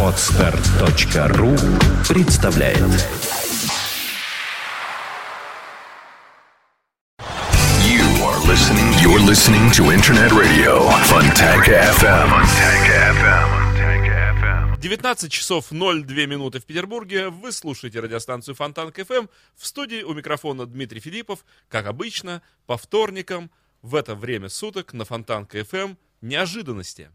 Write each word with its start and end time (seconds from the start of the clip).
Отстар.ру 0.00 1.56
представляет 2.08 2.78
You 7.82 8.06
are 8.22 8.38
listening. 8.46 8.92
You're 9.02 9.18
listening 9.18 9.72
to 9.72 9.90
Internet 9.90 10.30
Radio 10.30 10.88
Fontanka 11.08 11.90
FM. 11.98 12.28
Fontanka 12.30 12.94
FM. 13.10 13.50
Fontanka 13.50 14.14
FM. 14.38 14.80
19 14.80 15.32
часов 15.32 15.70
02 15.70 16.26
минуты 16.26 16.60
в 16.60 16.66
Петербурге. 16.66 17.30
Вы 17.30 17.50
слушаете 17.50 17.98
радиостанцию 17.98 18.54
Фонтанка 18.54 18.92
FM. 18.92 19.26
В 19.56 19.66
студии 19.66 20.04
у 20.04 20.14
микрофона 20.14 20.66
Дмитрий 20.66 21.00
Филиппов. 21.00 21.44
Как 21.68 21.86
обычно, 21.86 22.40
по 22.66 22.76
вторникам 22.76 23.50
в 23.82 23.96
это 23.96 24.14
время 24.14 24.48
суток 24.48 24.92
на 24.92 25.04
Фонтанка 25.04 25.44
FM 25.44 25.94
неожиданности. 26.20 27.10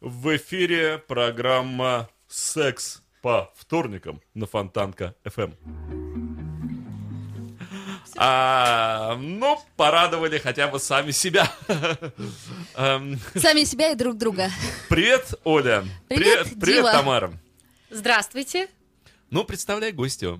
В 0.00 0.36
эфире 0.36 0.98
программа 0.98 2.08
«Секс 2.32 3.02
по 3.22 3.52
вторникам» 3.56 4.20
на 4.34 4.46
Фонтанка 4.46 5.14
FM. 5.24 5.54
А, 8.16 9.16
ну, 9.20 9.58
порадовали 9.76 10.38
хотя 10.38 10.68
бы 10.68 10.78
сами 10.78 11.10
себя. 11.10 11.50
Эм, 12.76 13.18
Сами 13.34 13.64
себя 13.64 13.90
и 13.92 13.94
друг 13.94 14.16
друга. 14.16 14.50
Привет, 14.88 15.34
Оля. 15.44 15.84
Привет, 16.08 16.48
Привет, 16.60 16.76
Дима. 16.82 16.92
Тамара. 16.92 17.32
Здравствуйте. 17.90 18.68
Ну, 19.30 19.44
представляй 19.44 19.92
гостю. 19.92 20.38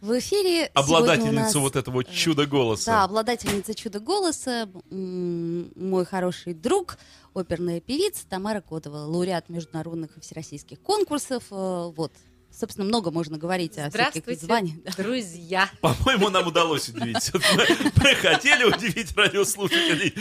В 0.00 0.18
эфире 0.18 0.66
Обладательницу 0.74 1.32
нас, 1.34 1.54
вот 1.54 1.76
этого 1.76 2.02
чуда 2.02 2.46
голоса. 2.46 2.90
Да, 2.90 3.04
обладательница 3.04 3.72
чуда 3.72 4.00
голоса, 4.00 4.68
м, 4.90 5.70
мой 5.76 6.04
хороший 6.04 6.54
друг, 6.54 6.98
оперная 7.34 7.80
певица 7.80 8.26
Тамара 8.28 8.60
Котова, 8.60 8.98
лауреат 8.98 9.48
международных 9.48 10.16
и 10.16 10.20
всероссийских 10.20 10.80
конкурсов. 10.80 11.44
э, 11.50 11.92
Вот, 11.96 12.12
собственно, 12.50 12.86
много 12.86 13.10
можно 13.10 13.38
говорить 13.38 13.78
о 13.78 13.90
всяких 13.90 14.38
званиях. 14.38 14.96
друзья. 14.96 15.68
По-моему, 15.80 16.28
нам 16.30 16.46
удалось 16.46 16.88
удивить. 16.88 17.30
Мы 17.34 17.66
мы 17.96 18.14
хотели 18.16 18.64
удивить 18.64 19.16
радиослушателей, 19.16 20.14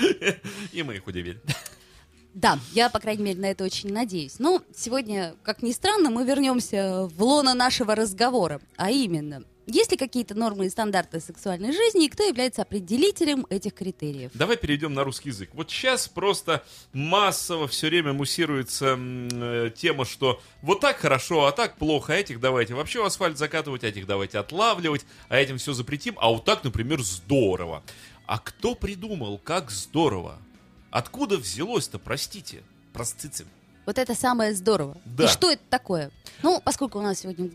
и 0.71 0.83
мы 0.83 0.95
их 0.95 1.07
удивили. 1.07 1.41
Да, 2.33 2.57
я, 2.71 2.89
по 2.89 2.99
крайней 2.99 3.23
мере, 3.23 3.39
на 3.41 3.45
это 3.47 3.65
очень 3.65 3.91
надеюсь. 3.91 4.39
Но 4.39 4.63
сегодня, 4.73 5.35
как 5.43 5.61
ни 5.61 5.71
странно, 5.73 6.09
мы 6.09 6.23
вернемся 6.23 7.07
в 7.07 7.21
лоно 7.21 7.53
нашего 7.53 7.93
разговора. 7.93 8.61
А 8.77 8.89
именно, 8.89 9.43
есть 9.67 9.91
ли 9.91 9.97
какие-то 9.97 10.35
нормы 10.35 10.65
и 10.65 10.69
стандарты 10.69 11.19
сексуальной 11.19 11.71
жизни, 11.71 12.05
и 12.05 12.09
кто 12.09 12.23
является 12.23 12.63
определителем 12.63 13.45
этих 13.49 13.73
критериев? 13.73 14.31
Давай 14.33 14.57
перейдем 14.57 14.93
на 14.93 15.03
русский 15.03 15.29
язык. 15.29 15.49
Вот 15.53 15.69
сейчас 15.69 16.07
просто 16.07 16.63
массово 16.93 17.67
все 17.67 17.87
время 17.87 18.13
муссируется 18.13 18.97
э, 18.97 19.71
тема, 19.75 20.05
что 20.05 20.41
вот 20.61 20.79
так 20.79 20.97
хорошо, 20.97 21.45
а 21.45 21.51
так 21.51 21.77
плохо, 21.77 22.13
а 22.13 22.15
этих 22.15 22.39
давайте 22.39 22.73
вообще 22.73 23.01
в 23.01 23.05
асфальт 23.05 23.37
закатывать, 23.37 23.83
а 23.83 23.87
этих 23.87 24.07
давайте 24.07 24.39
отлавливать, 24.39 25.05
а 25.29 25.37
этим 25.37 25.57
все 25.57 25.73
запретим, 25.73 26.15
а 26.19 26.29
вот 26.29 26.45
так, 26.45 26.63
например, 26.63 27.01
здорово. 27.01 27.83
А 28.25 28.39
кто 28.39 28.75
придумал, 28.75 29.37
как 29.37 29.71
здорово? 29.71 30.37
Откуда 30.89 31.37
взялось-то, 31.37 31.99
простите, 31.99 32.63
простите? 32.93 33.45
Вот 33.85 33.97
это 33.97 34.15
самое 34.15 34.53
здорово. 34.53 34.97
Да. 35.05 35.25
И 35.25 35.27
что 35.27 35.51
это 35.51 35.63
такое? 35.69 36.11
Ну, 36.43 36.61
поскольку 36.63 36.99
у 36.99 37.01
нас 37.01 37.19
сегодня 37.19 37.49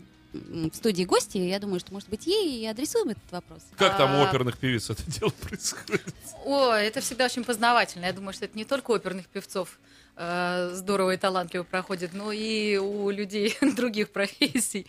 в 0.71 0.75
студии 0.75 1.03
гости, 1.03 1.37
я 1.37 1.59
думаю, 1.59 1.79
что, 1.79 1.93
может 1.93 2.09
быть, 2.09 2.27
ей 2.27 2.61
и 2.61 2.65
адресуем 2.65 3.09
этот 3.09 3.31
вопрос. 3.31 3.61
Как 3.77 3.97
там 3.97 4.15
у 4.15 4.23
А. 4.23 4.29
оперных 4.29 4.57
певиц 4.57 4.89
это 4.89 5.03
дело 5.09 5.29
происходит? 5.29 6.03
О, 6.45 6.71
это 6.71 7.01
всегда 7.01 7.25
очень 7.25 7.43
познавательно. 7.43 8.05
Я 8.05 8.13
думаю, 8.13 8.33
что 8.33 8.45
это 8.45 8.57
не 8.57 8.65
только 8.65 8.91
у 8.91 8.93
оперных 8.95 9.27
певцов 9.27 9.79
э, 10.15 10.71
здорово 10.73 11.13
и 11.13 11.17
талантливо 11.17 11.63
проходит, 11.63 12.13
но 12.13 12.31
и 12.31 12.77
у 12.77 13.09
людей 13.09 13.55
других 13.75 14.11
профессий. 14.11 14.87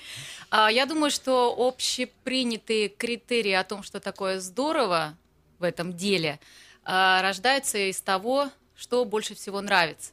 А, 0.50 0.70
я 0.70 0.86
думаю, 0.86 1.10
что 1.10 1.54
общепринятые 1.58 2.88
критерии 2.88 3.52
о 3.52 3.64
том, 3.64 3.82
что 3.82 4.00
такое 4.00 4.40
здорово 4.40 5.16
в 5.58 5.62
этом 5.64 5.92
деле, 5.96 6.40
а, 6.84 7.20
рождаются 7.22 7.78
из 7.78 8.00
того, 8.00 8.50
что 8.76 9.04
больше 9.04 9.34
всего 9.34 9.60
нравится, 9.60 10.12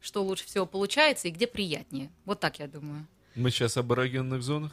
что 0.00 0.22
лучше 0.22 0.44
всего 0.44 0.66
получается 0.66 1.28
и 1.28 1.30
где 1.30 1.46
приятнее. 1.46 2.10
Вот 2.24 2.40
так 2.40 2.58
я 2.58 2.66
думаю. 2.66 3.06
Мы 3.38 3.52
сейчас 3.52 3.76
об 3.76 3.92
эрогенных 3.92 4.42
зонах? 4.42 4.72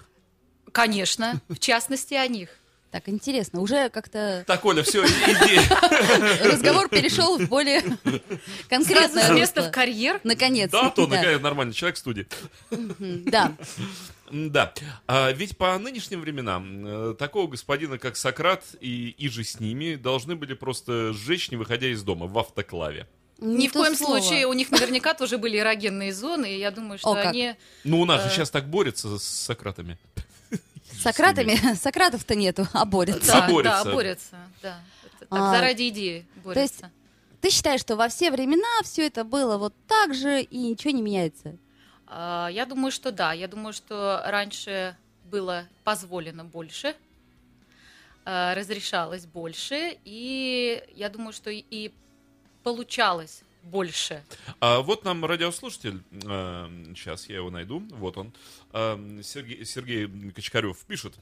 Конечно, 0.71 1.39
в 1.49 1.59
частности 1.59 2.15
о 2.15 2.27
них. 2.27 2.49
Так, 2.89 3.07
интересно, 3.09 3.59
уже 3.61 3.89
как-то 3.89 4.43
Так, 4.47 4.65
Оля, 4.65 4.81
все, 4.81 5.05
иди. 5.05 5.59
разговор 6.47 6.89
перешел 6.89 7.37
в 7.37 7.47
более 7.47 7.83
конкретное 8.67 9.29
русло. 9.29 9.61
в 9.63 9.71
карьер. 9.71 10.19
Наконец. 10.23 10.71
Да, 10.71 10.89
то, 10.89 11.05
наконец, 11.05 11.39
нормальный 11.41 11.73
человек 11.73 11.97
в 11.97 11.99
студии. 11.99 12.27
Да. 12.71 13.55
Да, 14.31 14.73
а, 15.07 15.31
ведь 15.31 15.55
по 15.57 15.77
нынешним 15.77 16.21
временам 16.21 16.85
э, 16.87 17.15
такого 17.19 17.47
господина, 17.47 17.99
как 17.99 18.17
Сократ 18.17 18.63
и 18.81 19.13
иже 19.19 19.43
с 19.43 19.59
ними, 19.59 19.95
должны 19.95 20.35
были 20.35 20.55
просто 20.55 21.13
сжечь, 21.13 21.51
не 21.51 21.57
выходя 21.57 21.87
из 21.87 22.01
дома, 22.01 22.25
в 22.25 22.35
автоклаве. 22.39 23.07
Ни 23.39 23.57
Не 23.57 23.67
в 23.69 23.73
то 23.73 23.79
коем 23.79 23.95
слово. 23.95 24.19
случае 24.21 24.47
у 24.47 24.53
них 24.53 24.71
наверняка 24.71 25.13
тоже 25.13 25.37
были 25.37 25.57
эрогенные 25.59 26.13
зоны, 26.13 26.53
и 26.55 26.59
я 26.59 26.71
думаю, 26.71 26.97
что 26.99 27.11
О, 27.11 27.15
как. 27.15 27.25
они... 27.27 27.55
Ну, 27.83 27.99
у 28.01 28.05
нас 28.05 28.21
же 28.21 28.27
Э. 28.29 28.31
сейчас 28.31 28.49
так 28.49 28.67
борются 28.69 29.17
с 29.19 29.23
Сократами. 29.23 29.97
Сократами, 31.01 31.55
Сократов-то 31.75 32.35
нету, 32.35 32.67
а 32.73 32.85
борются. 32.85 33.31
Да, 33.33 33.47
борются. 33.49 33.83
да, 33.83 33.91
борются. 33.93 34.35
Да. 34.61 34.79
Так, 35.19 35.27
А, 35.31 35.51
заради 35.55 35.89
идеи 35.89 36.25
борются. 36.43 36.61
есть 36.61 36.81
Ты 37.41 37.49
считаешь, 37.49 37.81
что 37.81 37.95
во 37.95 38.07
все 38.07 38.31
времена 38.31 38.81
все 38.83 39.05
это 39.07 39.23
было 39.23 39.57
вот 39.57 39.73
так 39.87 40.13
же 40.15 40.41
и 40.41 40.57
ничего 40.57 40.91
не 40.91 41.01
меняется? 41.01 41.57
А, 42.07 42.47
Я 42.51 42.65
думаю, 42.65 42.91
что 42.91 43.11
да. 43.11 43.33
Я 43.33 43.47
думаю, 43.47 43.73
что 43.73 44.21
раньше 44.25 44.95
было 45.25 45.65
позволено 45.83 46.45
больше, 46.45 46.95
а, 48.23 48.55
разрешалось 48.55 49.25
больше, 49.25 49.97
и 50.05 50.81
я 50.95 51.09
думаю, 51.09 51.33
что 51.33 51.49
и 51.51 51.91
получалось 52.65 53.43
больше. 53.61 54.23
А 54.59 54.81
вот 54.81 55.05
нам 55.05 55.23
радиослушатель, 55.23 56.01
сейчас 56.95 57.29
я 57.29 57.35
его 57.37 57.51
найду, 57.51 57.83
вот 57.91 58.17
он, 58.17 58.33
э, 58.73 59.21
Сергей, 59.23 59.63
Сергей 59.65 60.31
Кочкарев 60.31 60.77
пишет, 60.85 61.13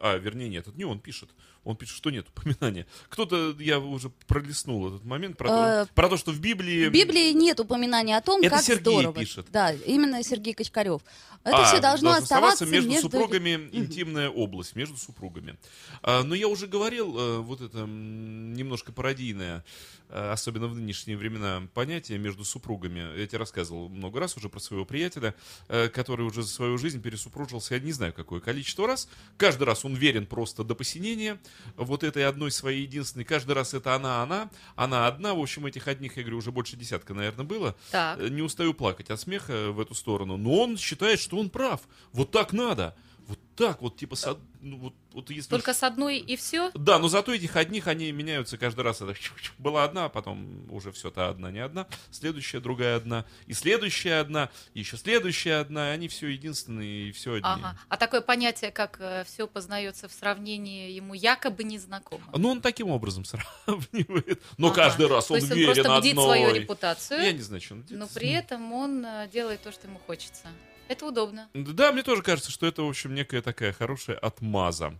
а, 0.00 0.16
вернее, 0.16 0.48
нет, 0.48 0.66
это 0.66 0.76
не 0.76 0.84
он 0.84 0.98
пишет, 1.00 1.30
он 1.64 1.76
пишет, 1.76 1.96
что 1.96 2.10
нет 2.10 2.26
упоминания. 2.28 2.86
Кто-то, 3.08 3.54
я 3.58 3.78
уже 3.78 4.10
пролистнул 4.26 4.88
этот 4.88 5.04
момент, 5.04 5.36
про, 5.36 5.48
то, 5.48 5.54
Э, 5.54 5.86
про 5.94 6.08
то, 6.08 6.16
что 6.16 6.32
в 6.32 6.40
Библии... 6.40 6.88
В 6.88 6.92
Библии 6.92 7.32
нет 7.32 7.60
упоминания 7.60 8.16
о 8.16 8.20
том, 8.20 8.40
Это 8.40 8.56
как 8.56 8.64
Сергей 8.64 8.80
здорово. 8.80 9.14
пишет. 9.14 9.46
Да, 9.50 9.72
именно 9.72 10.22
Сергей 10.22 10.54
Кочкарев. 10.54 11.02
Это 11.42 11.56
А, 11.56 11.64
все 11.64 11.80
должно 11.80 12.12
оставаться 12.12 12.66
между, 12.66 12.90
между... 12.90 13.10
супругами, 13.10 13.68
интимная 13.72 14.28
область, 14.28 14.76
между 14.76 14.96
супругами. 14.96 15.58
А, 16.02 16.22
но 16.22 16.34
я 16.34 16.48
уже 16.48 16.66
говорил, 16.66 17.18
э, 17.18 17.38
вот 17.38 17.60
это 17.60 17.86
немножко 17.86 18.92
пародийное, 18.92 19.64
э, 20.10 20.30
особенно 20.32 20.66
в 20.66 20.74
нынешние 20.74 21.16
времена, 21.16 21.62
понятие 21.72 22.18
между 22.18 22.44
супругами. 22.44 23.18
Я 23.18 23.26
тебе 23.26 23.38
рассказывал 23.38 23.88
много 23.88 24.20
раз 24.20 24.36
уже 24.36 24.48
про 24.48 24.60
своего 24.60 24.84
приятеля, 24.84 25.34
который 25.68 26.26
уже 26.26 26.42
за 26.42 26.48
свою 26.48 26.76
жизнь 26.78 27.00
пересупружился, 27.00 27.74
я 27.74 27.80
не 27.80 27.92
знаю, 27.92 28.12
какое 28.12 28.40
количество 28.40 28.86
раз. 28.86 29.08
Каждый 29.36 29.64
раз 29.64 29.69
он 29.84 29.94
верен 29.94 30.26
просто 30.26 30.64
до 30.64 30.74
посинения, 30.74 31.38
вот 31.76 32.04
этой 32.04 32.26
одной 32.26 32.50
своей 32.50 32.82
единственной. 32.82 33.24
Каждый 33.24 33.52
раз 33.52 33.74
это 33.74 33.94
она, 33.94 34.22
она, 34.22 34.50
она 34.76 35.06
одна. 35.06 35.34
В 35.34 35.40
общем, 35.40 35.66
этих 35.66 35.88
одних, 35.88 36.16
я 36.16 36.22
говорю, 36.22 36.38
уже 36.38 36.52
больше 36.52 36.76
десятка, 36.76 37.14
наверное, 37.14 37.44
было. 37.44 37.74
Так. 37.90 38.18
Э, 38.20 38.28
Не 38.28 38.42
устаю 38.42 38.74
плакать 38.74 39.10
от 39.10 39.20
смеха 39.20 39.70
в 39.72 39.80
эту 39.80 39.94
сторону. 39.94 40.36
Но 40.36 40.52
он 40.54 40.76
считает, 40.76 41.20
что 41.20 41.38
он 41.38 41.50
прав. 41.50 41.80
Вот 42.12 42.30
так 42.30 42.52
надо. 42.52 42.94
Вот 43.30 43.38
так 43.54 43.80
вот, 43.82 43.96
типа, 43.96 44.16
с 44.16 44.26
од- 44.26 44.40
ну, 44.60 44.76
вот, 44.78 44.94
вот 45.12 45.30
если 45.30 45.50
Только 45.50 45.72
с 45.74 45.82
одной 45.84 46.18
и 46.18 46.34
все? 46.36 46.70
Да, 46.74 46.98
но 46.98 47.08
зато 47.08 47.32
этих 47.32 47.54
одних, 47.56 47.86
они 47.86 48.10
меняются 48.10 48.56
каждый 48.58 48.80
раз. 48.80 49.00
Это 49.02 49.14
была 49.58 49.84
одна, 49.84 50.06
а 50.06 50.08
потом 50.08 50.66
уже 50.72 50.90
все, 50.92 51.10
та 51.10 51.28
одна 51.28 51.50
не 51.52 51.60
одна, 51.60 51.86
следующая 52.10 52.58
другая 52.60 52.96
одна, 52.96 53.24
и 53.46 53.52
следующая 53.52 54.20
одна, 54.20 54.48
и 54.74 54.80
еще 54.80 54.96
следующая 54.96 55.60
одна, 55.60 55.90
и 55.90 55.94
они 55.94 56.08
все 56.08 56.26
единственные, 56.28 57.10
и 57.10 57.12
все 57.12 57.34
одни. 57.34 57.42
Ага. 57.48 57.78
А 57.88 57.96
такое 57.96 58.20
понятие, 58.22 58.70
как 58.72 59.00
все 59.26 59.46
познается 59.46 60.08
в 60.08 60.12
сравнении, 60.12 60.90
ему 60.90 61.14
якобы 61.14 61.62
незнакомо. 61.62 62.24
Ну, 62.34 62.48
он 62.50 62.60
таким 62.60 62.88
образом 62.90 63.24
сравнивает. 63.66 64.42
Но 64.58 64.68
Ага. 64.68 64.76
каждый 64.76 65.06
раз 65.06 65.26
То 65.26 65.34
он 65.34 65.40
есть 65.40 65.52
он 65.52 65.58
верен 65.58 65.74
просто 65.84 66.00
бдит 66.00 66.12
одной. 66.12 66.24
свою 66.24 66.54
репутацию, 66.54 67.20
Я 67.22 67.32
не 67.32 67.42
знаю, 67.42 67.60
что 67.60 67.74
он 67.74 67.80
но 67.80 67.86
делает. 67.88 68.10
при 68.12 68.30
этом 68.30 68.72
он 68.72 69.04
э, 69.04 69.28
делает 69.32 69.62
то, 69.62 69.70
что 69.70 69.86
ему 69.86 70.00
хочется. 70.06 70.48
Это 70.90 71.06
удобно. 71.06 71.48
Да, 71.54 71.92
мне 71.92 72.02
тоже 72.02 72.20
кажется, 72.20 72.50
что 72.50 72.66
это, 72.66 72.82
в 72.82 72.88
общем, 72.88 73.14
некая 73.14 73.42
такая 73.42 73.72
хорошая 73.72 74.16
отмаза. 74.16 74.98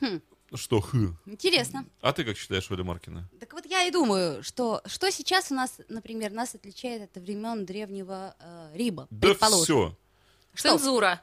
Хм. 0.00 0.22
Что, 0.54 0.80
хы? 0.80 1.14
Интересно. 1.26 1.84
А 2.00 2.14
ты 2.14 2.24
как 2.24 2.38
считаешь, 2.38 2.70
Оля 2.70 2.82
Маркина? 2.82 3.28
Так 3.38 3.52
вот 3.52 3.66
я 3.66 3.82
и 3.82 3.90
думаю, 3.90 4.42
что 4.42 4.80
что 4.86 5.10
сейчас 5.10 5.52
у 5.52 5.54
нас, 5.54 5.80
например, 5.90 6.32
нас 6.32 6.54
отличает 6.54 7.02
от 7.02 7.22
времен 7.22 7.66
древнего 7.66 8.34
э, 8.40 8.70
Рима. 8.74 9.06
Да 9.10 9.34
все. 9.34 9.94
Что? 10.54 10.78
Цензура. 10.78 11.20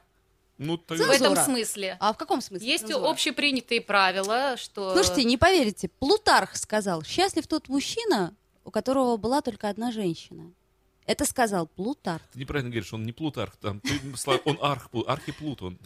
Ну, 0.58 0.76
В 0.76 0.82
тогда... 0.82 1.04
этом 1.06 1.34
Цензура. 1.34 1.44
смысле. 1.44 1.96
А 1.98 2.12
в 2.12 2.16
каком 2.16 2.40
смысле? 2.40 2.68
Есть 2.68 2.86
цензура? 2.86 3.10
общепринятые 3.10 3.80
правила, 3.80 4.56
что... 4.56 4.94
Слушайте, 4.94 5.24
не 5.24 5.36
поверите, 5.36 5.88
Плутарх 5.88 6.54
сказал, 6.54 7.02
счастлив 7.02 7.48
тот 7.48 7.68
мужчина, 7.68 8.36
у 8.62 8.70
которого 8.70 9.16
была 9.16 9.42
только 9.42 9.68
одна 9.68 9.90
женщина. 9.90 10.52
Это 11.06 11.24
сказал 11.24 11.66
Плутарх. 11.68 12.22
Ты 12.32 12.40
неправильно 12.40 12.70
говоришь, 12.70 12.92
он 12.92 13.04
не 13.04 13.12
Плутарх, 13.12 13.56
там, 13.56 13.80
ты 13.80 14.00
он 14.44 14.58
арх, 14.60 14.88
архиплут, 15.06 15.62
он. 15.62 15.78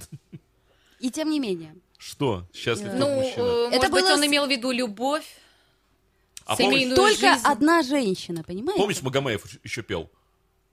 И 0.99 1.11
тем 1.11 1.31
не 1.31 1.39
менее. 1.41 1.75
Что? 1.99 2.47
Счастлив 2.55 2.93
ну, 2.95 3.01
тот 3.07 3.17
мужчина. 3.17 3.43
э, 3.43 3.69
Это 3.69 3.77
может 3.77 3.93
быть, 3.93 4.05
было 4.05 4.15
он 4.15 4.27
имел 4.27 4.47
в 4.47 4.51
виду 4.51 4.71
любовь, 4.71 5.27
А 6.47 6.57
помнишь, 6.57 6.95
Только 6.95 7.35
жизнь. 7.35 7.45
одна 7.45 7.83
женщина, 7.83 8.43
понимаете? 8.43 8.81
помнишь, 8.81 9.03
Магомаев 9.03 9.45
еще 9.63 9.83
пел? 9.83 10.11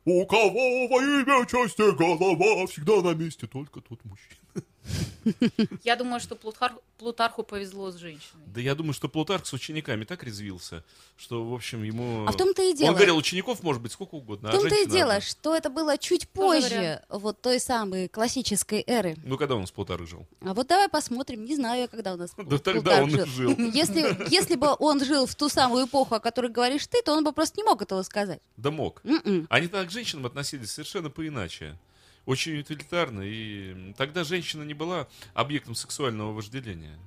У 0.05 0.25
кого 0.25 0.88
во 0.88 1.01
имя 1.03 1.45
части 1.45 1.81
голова 1.97 2.65
всегда 2.67 3.01
на 3.01 3.13
месте, 3.13 3.45
только 3.45 3.81
тот 3.81 4.03
мужчина. 4.05 4.39
Я 5.83 5.95
думаю, 5.95 6.19
что 6.19 6.35
Плутар- 6.35 6.79
Плутарху 6.97 7.43
повезло 7.43 7.91
с 7.91 7.95
женщиной. 7.97 8.43
Да 8.47 8.61
я 8.61 8.75
думаю, 8.75 8.93
что 8.93 9.07
Плутарх 9.09 9.45
с 9.45 9.53
учениками 9.53 10.03
так 10.05 10.23
резвился, 10.23 10.83
что, 11.17 11.43
в 11.47 11.53
общем, 11.53 11.83
ему... 11.83 12.25
А 12.27 12.31
в 12.31 12.37
том-то 12.37 12.61
и 12.63 12.73
дело. 12.73 12.89
Он 12.89 12.95
говорил, 12.95 13.17
учеников 13.17 13.61
может 13.63 13.81
быть 13.81 13.91
сколько 13.91 14.15
угодно, 14.15 14.49
В 14.49 14.51
а 14.51 14.55
том-то 14.55 14.67
и 14.67 14.71
женщина 14.71 14.93
дело, 14.93 15.13
одна. 15.15 15.21
что 15.21 15.55
это 15.55 15.69
было 15.69 15.97
чуть 15.97 16.27
позже 16.29 17.03
вот 17.09 17.41
той 17.41 17.59
самой 17.59 18.07
классической 18.07 18.83
эры. 18.87 19.15
Ну, 19.23 19.37
когда 19.37 19.55
он 19.55 19.67
с 19.67 19.71
Плутарх 19.71 20.07
жил? 20.07 20.25
А 20.41 20.53
вот 20.53 20.67
давай 20.67 20.89
посмотрим, 20.89 21.45
не 21.45 21.55
знаю 21.55 21.81
я, 21.81 21.87
когда 21.87 22.13
у 22.13 22.17
нас 22.17 22.31
Да 22.35 22.57
тогда 22.57 23.01
Плутарх 23.01 23.03
он 23.03 23.19
и 23.19 23.25
жил. 23.25 23.55
Если, 23.73 24.31
если 24.31 24.55
бы 24.55 24.75
он 24.79 25.03
жил 25.03 25.25
в 25.25 25.35
ту 25.35 25.49
самую 25.49 25.85
эпоху, 25.85 26.15
о 26.15 26.19
которой 26.19 26.51
говоришь 26.51 26.87
ты, 26.87 27.01
то 27.01 27.13
он 27.13 27.23
бы 27.23 27.31
просто 27.33 27.57
не 27.59 27.63
мог 27.63 27.81
этого 27.81 28.01
сказать. 28.03 28.39
Да 28.55 28.71
мог. 28.71 29.01
М-м. 29.03 29.45
Они 29.49 29.67
так 29.67 29.87
к 29.87 29.91
женщинам 29.91 30.25
относились 30.25 30.71
совершенно 30.71 31.09
поиначе. 31.09 31.77
Очень 32.27 32.59
утилитарно. 32.59 33.21
И 33.24 33.94
тогда 33.97 34.24
женщина 34.25 34.62
не 34.63 34.74
была 34.74 35.07
объектом 35.33 35.74
сексуального 35.75 36.33
вожделения. 36.33 37.00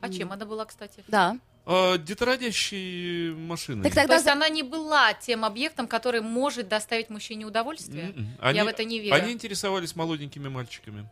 А 0.00 0.08
чем 0.10 0.32
она 0.32 0.44
была, 0.44 0.64
кстати? 0.66 1.04
Да. 1.08 1.38
А 1.66 1.96
детородящие 1.96 3.32
машины. 3.36 3.84
Так 3.84 3.92
То 3.94 4.00
тогда 4.00 4.14
есть 4.16 4.26
она 4.26 4.48
не 4.48 4.62
была 4.64 5.14
тем 5.14 5.44
объектом, 5.44 5.86
который 5.86 6.20
может 6.20 6.68
доставить 6.68 7.10
мужчине 7.10 7.46
удовольствие? 7.46 8.06
М-м. 8.10 8.26
Они- 8.40 8.58
Я 8.58 8.64
в 8.64 8.68
это 8.68 8.84
не 8.84 8.98
верю. 8.98 9.14
Они 9.14 9.32
интересовались 9.32 9.94
молоденькими 9.96 10.48
мальчиками. 10.48 11.08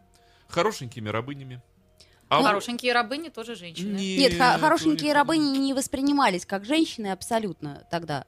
Хорошенькими 0.48 1.08
рабынями. 1.08 1.62
А 2.28 2.38
вот- 2.40 2.46
Хорошенькие 2.48 2.92
рабыни 2.92 3.28
тоже 3.28 3.54
женщины. 3.54 3.92
Нет, 3.96 4.32
Нет, 4.32 4.40
хорошенькие 4.60 5.12
они- 5.12 5.14
рабыни 5.14 5.58
не 5.58 5.74
воспринимались 5.74 6.44
как 6.44 6.64
женщины 6.64 7.12
абсолютно 7.12 7.86
тогда. 7.90 8.24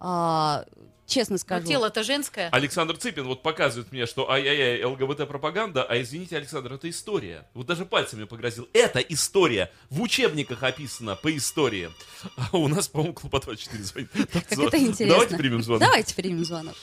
А, 0.00 0.64
честно 1.10 1.34
Но 1.34 1.38
скажу. 1.38 1.66
тело-то 1.66 2.02
женское. 2.02 2.48
Александр 2.50 2.96
Цыпин 2.96 3.24
вот 3.24 3.42
показывает 3.42 3.92
мне, 3.92 4.06
что 4.06 4.30
ай-яй-яй, 4.30 4.82
ЛГБТ-пропаганда, 4.84 5.84
а 5.84 6.00
извините, 6.00 6.36
Александр, 6.36 6.72
это 6.72 6.88
история. 6.88 7.46
Вот 7.54 7.66
даже 7.66 7.84
пальцами 7.84 8.24
погрозил. 8.24 8.68
Это 8.72 9.00
история. 9.00 9.70
В 9.90 10.00
учебниках 10.00 10.62
описано 10.62 11.16
по 11.16 11.36
истории. 11.36 11.90
А 12.36 12.56
у 12.56 12.68
нас, 12.68 12.88
по-моему, 12.88 13.14
Клуба 13.14 13.40
24 13.40 13.82
звонит. 13.82 14.10
Как 14.32 14.52
это 14.52 14.78
интересно. 14.78 15.06
Давайте 15.14 15.36
примем 15.36 15.62
звонок. 15.62 15.82
Давайте 15.82 16.14
примем 16.14 16.44
звонок. 16.44 16.76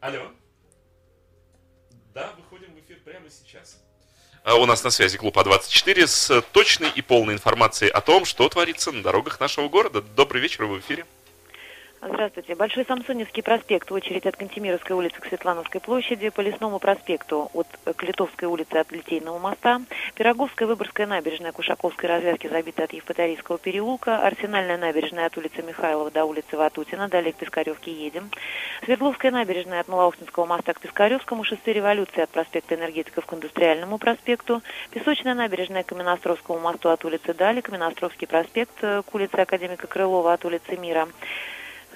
Алло. 0.00 0.30
Да, 2.14 2.32
выходим 2.38 2.74
в 2.74 2.78
эфир 2.80 2.98
прямо 3.04 3.26
сейчас. 3.30 3.80
А 4.44 4.56
у 4.56 4.66
нас 4.66 4.84
на 4.84 4.90
связи 4.90 5.16
Клуб 5.16 5.36
А24 5.36 6.06
с 6.06 6.42
точной 6.52 6.90
и 6.94 7.00
полной 7.00 7.34
информацией 7.34 7.90
о 7.90 8.00
том, 8.00 8.24
что 8.26 8.48
творится 8.48 8.92
на 8.92 9.02
дорогах 9.02 9.40
нашего 9.40 9.68
города. 9.68 10.02
Добрый 10.02 10.42
вечер, 10.42 10.66
вы 10.66 10.76
в 10.76 10.80
эфире. 10.80 11.06
Здравствуйте. 12.06 12.54
Большой 12.54 12.84
Самсоневский 12.84 13.42
проспект, 13.42 13.90
очередь 13.90 14.26
от 14.26 14.36
Кантемировской 14.36 14.94
улицы 14.94 15.18
к 15.18 15.24
Светлановской 15.24 15.80
площади, 15.80 16.28
по 16.28 16.42
Лесному 16.42 16.78
проспекту 16.78 17.48
от 17.54 17.66
э, 17.86 17.94
к 17.94 18.02
Литовской 18.02 18.46
улицы 18.46 18.74
от 18.74 18.92
Литейного 18.92 19.38
моста, 19.38 19.80
Пироговская, 20.14 20.68
Выборгская 20.68 21.06
набережная, 21.06 21.52
Кушаковской 21.52 22.10
развязки 22.10 22.46
забиты 22.46 22.82
от 22.82 22.92
Евпаторийского 22.92 23.56
переулка, 23.56 24.18
Арсенальная 24.18 24.76
набережная 24.76 25.24
от 25.24 25.38
улицы 25.38 25.62
Михайлова 25.62 26.10
до 26.10 26.26
улицы 26.26 26.58
Ватутина, 26.58 27.08
далее 27.08 27.32
к 27.32 27.36
Пискаревке 27.36 27.90
едем, 27.90 28.30
Свердловская 28.84 29.30
набережная 29.30 29.80
от 29.80 29.88
Малоохтинского 29.88 30.44
моста 30.44 30.74
к 30.74 30.80
Пискаревскому, 30.80 31.42
шоссе 31.42 31.72
революции 31.72 32.20
от 32.20 32.28
проспекта 32.28 32.74
Энергетиков 32.74 33.24
к 33.24 33.32
Индустриальному 33.32 33.96
проспекту, 33.96 34.60
Песочная 34.90 35.32
набережная 35.32 35.84
к 35.84 35.86
Каменостровскому 35.86 36.58
мосту 36.58 36.90
от 36.90 37.02
улицы 37.06 37.32
Дали, 37.32 37.62
Каменостровский 37.62 38.26
проспект 38.26 38.74
э, 38.82 39.00
к 39.00 39.14
улице 39.14 39.36
Академика 39.36 39.86
Крылова 39.86 40.34
от 40.34 40.44
улицы 40.44 40.76
Мира, 40.76 41.08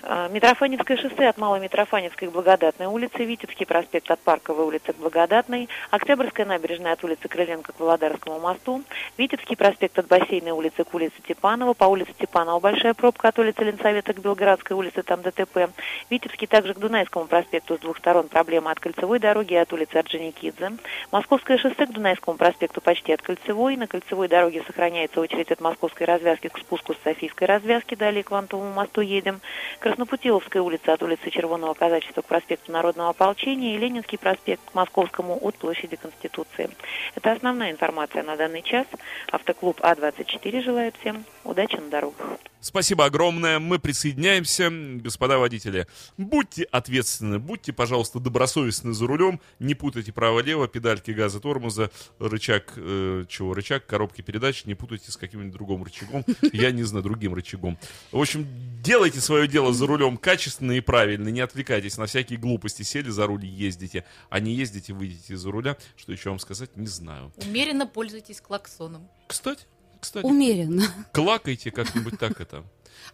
Митрофаневское 0.02 0.96
шоссе 0.96 1.28
от 1.28 1.38
Малой 1.38 1.60
Митрофаневской 1.60 2.28
к 2.28 2.30
Благодатной 2.30 2.86
улице, 2.86 3.24
Витебский 3.24 3.66
проспект 3.66 4.10
от 4.10 4.20
Парковой 4.20 4.64
улицы 4.64 4.92
к 4.92 4.96
Благодатной, 4.96 5.68
Октябрьская 5.90 6.46
набережная 6.46 6.92
от 6.92 7.02
улицы 7.04 7.28
Крыленко 7.28 7.72
к 7.72 7.80
Володарскому 7.80 8.38
мосту, 8.38 8.82
Витебский 9.16 9.56
проспект 9.56 9.98
от 9.98 10.06
Бассейной 10.06 10.52
улицы 10.52 10.84
к 10.84 10.94
улице 10.94 11.14
Типанова, 11.26 11.74
по 11.74 11.84
улице 11.84 12.12
Типанова 12.18 12.60
большая 12.60 12.94
пробка 12.94 13.28
от 13.28 13.38
улицы 13.38 13.64
Ленсовета 13.64 14.12
к 14.14 14.20
Белградской 14.20 14.76
улице, 14.76 15.02
там 15.02 15.22
ДТП, 15.22 15.70
Витебский 16.10 16.46
также 16.46 16.74
к 16.74 16.78
Дунайскому 16.78 17.26
проспекту 17.26 17.76
с 17.76 17.80
двух 17.80 17.98
сторон 17.98 18.28
проблема 18.28 18.70
от 18.70 18.80
Кольцевой 18.80 19.18
дороги 19.18 19.54
и 19.54 19.56
от 19.56 19.72
улицы 19.72 19.96
Орджоникидзе, 19.96 20.72
Московское 21.10 21.58
шоссе 21.58 21.86
к 21.86 21.90
Дунайскому 21.90 22.36
проспекту 22.36 22.80
почти 22.80 23.12
от 23.12 23.22
Кольцевой, 23.22 23.76
на 23.76 23.86
Кольцевой 23.86 24.28
дороге 24.28 24.62
сохраняется 24.66 25.20
очередь 25.20 25.50
от 25.50 25.60
Московской 25.60 26.06
развязки 26.06 26.48
к 26.48 26.58
спуску 26.58 26.94
с 26.94 26.98
Софийской 27.02 27.48
развязки, 27.48 27.94
далее 27.94 28.22
к 28.22 28.30
Вантовому 28.30 28.72
мосту 28.72 29.00
едем, 29.00 29.40
Краснопутиловская 29.88 30.60
улица 30.60 30.92
от 30.92 31.02
улицы 31.02 31.30
Червоного 31.30 31.72
казачества 31.72 32.20
к 32.20 32.26
проспекту 32.26 32.70
Народного 32.72 33.08
ополчения 33.08 33.74
и 33.74 33.78
Ленинский 33.78 34.18
проспект 34.18 34.60
к 34.70 34.74
Московскому 34.74 35.38
от 35.40 35.54
площади 35.54 35.96
Конституции. 35.96 36.68
Это 37.14 37.32
основная 37.32 37.70
информация 37.70 38.22
на 38.22 38.36
данный 38.36 38.60
час. 38.60 38.86
Автоклуб 39.32 39.80
А24 39.80 40.60
желает 40.60 40.94
всем 41.00 41.24
удачи 41.42 41.76
на 41.76 41.88
дорогах. 41.88 42.38
Спасибо 42.60 43.04
огромное. 43.04 43.58
Мы 43.58 43.78
присоединяемся. 43.78 44.70
Господа 44.70 45.38
водители, 45.38 45.86
будьте 46.16 46.64
ответственны, 46.64 47.38
будьте, 47.38 47.72
пожалуйста, 47.72 48.18
добросовестны 48.18 48.92
за 48.92 49.06
рулем. 49.06 49.40
Не 49.58 49.74
путайте 49.74 50.12
право-лево, 50.12 50.66
педальки 50.66 51.12
газа, 51.12 51.40
тормоза, 51.40 51.90
рычаг, 52.18 52.72
э, 52.76 53.24
чего, 53.28 53.54
рычаг, 53.54 53.86
коробки 53.86 54.22
передач. 54.22 54.64
Не 54.64 54.74
путайте 54.74 55.12
с 55.12 55.16
каким-нибудь 55.16 55.52
другим 55.52 55.84
рычагом. 55.84 56.24
Я 56.52 56.72
не 56.72 56.82
знаю, 56.82 57.04
другим 57.04 57.34
рычагом. 57.34 57.78
В 58.10 58.20
общем, 58.20 58.46
делайте 58.82 59.20
свое 59.20 59.46
дело 59.46 59.72
за 59.72 59.86
рулем 59.86 60.16
качественно 60.16 60.72
и 60.72 60.80
правильно. 60.80 61.28
Не 61.28 61.40
отвлекайтесь 61.40 61.96
на 61.96 62.06
всякие 62.06 62.38
глупости. 62.38 62.82
Сели 62.82 63.10
за 63.10 63.26
руль, 63.26 63.44
ездите. 63.44 64.04
А 64.30 64.40
не 64.40 64.54
ездите, 64.54 64.92
выйдете 64.92 65.34
из-за 65.34 65.50
руля. 65.50 65.76
Что 65.96 66.12
еще 66.12 66.30
вам 66.30 66.38
сказать, 66.38 66.76
не 66.76 66.86
знаю. 66.86 67.32
Умеренно 67.36 67.86
пользуйтесь 67.86 68.40
клаксоном. 68.40 69.08
Кстати, 69.26 69.64
кстати, 70.00 70.24
Умеренно. 70.24 70.84
клакайте 71.12 71.70
как-нибудь 71.70 72.18
так 72.18 72.40
это. 72.40 72.64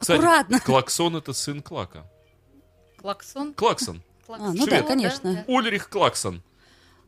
Аккуратно. 0.01 0.61
Клаксон 0.61 1.17
это 1.17 1.33
сын 1.33 1.63
Клака. 1.63 2.05
Клаксон? 2.99 3.55
Клаксон. 3.55 4.03
Клаксон. 4.27 4.49
А, 4.49 4.53
ну 4.55 4.67
Швед. 4.67 4.71
да, 4.71 4.83
конечно. 4.83 5.45
Ульрих 5.47 5.89
Клаксон. 5.89 6.43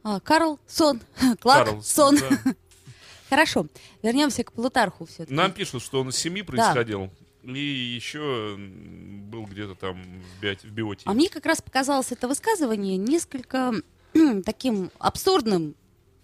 А, 0.03 0.21
Карл 0.21 0.61
Сон. 0.67 1.01
Клак 1.41 1.67
Карлсон, 1.67 2.19
Сон. 2.19 2.29
да. 2.45 2.55
Хорошо. 3.31 3.67
Вернемся 4.03 4.45
к 4.45 4.53
Плутарху 4.53 5.07
все-таки. 5.07 5.35
Нам 5.35 5.53
пишут, 5.53 5.83
что 5.83 6.01
он 6.01 6.11
из 6.11 6.17
семьи 6.17 6.43
происходил. 6.43 7.11
И 7.43 7.59
еще 7.59 8.57
был 8.59 9.45
где-то 9.47 9.75
там 9.75 10.03
в, 10.03 10.43
биоте- 10.45 10.67
в 10.67 10.71
биоте. 10.73 11.03
А 11.07 11.13
мне 11.13 11.29
как 11.29 11.47
раз 11.47 11.63
показалось 11.63 12.11
это 12.13 12.29
высказывание 12.29 12.97
несколько 12.97 13.73
таким 14.45 14.91
абсурдным 14.99 15.75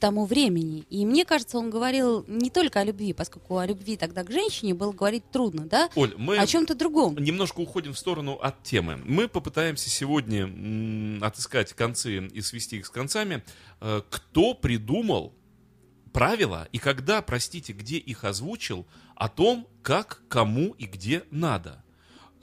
тому 0.03 0.27
времени. 0.27 0.85
И 0.91 1.07
мне 1.07 1.25
кажется, 1.25 1.57
он 1.59 1.71
говорил 1.71 2.25
не 2.27 2.51
только 2.51 2.81
о 2.81 2.85
любви, 2.85 3.13
поскольку 3.13 3.59
о 3.59 3.67
любви 3.67 3.97
тогда 3.97 4.25
к 4.25 4.33
женщине 4.33 4.75
было 4.75 4.91
говорить 4.91 5.23
трудно, 5.31 5.65
да? 5.67 5.89
Оль, 5.95 6.13
мы 6.19 6.39
О 6.39 6.45
чем-то 6.47 6.75
другом. 6.75 7.17
немножко 7.19 7.61
уходим 7.61 7.93
в 7.93 7.99
сторону 7.99 8.33
от 8.33 8.65
темы. 8.65 9.01
Мы 9.05 9.29
попытаемся 9.29 9.89
сегодня 9.91 10.43
м, 10.43 11.23
отыскать 11.23 11.73
концы 11.75 12.27
и 12.27 12.41
свести 12.41 12.79
их 12.79 12.87
с 12.87 12.91
концами. 12.91 13.45
Э, 13.81 14.03
Кто 14.11 14.55
придумал 14.55 15.35
правила 16.13 16.69
и 16.73 16.79
когда, 16.79 17.23
простите, 17.23 17.73
где 17.73 17.97
их 17.99 18.25
озвучил, 18.25 18.87
о 19.15 19.29
том, 19.29 19.69
как, 19.83 20.23
кому 20.29 20.73
и 20.73 20.87
где 20.87 21.23
надо. 21.31 21.85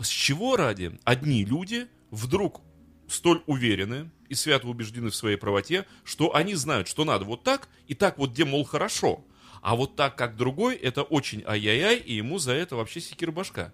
С 0.01 0.08
чего 0.08 0.56
ради 0.56 0.98
одни 1.04 1.44
люди 1.44 1.88
вдруг 2.10 2.62
столь 3.10 3.42
уверены 3.48 4.10
и 4.28 4.36
свято 4.36 4.68
убеждены 4.68 5.10
в 5.10 5.16
своей 5.16 5.38
правоте, 5.38 5.86
что 6.04 6.36
они 6.36 6.56
знают, 6.56 6.88
что 6.88 7.04
надо 7.06 7.25
вот 7.25 7.44
так, 7.44 7.68
и 7.88 7.94
так 7.96 8.18
вот 8.18 8.32
где, 8.32 8.46
мол, 8.46 8.63
хорошо. 8.63 9.24
А 9.62 9.75
вот 9.75 9.96
так, 9.96 10.16
как 10.16 10.38
другой, 10.38 10.75
это 10.75 11.04
очень 11.04 11.44
ай-яй-яй, 11.46 11.98
и 11.98 12.13
ему 12.13 12.39
за 12.39 12.54
это 12.54 12.75
вообще 12.75 13.01
секир 13.01 13.32
башка. 13.32 13.74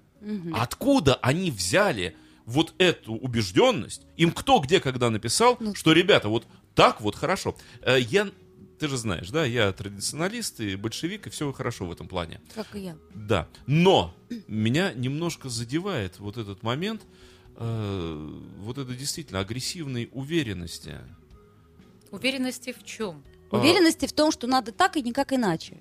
Откуда 0.53 1.15
они 1.15 1.51
взяли 1.51 2.15
вот 2.45 2.73
эту 2.79 3.13
убежденность? 3.13 4.07
Им 4.17 4.31
кто 4.31 4.59
где 4.59 4.79
когда 4.79 5.09
написал, 5.09 5.59
что, 5.75 5.91
ребята, 5.93 6.29
вот 6.29 6.47
так 6.73 7.01
вот 7.01 7.15
хорошо. 7.15 7.55
Э, 7.81 7.99
Я, 7.99 8.29
ты 8.79 8.87
же 8.87 8.97
знаешь, 8.97 9.29
да, 9.29 9.45
я 9.45 9.71
традиционалист 9.71 10.59
и 10.59 10.75
большевик, 10.75 11.27
и 11.27 11.29
все 11.29 11.51
хорошо 11.51 11.85
в 11.85 11.91
этом 11.91 12.07
плане. 12.07 12.41
Как 12.55 12.75
и 12.75 12.79
я. 12.79 12.97
Да. 13.13 13.47
Но 13.67 14.15
меня 14.47 14.91
немножко 14.93 15.49
задевает 15.49 16.19
вот 16.19 16.37
этот 16.37 16.63
момент, 16.63 17.03
э, 17.57 18.29
вот 18.59 18.77
это 18.77 18.93
действительно 18.93 19.39
агрессивной 19.39 20.09
уверенности. 20.11 20.95
Уверенности 22.11 22.73
в 22.77 22.83
чем? 22.83 23.23
А, 23.51 23.59
Уверенности 23.59 24.05
в 24.05 24.13
том, 24.13 24.31
что 24.31 24.47
надо 24.47 24.71
так 24.71 24.97
и 24.97 25.01
никак 25.01 25.33
иначе. 25.33 25.77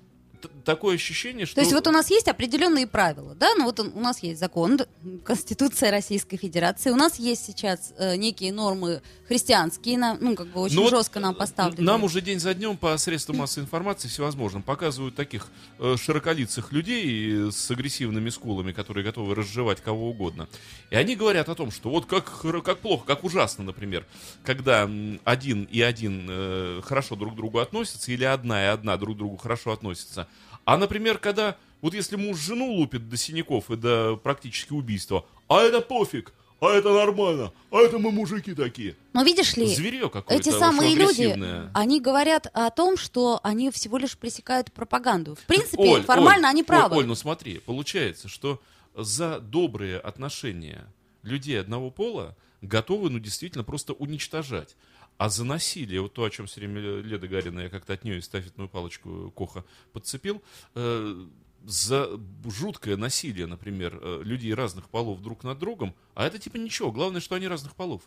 Такое 0.63 0.95
ощущение, 0.95 1.45
что... 1.45 1.55
То 1.55 1.61
есть 1.61 1.73
вот 1.73 1.87
у 1.87 1.91
нас 1.91 2.09
есть 2.09 2.27
определенные 2.27 2.87
правила, 2.87 3.35
да, 3.35 3.53
ну 3.55 3.65
вот 3.65 3.79
у 3.79 3.99
нас 3.99 4.19
есть 4.23 4.39
закон, 4.39 4.79
Конституция 5.23 5.91
Российской 5.91 6.37
Федерации, 6.37 6.89
у 6.91 6.95
нас 6.95 7.19
есть 7.19 7.45
сейчас 7.45 7.93
э, 7.97 8.15
некие 8.15 8.51
нормы 8.51 9.01
христианские, 9.27 9.97
на- 9.97 10.17
ну 10.19 10.35
как 10.35 10.47
бы 10.47 10.61
очень 10.61 10.75
Ну 10.75 10.83
вот, 10.83 10.91
жестко 10.91 11.19
нам 11.19 11.35
поставлены. 11.35 11.81
Нам 11.83 12.03
уже 12.03 12.21
день 12.21 12.39
за 12.39 12.53
днем 12.53 12.77
по 12.77 12.97
средствам 12.97 13.37
массовой 13.37 13.63
информации 13.65 14.07
всевозможным 14.07 14.63
показывают 14.63 15.15
таких 15.15 15.47
э, 15.79 15.95
широколицых 15.97 16.71
людей 16.71 17.51
с 17.51 17.69
агрессивными 17.71 18.29
скулами, 18.29 18.71
которые 18.71 19.03
готовы 19.03 19.35
разжевать 19.35 19.81
кого 19.81 20.09
угодно. 20.09 20.47
И 20.91 20.95
они 20.95 21.15
говорят 21.15 21.49
о 21.49 21.55
том, 21.55 21.71
что 21.71 21.89
вот 21.89 22.05
как, 22.05 22.31
как 22.63 22.79
плохо, 22.79 23.05
как 23.05 23.23
ужасно, 23.23 23.63
например, 23.63 24.05
когда 24.43 24.89
один 25.23 25.63
и 25.65 25.81
один 25.81 26.27
э, 26.29 26.81
хорошо 26.83 27.15
друг 27.15 27.33
к 27.33 27.35
другу 27.35 27.59
относятся, 27.59 28.11
или 28.11 28.23
одна 28.23 28.63
и 28.63 28.67
одна 28.67 28.97
друг 28.97 29.15
к 29.15 29.17
другу 29.17 29.37
хорошо 29.37 29.71
относятся. 29.71 30.27
А, 30.65 30.77
например, 30.77 31.19
когда 31.19 31.55
вот 31.81 31.93
если 31.93 32.15
муж 32.15 32.39
жену 32.39 32.73
лупит 32.73 33.09
до 33.09 33.17
синяков 33.17 33.69
и 33.69 33.75
до 33.75 34.17
практически 34.17 34.73
убийства, 34.73 35.25
а 35.47 35.61
это 35.61 35.81
пофиг, 35.81 36.33
а 36.59 36.71
это 36.71 36.91
нормально, 36.91 37.53
а 37.69 37.77
это 37.77 37.99
мы 37.99 38.11
мужики 38.11 38.53
такие. 38.55 38.95
Но 39.13 39.23
видишь 39.23 39.55
ли, 39.55 39.67
Зверье 39.67 40.11
эти 40.29 40.49
самые 40.49 40.95
люди, 40.95 41.37
они 41.73 42.01
говорят 42.01 42.47
о 42.53 42.69
том, 42.71 42.97
что 42.97 43.39
они 43.43 43.69
всего 43.69 43.97
лишь 43.97 44.17
пресекают 44.17 44.71
пропаганду. 44.71 45.35
В 45.35 45.45
принципе, 45.45 45.83
Оль, 45.83 46.03
формально 46.03 46.47
Оль, 46.47 46.51
они 46.53 46.61
Оль, 46.61 46.65
правы. 46.65 46.97
Оль, 46.97 47.05
ну 47.05 47.15
смотри, 47.15 47.59
получается, 47.59 48.27
что 48.27 48.61
за 48.95 49.39
добрые 49.39 49.99
отношения 49.99 50.87
людей 51.21 51.59
одного 51.59 51.91
пола 51.91 52.35
готовы, 52.61 53.09
ну, 53.09 53.19
действительно, 53.19 53.63
просто 53.63 53.93
уничтожать. 53.93 54.75
А 55.17 55.29
за 55.29 55.45
насилие, 55.45 56.01
вот 56.01 56.13
то, 56.13 56.23
о 56.25 56.29
чем 56.29 56.45
все 56.45 56.59
время 56.59 56.81
Леда 57.01 57.27
Гарина, 57.27 57.61
я 57.61 57.69
как-то 57.69 57.93
от 57.93 58.03
нее 58.03 58.19
эстафетную 58.19 58.67
палочку 58.67 59.31
Коха 59.31 59.63
подцепил, 59.93 60.43
э, 60.75 61.25
за 61.63 62.09
жуткое 62.45 62.97
насилие, 62.97 63.45
например, 63.47 63.97
э, 64.01 64.21
людей 64.23 64.53
разных 64.53 64.89
полов 64.89 65.21
друг 65.21 65.43
над 65.43 65.57
другом, 65.57 65.95
а 66.15 66.27
это 66.27 66.37
типа 66.37 66.57
ничего, 66.57 66.91
главное, 66.91 67.21
что 67.21 67.35
они 67.35 67.47
разных 67.47 67.75
полов. 67.75 68.01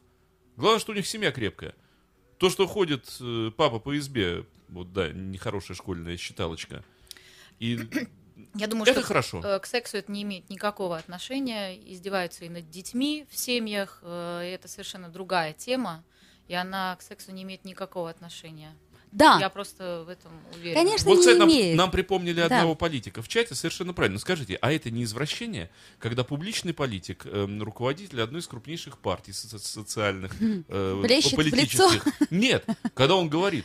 Главное, 0.56 0.80
что 0.80 0.92
у 0.92 0.94
них 0.94 1.06
семья 1.06 1.32
крепкая. 1.32 1.74
То, 2.36 2.50
что 2.50 2.66
ходит 2.66 3.16
э, 3.20 3.52
папа 3.56 3.78
по 3.78 3.96
избе, 3.96 4.44
вот 4.68 4.92
да, 4.92 5.08
нехорошая 5.08 5.76
школьная 5.76 6.18
считалочка, 6.18 6.84
и 7.58 7.80
Я 8.54 8.66
думаю, 8.66 8.84
Это 8.86 9.00
что 9.00 9.08
хорошо. 9.08 9.60
к 9.60 9.64
сексу 9.64 9.96
это 9.96 10.12
не 10.12 10.22
имеет 10.24 10.50
никакого 10.50 10.98
отношения. 10.98 11.74
Издеваются 11.74 12.44
и 12.44 12.50
над 12.50 12.68
детьми 12.68 13.26
в 13.30 13.36
семьях. 13.36 14.00
и 14.04 14.52
это 14.54 14.68
совершенно 14.68 15.08
другая 15.08 15.54
тема. 15.54 16.04
И 16.48 16.54
она 16.54 16.96
к 16.96 17.02
сексу 17.02 17.30
не 17.32 17.42
имеет 17.42 17.64
никакого 17.64 18.08
отношения. 18.10 18.74
Да, 19.10 19.38
Я 19.40 19.48
просто 19.48 20.04
в 20.06 20.10
этом 20.10 20.30
уверена. 20.54 20.74
Конечно, 20.82 21.08
Вот, 21.08 21.14
не 21.16 21.20
кстати, 21.20 21.38
нам, 21.38 21.48
имеет. 21.48 21.76
нам 21.78 21.90
припомнили 21.90 22.40
Да. 22.40 22.44
одного 22.46 22.74
политика 22.74 23.22
в 23.22 23.28
чате, 23.28 23.54
совершенно 23.54 23.94
правильно. 23.94 24.18
Скажите, 24.18 24.56
а 24.60 24.70
это 24.70 24.90
не 24.90 25.04
извращение, 25.04 25.70
когда 25.98 26.24
публичный 26.24 26.74
политик, 26.74 27.24
эм, 27.24 27.62
руководитель 27.62 28.20
одной 28.20 28.42
из 28.42 28.46
крупнейших 28.46 28.98
партий 28.98 29.32
со- 29.32 29.58
социальных, 29.58 30.32
э, 30.40 31.00
Блещет 31.02 31.32
в 31.32 31.36
политических, 31.36 32.04
нет, 32.30 32.66
когда 32.94 33.14
он 33.16 33.30
говорит, 33.30 33.64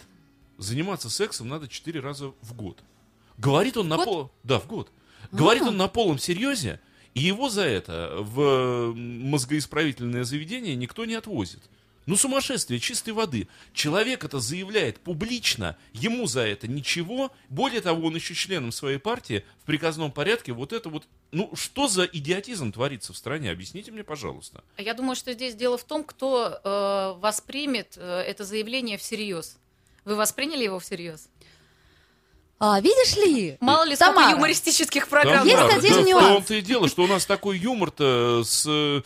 заниматься 0.57 1.09
сексом 1.09 1.49
надо 1.49 1.67
четыре 1.67 1.99
раза 1.99 2.31
в 2.41 2.53
год. 2.53 2.81
Говорит 3.37 3.75
он 3.75 3.89
на 3.89 3.97
год? 3.97 4.05
пол, 4.05 4.31
да, 4.43 4.59
в 4.59 4.67
год. 4.67 4.91
Говорит 5.33 5.63
А. 5.63 5.67
он 5.69 5.77
на 5.77 5.89
полном 5.89 6.19
серьезе, 6.19 6.79
и 7.15 7.21
его 7.21 7.49
за 7.49 7.63
это 7.63 8.15
в 8.19 8.39
э, 8.39 8.93
мозгоисправительное 8.93 10.23
заведение 10.23 10.75
никто 10.75 11.03
не 11.05 11.15
отвозит. 11.15 11.63
Ну, 12.05 12.17
сумасшествие 12.17 12.79
чистой 12.79 13.11
воды. 13.11 13.47
Человек 13.73 14.23
это 14.25 14.39
заявляет 14.39 14.99
публично, 14.99 15.77
ему 15.93 16.27
за 16.27 16.41
это 16.41 16.67
ничего. 16.67 17.31
Более 17.49 17.81
того, 17.81 18.07
он 18.07 18.15
еще 18.15 18.33
членом 18.33 18.71
своей 18.71 18.97
партии 18.97 19.45
в 19.61 19.65
приказном 19.65 20.11
порядке 20.11 20.53
вот 20.53 20.73
это 20.73 20.89
вот... 20.89 21.03
Ну, 21.31 21.51
что 21.55 21.87
за 21.87 22.03
идиотизм 22.03 22.71
творится 22.71 23.13
в 23.13 23.17
стране? 23.17 23.51
Объясните 23.51 23.91
мне, 23.91 24.03
пожалуйста. 24.03 24.63
Я 24.77 24.93
думаю, 24.93 25.15
что 25.15 25.33
здесь 25.33 25.55
дело 25.55 25.77
в 25.77 25.83
том, 25.83 26.03
кто 26.03 26.59
э, 26.63 27.19
воспримет 27.19 27.93
э, 27.97 28.19
это 28.21 28.43
заявление 28.43 28.97
всерьез. 28.97 29.57
Вы 30.05 30.15
восприняли 30.15 30.65
его 30.65 30.79
всерьез? 30.79 31.29
А, 32.59 32.79
видишь 32.79 33.17
ли, 33.17 33.57
Мало 33.59 33.83
ли 33.83 33.95
сколько 33.95 34.13
Тамара, 34.13 34.35
юмористических 34.37 35.09
программ. 35.09 35.45
Есть 35.45 35.57
Тамара, 35.57 35.75
один 35.77 35.93
да 35.95 36.01
нюанс. 36.01 36.25
В 36.25 36.33
том-то 36.33 36.53
и 36.53 36.61
дело, 36.61 36.87
что 36.87 37.03
у 37.03 37.07
нас 37.07 37.25
такой 37.25 37.57
юмор-то 37.57 38.43
с 38.45 38.65
э, 38.65 39.01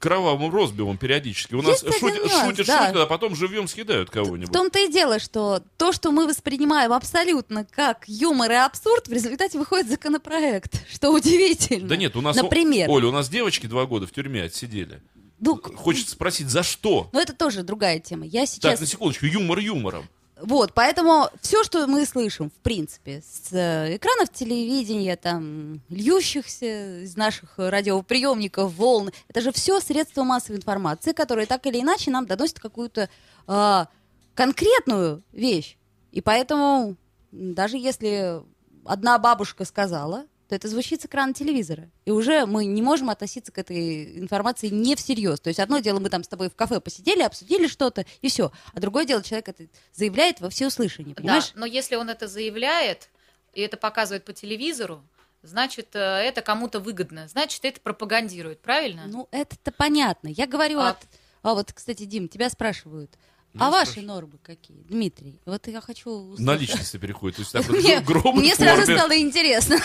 кровавым 0.00 0.50
розбивом 0.52 0.98
периодически. 0.98 1.54
У 1.54 1.62
нас 1.62 1.82
Есть 1.84 2.00
шутят, 2.00 2.24
нюанс, 2.24 2.44
шутят, 2.46 2.66
да. 2.66 2.86
шутят, 2.88 3.02
а 3.02 3.06
потом 3.06 3.36
живьем 3.36 3.68
съедают 3.68 4.08
В 4.08 4.12
кого-нибудь. 4.12 4.52
том-то 4.52 4.80
и 4.80 4.90
дело, 4.90 5.20
что 5.20 5.62
то, 5.76 5.92
что 5.92 6.10
мы 6.10 6.26
воспринимаем 6.26 6.92
абсолютно 6.92 7.64
как 7.64 8.02
юмор 8.08 8.50
и 8.50 8.54
абсурд, 8.54 9.06
в 9.06 9.12
результате 9.12 9.58
выходит 9.58 9.88
законопроект, 9.88 10.74
что 10.92 11.10
удивительно. 11.10 11.86
Да 11.86 11.96
нет, 11.96 12.16
у 12.16 12.20
нас... 12.20 12.34
Например. 12.34 12.90
Оля, 12.90 13.06
у 13.06 13.12
нас 13.12 13.28
девочки 13.28 13.66
два 13.66 13.86
года 13.86 14.08
в 14.08 14.10
тюрьме 14.10 14.42
отсидели. 14.44 15.00
Ну, 15.38 15.60
Хочется 15.76 16.12
спросить, 16.12 16.48
за 16.48 16.62
что? 16.62 17.08
но 17.12 17.20
это 17.20 17.34
тоже 17.34 17.62
другая 17.62 18.00
тема. 18.00 18.24
Я 18.26 18.40
Так, 18.40 18.48
сейчас... 18.48 18.80
на 18.80 18.86
секундочку, 18.86 19.26
юмор 19.26 19.58
юмором. 19.58 20.08
Вот, 20.38 20.74
поэтому 20.74 21.30
все, 21.40 21.64
что 21.64 21.86
мы 21.86 22.04
слышим, 22.04 22.50
в 22.50 22.60
принципе, 22.60 23.22
с 23.22 23.50
э, 23.52 23.96
экранов 23.96 24.30
телевидения, 24.30 25.16
там, 25.16 25.80
льющихся 25.88 27.04
из 27.04 27.16
наших 27.16 27.54
радиоприемников 27.56 28.74
волн, 28.74 29.12
это 29.28 29.40
же 29.40 29.50
все 29.50 29.80
средства 29.80 30.24
массовой 30.24 30.58
информации, 30.58 31.12
которые 31.12 31.46
так 31.46 31.64
или 31.66 31.80
иначе 31.80 32.10
нам 32.10 32.26
доносят 32.26 32.60
какую-то 32.60 33.08
а, 33.46 33.88
конкретную 34.34 35.22
вещь. 35.32 35.78
И 36.12 36.20
поэтому, 36.20 36.96
даже 37.32 37.78
если 37.78 38.42
одна 38.84 39.18
бабушка 39.18 39.64
сказала, 39.64 40.26
то 40.48 40.54
это 40.54 40.68
звучит 40.68 41.02
с 41.02 41.06
экрана 41.06 41.32
телевизора. 41.34 41.90
И 42.04 42.10
уже 42.10 42.46
мы 42.46 42.66
не 42.66 42.82
можем 42.82 43.10
относиться 43.10 43.50
к 43.52 43.58
этой 43.58 44.18
информации 44.18 44.68
не 44.68 44.94
всерьез. 44.96 45.40
То 45.40 45.48
есть 45.48 45.58
одно 45.60 45.78
дело, 45.80 45.98
мы 46.00 46.08
там 46.08 46.22
с 46.24 46.28
тобой 46.28 46.48
в 46.50 46.54
кафе 46.54 46.80
посидели, 46.80 47.22
обсудили 47.22 47.66
что-то, 47.66 48.04
и 48.22 48.28
все. 48.28 48.52
А 48.72 48.80
другое 48.80 49.04
дело, 49.04 49.22
человек 49.22 49.48
это 49.48 49.66
заявляет 49.92 50.40
во 50.40 50.48
всеуслышание, 50.50 51.14
Да, 51.14 51.22
понимаешь? 51.22 51.52
но 51.54 51.66
если 51.66 51.96
он 51.96 52.10
это 52.10 52.28
заявляет, 52.28 53.08
и 53.54 53.60
это 53.60 53.76
показывает 53.76 54.24
по 54.24 54.32
телевизору, 54.32 55.02
значит, 55.42 55.88
э, 55.94 55.98
это 55.98 56.42
кому-то 56.42 56.78
выгодно. 56.80 57.26
Значит, 57.28 57.64
это 57.64 57.80
пропагандирует, 57.80 58.60
правильно? 58.60 59.04
Ну, 59.06 59.28
это-то 59.30 59.72
понятно. 59.72 60.28
Я 60.28 60.46
говорю 60.46 60.78
А- 60.80 60.90
от... 60.90 60.98
А 61.42 61.54
вот, 61.54 61.72
кстати, 61.72 62.04
Дим, 62.04 62.28
тебя 62.28 62.50
спрашивают. 62.50 63.16
Ну, 63.52 63.64
а 63.64 63.70
ваши 63.70 63.92
спрашивай. 63.92 64.06
нормы 64.08 64.38
какие? 64.42 64.82
Дмитрий, 64.82 65.40
вот 65.46 65.66
я 65.68 65.80
хочу... 65.80 66.10
услышать. 66.10 66.44
На 66.44 66.54
личности 66.56 66.96
переходит. 66.98 67.36
То 67.36 67.42
есть 67.42 67.52
так 67.52 67.64
вот 67.68 67.76
Мне, 67.76 68.00
мне 68.42 68.54
сразу 68.54 68.82
форме. 68.82 68.96
стало 68.98 69.18
интересно. 69.18 69.78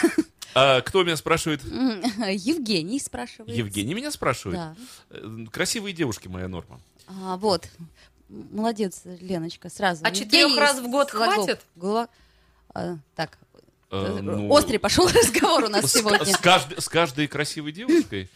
А 0.55 0.81
кто 0.81 1.03
меня 1.03 1.15
спрашивает? 1.17 1.63
Евгений 1.65 2.99
спрашивает. 2.99 3.55
Евгений 3.55 3.93
меня 3.93 4.11
спрашивает. 4.11 4.57
Да. 4.57 4.75
Э, 5.09 5.45
Красивые 5.51 5.93
девушки 5.93 6.27
моя 6.27 6.47
норма. 6.47 6.79
А, 7.07 7.37
вот. 7.37 7.67
Молодец, 8.29 9.01
Леночка, 9.05 9.69
сразу. 9.69 10.03
А 10.05 10.09
Евгений 10.09 10.25
четырех 10.25 10.57
раз 10.57 10.79
в 10.79 10.89
год 10.89 11.09
Слагов. 11.09 11.35
хватит? 11.35 11.61
Голова- 11.75 12.09
А, 12.73 12.97
так, 13.15 13.37
Э, 13.93 14.19
ну, 14.21 14.49
острый 14.49 14.77
пошел 14.77 15.05
разговор 15.13 15.65
у 15.65 15.67
нас 15.67 15.85
с, 15.91 15.93
сегодня. 15.93 16.25
с 16.79 16.87
каждой 16.87 17.27
красивой 17.27 17.73
девушкой. 17.73 18.29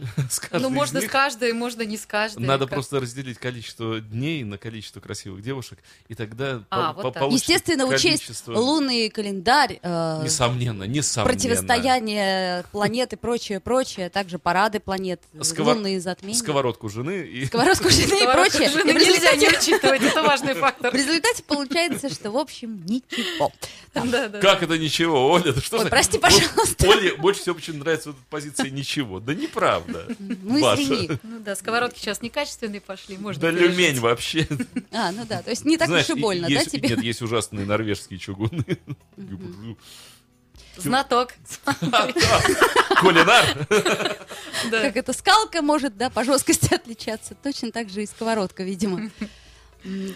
Ну, 0.52 0.70
можно 0.70 1.00
с 1.00 1.06
каждой, 1.08 1.52
можно 1.52 1.82
не 1.82 1.96
с 1.96 2.06
каждой. 2.06 2.42
Надо 2.46 2.66
Как- 2.66 2.74
просто 2.74 3.00
разделить 3.00 3.38
количество 3.38 4.00
дней 4.00 4.44
на 4.44 4.58
количество 4.58 5.00
красивых 5.00 5.42
девушек, 5.42 5.78
и 6.08 6.14
тогда 6.14 6.62
А, 6.70 6.92
по- 6.92 6.96
вот 6.96 7.02
по- 7.02 7.10
так. 7.12 7.20
получится 7.22 7.52
Естественно, 7.52 7.86
учесть 7.86 8.46
лунный 8.48 9.08
календарь, 9.10 9.78
э, 9.82 10.20
Несомненно, 10.24 10.84
несомненно. 10.84 11.32
противостояние 11.32 12.64
планет 12.72 13.12
и 13.12 13.16
прочее, 13.16 13.60
прочее, 13.60 14.10
также 14.10 14.38
парады 14.38 14.80
планет, 14.80 15.20
лунные 15.58 16.00
затмения. 16.00 16.38
Сковородку 16.38 16.88
жены 16.88 17.22
и... 17.22 17.46
Сковородку 17.46 17.88
жены 17.90 18.22
и 18.22 18.26
прочее. 18.26 18.68
жены 18.70 18.90
И 18.90 18.92
в 18.92 18.96
нельзя 18.96 19.34
не 19.36 19.48
учитывать, 19.48 20.02
это 20.02 20.22
важный 20.22 20.54
В 20.60 20.60
фактор. 20.60 20.94
результате 20.94 21.42
получается, 21.42 22.08
что, 22.10 22.30
в 22.30 22.36
общем, 22.36 22.84
ничего. 22.86 23.52
Как 24.40 24.62
это 24.62 24.78
ничего, 24.78 25.30
Оля? 25.32 25.52
Прости, 25.88 26.18
пожалуйста. 26.18 26.88
Оле 26.88 27.16
больше 27.16 27.40
всего 27.42 27.54
почему 27.56 27.78
нравится 27.78 28.10
вот 28.10 28.18
позиция 28.28 28.70
ничего. 28.70 29.20
Да 29.20 29.34
неправда. 29.34 29.89
Ну, 30.18 30.60
Ваша. 30.60 30.82
извини. 30.82 31.08
Ну 31.22 31.40
да, 31.40 31.54
сковородки 31.56 31.98
сейчас 31.98 32.22
некачественные 32.22 32.80
пошли, 32.80 33.16
можно 33.18 33.40
Да 33.40 33.50
пережить. 33.50 33.76
люмень 33.78 34.00
вообще. 34.00 34.46
А, 34.92 35.12
ну 35.12 35.24
да, 35.26 35.42
то 35.42 35.50
есть 35.50 35.64
не 35.64 35.76
так 35.76 35.88
Знаешь, 35.88 36.08
уж 36.10 36.16
и 36.16 36.20
больно, 36.20 36.48
да, 36.48 36.64
тебе? 36.64 36.88
Нет, 36.90 37.02
есть 37.02 37.22
ужасные 37.22 37.66
норвежские 37.66 38.18
чугуны. 38.18 38.64
Знаток. 40.76 41.34
Кулинар. 43.00 43.66
Как 44.70 44.96
эта 44.96 45.12
скалка 45.12 45.62
может, 45.62 45.96
да, 45.96 46.10
по 46.10 46.24
жесткости 46.24 46.72
отличаться. 46.74 47.34
Точно 47.42 47.70
так 47.70 47.88
же 47.90 48.02
и 48.02 48.06
сковородка, 48.06 48.62
видимо. 48.62 49.10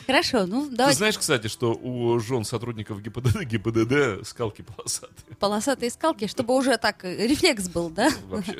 Хорошо, 0.06 0.44
ну 0.46 0.68
Ты 0.68 0.76
давайте 0.76 0.98
знаешь, 0.98 1.16
кстати, 1.18 1.46
что 1.46 1.72
у 1.72 2.18
жен 2.20 2.44
сотрудников 2.44 3.00
ГИБДД, 3.00 3.44
ГИБДД 3.44 4.26
скалки 4.26 4.60
полосатые. 4.60 5.36
полосатые 5.38 5.90
скалки, 5.90 6.26
чтобы 6.26 6.54
уже 6.54 6.76
так 6.76 7.02
э, 7.06 7.26
рефлекс 7.26 7.68
был, 7.70 7.88
да? 7.88 8.10
Вообще. 8.28 8.58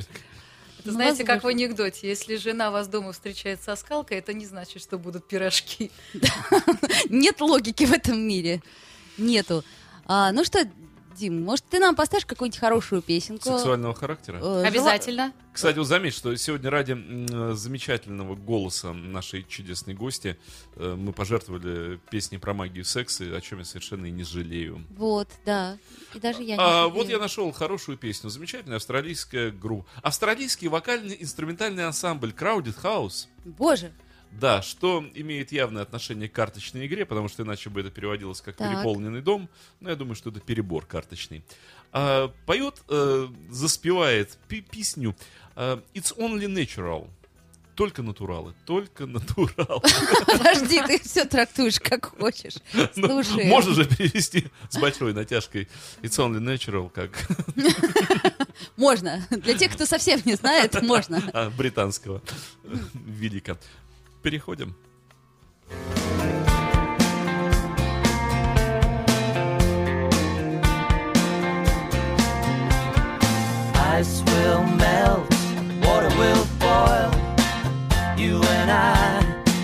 Ну, 0.85 0.93
знаете, 0.93 1.25
как 1.25 1.45
в 1.45 1.47
анекдоте, 1.47 2.09
если 2.09 2.37
жена 2.37 2.71
вас 2.71 2.89
дома 2.89 3.13
встречает 3.13 3.63
со 3.63 3.75
скалкой, 3.75 4.19
это 4.19 4.35
не 4.35 4.45
значит, 4.45 4.83
что 4.83 4.99
будут 4.99 5.27
пирожки. 5.27 5.91
Нет 7.09 7.41
логики 7.41 7.85
в 7.85 7.93
этом 7.93 8.21
мире. 8.21 8.63
Нету. 9.17 9.65
А, 10.07 10.33
ну 10.33 10.45
что, 10.45 10.69
Дим, 11.17 11.43
может, 11.45 11.65
ты 11.67 11.79
нам 11.79 11.95
поставишь 11.95 12.27
какую-нибудь 12.27 12.59
хорошую 12.59 13.03
песенку? 13.03 13.45
Сексуального 13.45 13.95
характера. 13.95 14.39
Э, 14.43 14.65
Обязательно. 14.67 15.33
Кстати, 15.53 15.79
вот 15.79 15.87
заметь, 15.87 16.15
что 16.15 16.35
сегодня 16.37 16.69
ради 16.71 16.93
замечательного 17.55 18.35
голоса 18.35 18.93
нашей 18.93 19.45
чудесной 19.45 19.95
гости 19.95 20.37
э, 20.77 20.95
мы 20.99 21.13
пожертвовали 21.13 22.01
песней 22.11 22.39
про 22.39 22.55
магию 22.55 22.85
секса, 22.85 23.25
о 23.37 23.41
чем 23.41 23.61
я 23.61 23.65
совершенно 23.65 24.07
и 24.07 24.11
не 24.11 24.25
жалею. 24.25 24.85
Вот, 24.97 25.29
да. 25.47 25.79
И 26.15 26.19
даже 26.19 26.43
я 26.43 26.57
не 26.57 26.63
А, 26.63 26.73
жалею. 26.83 26.91
вот 26.95 27.09
я 27.09 27.19
нашел 27.19 27.51
хорошую 27.53 27.97
песню, 27.99 28.31
замечательная 28.31 28.77
австралийская 28.79 29.51
группа. 29.53 29.87
Австралийский 30.03 30.69
вокальный 30.69 31.17
инструментальный 31.21 31.87
ансамбль 31.87 32.31
Crowded 32.31 32.77
House. 32.83 33.27
Боже, 33.45 33.93
Да, 34.41 34.63
что 34.63 35.05
имеет 35.15 35.53
явное 35.53 35.83
отношение 35.83 36.29
к 36.29 36.33
карточной 36.33 36.87
игре, 36.87 37.07
потому 37.07 37.29
что 37.29 37.43
иначе 37.45 37.71
бы 37.71 37.81
это 37.81 37.91
переводилось 37.91 38.41
как 38.41 38.57
Так. 38.57 38.71
переполненный 38.71 39.21
дом. 39.23 39.49
Но 39.81 39.91
я 39.91 39.97
думаю, 39.97 40.17
что 40.17 40.31
это 40.31 40.41
перебор 40.41 40.85
карточный. 40.87 41.45
А, 41.93 42.33
поет, 42.47 42.83
э, 42.89 43.29
заспевает 43.51 44.37
пи- 44.49 44.63
песню 44.63 45.15
э, 45.57 45.79
It's 45.95 46.17
Only 46.17 46.47
Natural. 46.47 47.09
Только 47.77 48.03
натуралы, 48.03 48.55
только 48.67 49.05
натурал. 49.07 49.83
подожди, 50.27 50.81
ты 50.87 51.01
все 51.01 51.25
трактуешь 51.25 51.81
как 51.81 52.17
хочешь. 52.19 52.55
Ну, 52.97 53.23
Слушай. 53.23 53.47
Можно 53.47 53.75
же 53.75 53.85
перевести 53.85 54.47
с 54.69 54.79
большой 54.79 55.13
натяжкой 55.13 55.69
It's 56.03 56.19
Only 56.19 56.41
Natural, 56.41 56.89
как 56.91 57.11
Можно. 58.77 59.27
Для 59.31 59.55
тех, 59.55 59.73
кто 59.73 59.87
совсем 59.87 60.21
не 60.25 60.35
знает, 60.35 60.81
можно. 60.83 61.23
а, 61.33 61.51
британского 61.51 62.23
велика. 62.95 63.57
Переходим. 64.24 64.76
Ice 74.00 74.24
will 74.28 74.64
melt, 74.78 75.30
water 75.84 76.10
will 76.18 76.46
boil. 76.60 77.12
You 78.18 78.42
and 78.44 78.72
I 78.72 79.22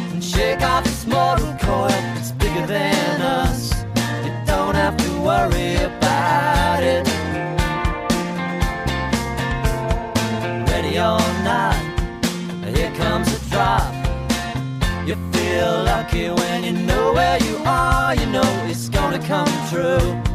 can 0.09 0.21
shake 0.21 0.61
off 0.61 0.83
this 0.83 1.05
mortal 1.05 1.55
coil. 1.61 1.89
It's 2.17 2.31
bigger 2.31 2.65
than 2.65 3.21
us. 3.21 3.71
You 4.23 4.31
don't 4.45 4.75
have 4.75 4.97
to 4.97 5.21
worry 5.21 5.75
about 5.75 6.08
You 15.10 15.16
feel 15.32 15.82
lucky 15.82 16.30
when 16.30 16.62
you 16.62 16.70
know 16.70 17.12
where 17.12 17.42
you 17.42 17.56
are. 17.66 18.14
You 18.14 18.26
know 18.26 18.48
it's 18.68 18.88
gonna 18.88 19.18
come 19.18 19.50
true. 19.68 20.29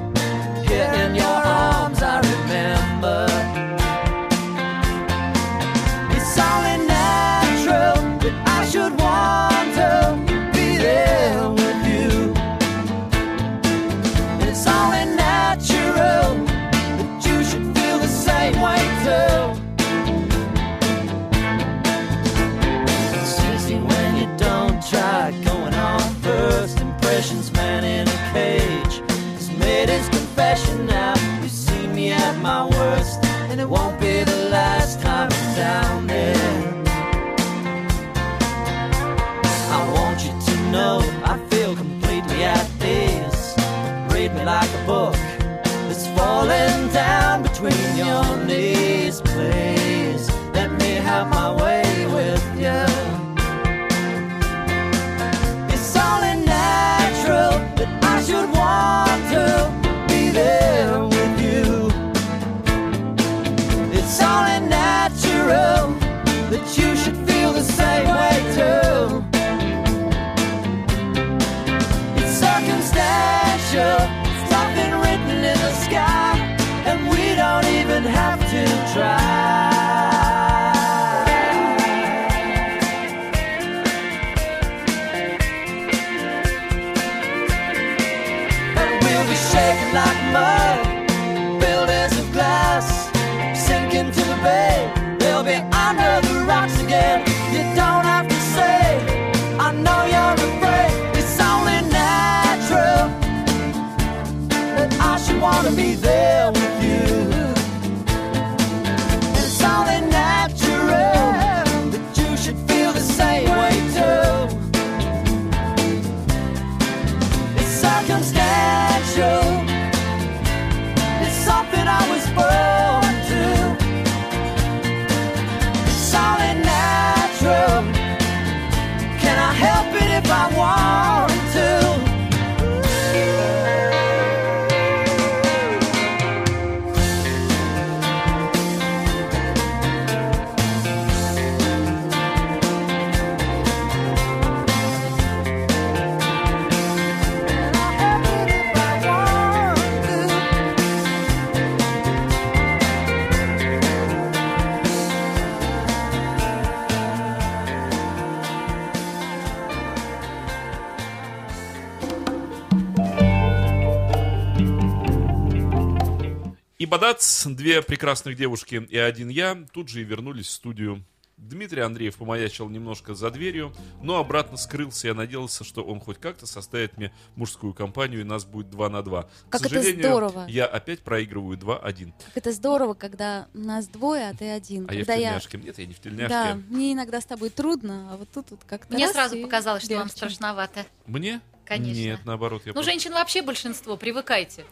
Бадац, 166.98 167.46
две 167.46 167.82
прекрасных 167.82 168.38
девушки 168.38 168.86
и 168.90 168.98
один 168.98 169.28
я 169.28 169.66
тут 169.74 169.90
же 169.90 170.00
и 170.02 170.04
вернулись 170.06 170.48
в 170.48 170.52
студию. 170.52 171.04
Дмитрий 171.36 171.82
Андреев 171.82 172.16
помаячил 172.16 172.70
немножко 172.70 173.14
за 173.14 173.30
дверью, 173.30 173.74
но 174.02 174.18
обратно 174.20 174.56
скрылся. 174.56 175.08
Я 175.10 175.14
надеялся, 175.14 175.66
что 175.66 175.84
он 175.84 176.00
хоть 176.00 176.18
как-то 176.18 176.48
составит 176.48 176.96
мне 176.96 177.14
мужскую 177.36 177.74
компанию, 177.74 178.22
и 178.22 178.24
нас 178.24 178.46
будет 178.46 178.70
2 178.70 178.90
на 178.90 179.02
2. 179.02 179.24
Как 179.50 179.62
К 179.62 179.66
это 179.66 179.74
сожалению, 179.76 180.06
здорово. 180.08 180.46
я 180.48 180.66
опять 180.66 181.02
проигрываю 181.02 181.58
2-1. 181.58 182.14
Как 182.28 182.38
это 182.38 182.54
здорово, 182.54 182.94
когда 182.94 183.48
нас 183.54 183.88
двое, 183.90 184.30
а 184.30 184.34
ты 184.34 184.50
один. 184.50 184.86
А 184.90 184.94
я 184.94 185.04
в 185.04 185.06
когда 185.08 185.18
тельняшке. 185.18 185.58
Нет, 185.58 185.78
я 185.78 185.86
не 185.86 185.94
в 185.94 186.00
тельняшке. 186.00 186.30
Да, 186.30 186.58
мне 186.70 186.94
иногда 186.94 187.20
с 187.20 187.26
тобой 187.26 187.50
трудно, 187.50 188.14
а 188.14 188.16
вот 188.18 188.30
тут 188.34 188.52
вот 188.52 188.62
как-то 188.66 188.94
Мне 188.94 189.04
раз 189.08 189.14
сразу 189.14 189.36
и 189.36 189.44
показалось, 189.44 189.84
что 189.84 189.94
вам 189.96 190.04
легче. 190.04 190.16
страшновато. 190.18 190.86
Мне? 191.06 191.42
Конечно. 191.66 192.00
Нет, 192.00 192.20
наоборот. 192.24 192.62
Я 192.66 192.70
Ну, 192.70 192.74
просто- 192.76 192.92
женщин 192.92 193.12
вообще 193.12 193.42
большинство, 193.42 193.98
привыкайте. 193.98 194.64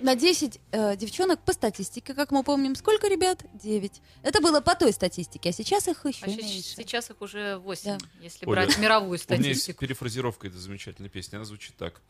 На 0.00 0.14
10 0.16 0.58
э, 0.72 0.96
девчонок 0.96 1.40
по 1.44 1.52
статистике, 1.52 2.14
как 2.14 2.30
мы 2.30 2.42
помним, 2.42 2.74
сколько 2.74 3.06
ребят? 3.06 3.44
9. 3.54 4.00
Это 4.22 4.40
было 4.40 4.60
по 4.62 4.74
той 4.74 4.92
статистике, 4.94 5.50
а 5.50 5.52
сейчас 5.52 5.88
их 5.88 6.06
еще 6.06 6.24
А 6.24 6.28
меньше. 6.28 6.62
сейчас 6.62 7.10
их 7.10 7.20
уже 7.20 7.58
8, 7.58 7.98
Да. 7.98 7.98
если 8.22 8.46
Оля, 8.46 8.62
брать 8.66 8.78
мировую 8.78 9.18
У 9.28 9.32
меня 9.32 9.48
есть 9.48 9.60
статистику. 9.60 9.80
перефразировка 9.80 10.46
этой 10.48 10.56
замечательной 10.58 11.10
песни. 11.10 11.36
Она 11.36 11.44
звучит 11.44 11.76
так. 11.76 12.00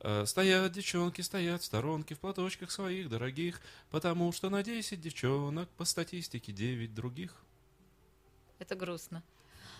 Э, 0.00 0.24
Стоят 0.26 0.72
девчонки, 0.72 1.22
стоят 1.22 1.62
в 1.62 1.64
сторонке 1.64 2.14
в 2.14 2.18
платочках 2.18 2.70
своих 2.70 3.08
дорогих, 3.08 3.62
потому 3.90 4.30
что 4.32 4.50
на 4.50 4.62
10 4.62 5.00
девчонок 5.00 5.70
по 5.70 5.86
статистике 5.86 6.52
9 6.52 6.94
других. 6.94 7.42
Это 8.58 8.74
грустно. 8.74 9.22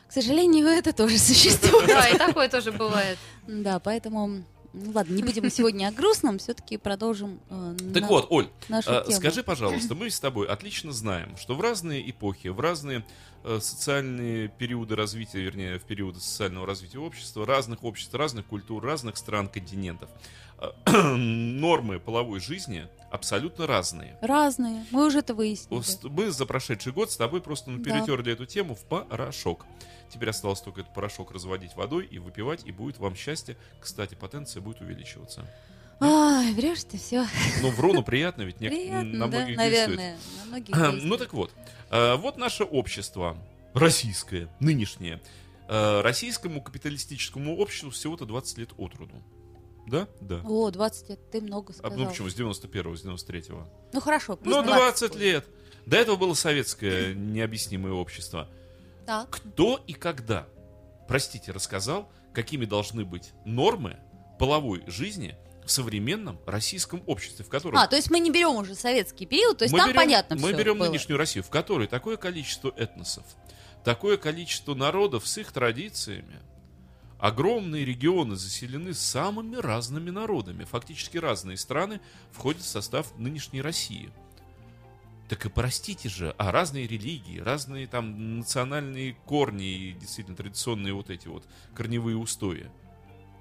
К 0.08 0.12
сожалению, 0.12 0.66
это 0.68 0.94
тоже 0.94 1.18
существует. 1.18 1.88
Да, 1.88 2.08
и 2.08 2.16
такое 2.16 2.48
тоже 2.48 2.72
бывает. 2.72 3.18
Да, 3.46 3.78
поэтому, 3.80 4.44
ну 4.74 4.90
ладно, 4.92 5.14
не 5.14 5.22
будем 5.22 5.48
сегодня 5.50 5.88
о 5.88 5.92
грустном, 5.92 6.38
все-таки 6.38 6.76
продолжим 6.76 7.40
э, 7.48 7.76
Так 7.94 8.02
на- 8.02 8.08
вот, 8.08 8.26
Оль, 8.30 8.48
э, 8.68 9.10
скажи, 9.12 9.42
пожалуйста, 9.44 9.94
мы 9.94 10.10
с 10.10 10.18
тобой 10.18 10.48
отлично 10.48 10.92
знаем, 10.92 11.36
что 11.36 11.54
в 11.54 11.60
разные 11.60 12.10
эпохи, 12.10 12.48
в 12.48 12.58
разные 12.58 13.04
э, 13.44 13.60
социальные 13.60 14.48
периоды 14.48 14.96
развития, 14.96 15.40
вернее, 15.40 15.78
в 15.78 15.82
периоды 15.84 16.18
социального 16.18 16.66
развития 16.66 16.98
общества, 16.98 17.46
разных 17.46 17.84
обществ, 17.84 18.12
разных 18.14 18.46
культур, 18.46 18.82
разных 18.84 19.16
стран, 19.16 19.48
континентов, 19.48 20.10
э, 20.58 20.92
нормы 21.16 22.00
половой 22.00 22.40
жизни 22.40 22.88
абсолютно 23.10 23.68
разные. 23.68 24.18
Разные, 24.22 24.84
мы 24.90 25.06
уже 25.06 25.20
это 25.20 25.34
выяснили. 25.34 25.82
Мы 26.08 26.32
за 26.32 26.46
прошедший 26.46 26.92
год 26.92 27.12
с 27.12 27.16
тобой 27.16 27.40
просто 27.40 27.70
ну, 27.70 27.78
Да. 27.78 27.84
перетерли 27.92 28.32
эту 28.32 28.44
тему 28.44 28.74
в 28.74 28.84
порошок. 28.84 29.66
Теперь 30.14 30.30
осталось 30.30 30.60
только 30.60 30.82
этот 30.82 30.94
порошок 30.94 31.32
разводить 31.32 31.74
водой 31.74 32.06
и 32.06 32.20
выпивать, 32.20 32.64
и 32.64 32.70
будет 32.70 32.98
вам 32.98 33.16
счастье. 33.16 33.56
Кстати, 33.80 34.14
потенция 34.14 34.62
будет 34.62 34.80
увеличиваться. 34.80 35.44
Ай, 35.98 36.52
врешь 36.52 36.84
ты 36.84 36.98
все. 36.98 37.26
Ну, 37.62 37.70
вру, 37.70 37.92
ну 37.92 38.04
приятно, 38.04 38.42
ведь 38.42 38.58
нек- 38.58 38.68
Приятно, 38.68 39.02
на 39.02 39.28
да, 39.28 39.38
многих 39.38 39.56
действует. 39.58 39.88
наверное. 39.88 40.18
На 40.38 40.44
многих 40.46 41.02
Ну 41.02 41.16
так 41.16 41.32
вот, 41.32 41.50
э, 41.90 42.14
вот 42.14 42.36
наше 42.36 42.62
общество, 42.62 43.36
российское, 43.74 44.48
нынешнее, 44.60 45.20
Э, 45.66 46.02
российскому 46.02 46.62
капиталистическому 46.62 47.56
обществу 47.56 47.88
всего-то 47.90 48.26
20 48.26 48.58
лет 48.58 48.70
от 48.76 48.94
роду. 48.96 49.22
Да? 49.86 50.06
Да. 50.20 50.42
О, 50.44 50.70
20 50.70 51.08
лет, 51.08 51.30
ты 51.30 51.40
много 51.40 51.72
сказал. 51.72 51.98
ну 51.98 52.06
почему, 52.06 52.28
с 52.28 52.36
91-го, 52.38 52.94
с 52.94 53.02
93-го? 53.04 53.66
Ну 53.94 54.00
хорошо, 54.00 54.38
Ну, 54.44 54.62
20 54.62 54.66
20 54.66 55.08
будет. 55.12 55.20
лет. 55.22 55.46
До 55.86 55.96
этого 55.96 56.16
было 56.16 56.34
советское 56.34 57.14
необъяснимое 57.14 57.94
общество. 57.94 58.48
Так. 59.06 59.30
Кто 59.30 59.82
и 59.86 59.92
когда, 59.92 60.46
простите, 61.08 61.52
рассказал, 61.52 62.10
какими 62.32 62.64
должны 62.64 63.04
быть 63.04 63.32
нормы 63.44 63.98
половой 64.38 64.82
жизни 64.86 65.36
в 65.64 65.70
современном 65.70 66.38
российском 66.46 67.02
обществе, 67.06 67.44
в 67.44 67.48
котором 67.48 67.78
А, 67.78 67.86
то 67.86 67.96
есть 67.96 68.10
мы 68.10 68.18
не 68.18 68.30
берем 68.30 68.56
уже 68.56 68.74
советский 68.74 69.26
период, 69.26 69.58
то 69.58 69.64
есть 69.64 69.72
мы 69.72 69.78
там 69.78 69.88
берем, 69.88 69.96
понятно 69.96 70.36
мы 70.36 70.48
все 70.48 70.56
берем 70.56 70.78
было. 70.78 70.88
нынешнюю 70.88 71.18
Россию, 71.18 71.44
в 71.44 71.50
которой 71.50 71.86
такое 71.86 72.16
количество 72.16 72.72
этносов, 72.76 73.24
такое 73.82 74.16
количество 74.16 74.74
народов 74.74 75.26
с 75.26 75.38
их 75.38 75.52
традициями, 75.52 76.40
огромные 77.18 77.84
регионы 77.84 78.36
заселены 78.36 78.92
самыми 78.92 79.56
разными 79.56 80.10
народами. 80.10 80.64
Фактически 80.64 81.16
разные 81.16 81.56
страны 81.56 82.00
входят 82.32 82.62
в 82.62 82.66
состав 82.66 83.16
нынешней 83.16 83.62
России. 83.62 84.12
Так 85.28 85.46
и 85.46 85.48
простите 85.48 86.08
же, 86.08 86.34
а 86.36 86.52
разные 86.52 86.86
религии, 86.86 87.38
разные 87.38 87.86
там 87.86 88.38
национальные 88.38 89.14
корни 89.24 89.66
и 89.66 89.92
действительно 89.92 90.36
традиционные 90.36 90.92
вот 90.92 91.08
эти 91.08 91.28
вот 91.28 91.44
корневые 91.74 92.16
устои. 92.16 92.70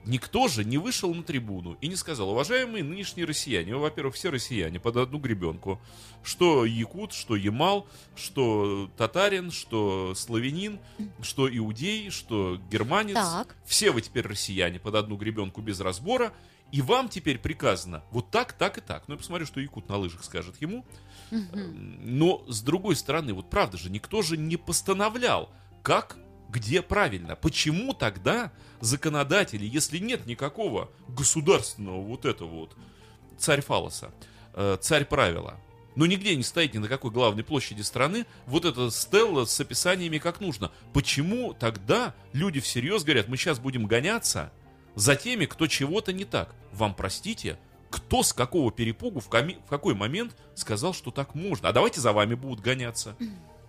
Никто 0.06 0.50
же 0.50 0.65
не 0.65 0.78
вышел 0.78 1.13
на 1.13 1.24
трибуну 1.24 1.78
и 1.80 1.88
не 1.88 1.96
сказал, 1.96 2.30
уважаемые 2.30 2.84
нынешние 2.84 3.26
россияне, 3.26 3.74
вы, 3.74 3.82
во-первых, 3.82 4.15
все 4.15 4.30
россияне 4.32 4.78
под 4.80 4.98
одну 4.98 5.17
гребенку, 5.17 5.82
что 6.24 6.65
якут, 6.65 7.13
что 7.13 7.38
ямал, 7.38 7.88
что 8.15 8.89
татарин, 8.98 9.50
что 9.50 10.13
славянин, 10.13 10.80
что 11.22 11.54
иудей, 11.54 12.10
что 12.10 12.60
германец, 12.69 13.15
Так. 13.15 13.56
все 13.65 13.91
вы 13.91 14.02
теперь 14.02 14.28
россияне 14.28 14.78
под 14.78 14.96
одну 14.96 15.15
гребенку 15.15 15.62
без 15.62 15.80
разбора, 15.80 16.34
и 16.74 16.82
вам 16.82 17.08
теперь 17.08 17.38
приказано 17.38 18.04
вот 18.10 18.32
так, 18.32 18.54
так 18.54 18.80
и 18.80 18.82
так. 18.82 19.04
Ну, 19.08 19.14
я 19.14 19.20
посмотрю, 19.20 19.46
что 19.46 19.60
якут 19.60 19.88
на 19.90 19.98
лыжах 19.98 20.24
скажет 20.24 20.60
ему. 20.60 20.84
Но, 21.30 22.44
с 22.48 22.64
другой 22.64 22.96
стороны, 22.96 23.32
вот 23.34 23.48
правда 23.52 23.78
же, 23.78 23.92
никто 23.92 24.24
же 24.24 24.38
не 24.38 24.58
постановлял, 24.58 25.52
как, 25.84 26.18
где 26.50 26.82
правильно. 26.82 27.36
Почему 27.36 27.94
тогда 27.94 28.52
законодатели, 28.82 29.68
если 29.68 30.00
нет 30.00 30.26
никакого 30.26 30.90
государственного 31.08 32.02
вот 32.02 32.26
этого 32.26 32.50
вот 32.50 32.76
царь 33.38 33.62
фалоса, 33.62 34.12
э, 34.56 34.78
царь 34.82 35.06
правила, 35.06 35.60
но 35.96 36.08
нигде 36.08 36.36
не 36.36 36.44
стоит 36.44 36.74
ни 36.74 36.80
на 36.80 36.88
какой 36.88 37.12
главной 37.12 37.44
площади 37.44 37.84
страны 37.84 38.26
вот 38.48 38.66
эта 38.66 38.90
стелла 38.90 39.46
с 39.46 39.60
описаниями 39.60 40.18
как 40.18 40.42
нужно. 40.42 40.72
Почему 40.92 41.54
тогда 41.54 42.16
люди 42.32 42.60
всерьез 42.60 43.04
говорят, 43.04 43.28
мы 43.28 43.38
сейчас 43.38 43.60
будем 43.60 43.86
гоняться 43.86 44.52
за 44.96 45.16
теми, 45.16 45.46
кто 45.46 45.68
чего-то 45.68 46.14
не 46.14 46.26
так? 46.26 46.54
Вам 46.72 46.94
простите, 46.96 47.58
кто 47.90 48.24
с 48.24 48.34
какого 48.34 48.72
перепугу 48.72 49.20
в, 49.20 49.30
коми- 49.30 49.58
в 49.66 49.70
какой 49.70 49.94
момент 49.94 50.36
сказал, 50.56 50.94
что 50.94 51.12
так 51.12 51.36
можно? 51.36 51.70
А 51.70 51.74
давайте 51.74 52.02
за 52.02 52.12
вами 52.14 52.34
будут 52.36 52.60
гоняться. 52.62 53.16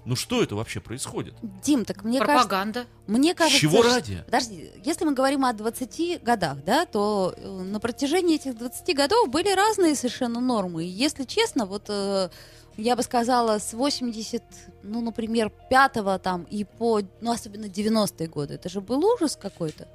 Ну 0.06 0.16
что 0.16 0.42
это 0.42 0.54
вообще 0.54 0.80
происходит? 0.80 1.34
Дим, 1.62 1.86
так 1.86 2.04
мне 2.04 2.18
кажется, 2.18 2.40
Пропаганда. 2.46 2.86
мне 3.06 3.34
кажется, 3.34 3.58
Чего 3.58 3.82
что- 3.82 3.94
ради? 3.94 4.22
Подожди, 4.26 4.70
если 4.84 5.06
мы 5.06 5.14
говорим 5.14 5.46
о 5.46 5.52
20 5.54 6.22
годах, 6.22 6.62
да, 6.62 6.84
то 6.84 7.32
э, 7.36 7.48
на 7.48 7.80
протяжении 7.80 8.34
этих 8.34 8.54
20 8.58 8.94
годов 8.94 9.30
были 9.30 9.48
разные 9.54 9.94
совершенно 9.94 10.40
нормы. 10.40 10.84
И 10.84 10.88
если 10.88 11.24
честно, 11.24 11.64
вот 11.64 11.84
э, 11.88 12.28
я 12.76 12.96
бы 12.96 13.02
сказала, 13.02 13.58
с 13.58 13.72
80, 13.72 14.42
ну, 14.82 15.00
например, 15.00 15.50
5 15.70 16.22
там 16.22 16.42
и 16.50 16.64
по, 16.64 17.00
ну, 17.22 17.32
особенно 17.32 17.64
90-е 17.64 18.28
годы, 18.28 18.54
это 18.54 18.68
же 18.68 18.82
был 18.82 19.02
ужас 19.06 19.36
какой-то. 19.40 19.88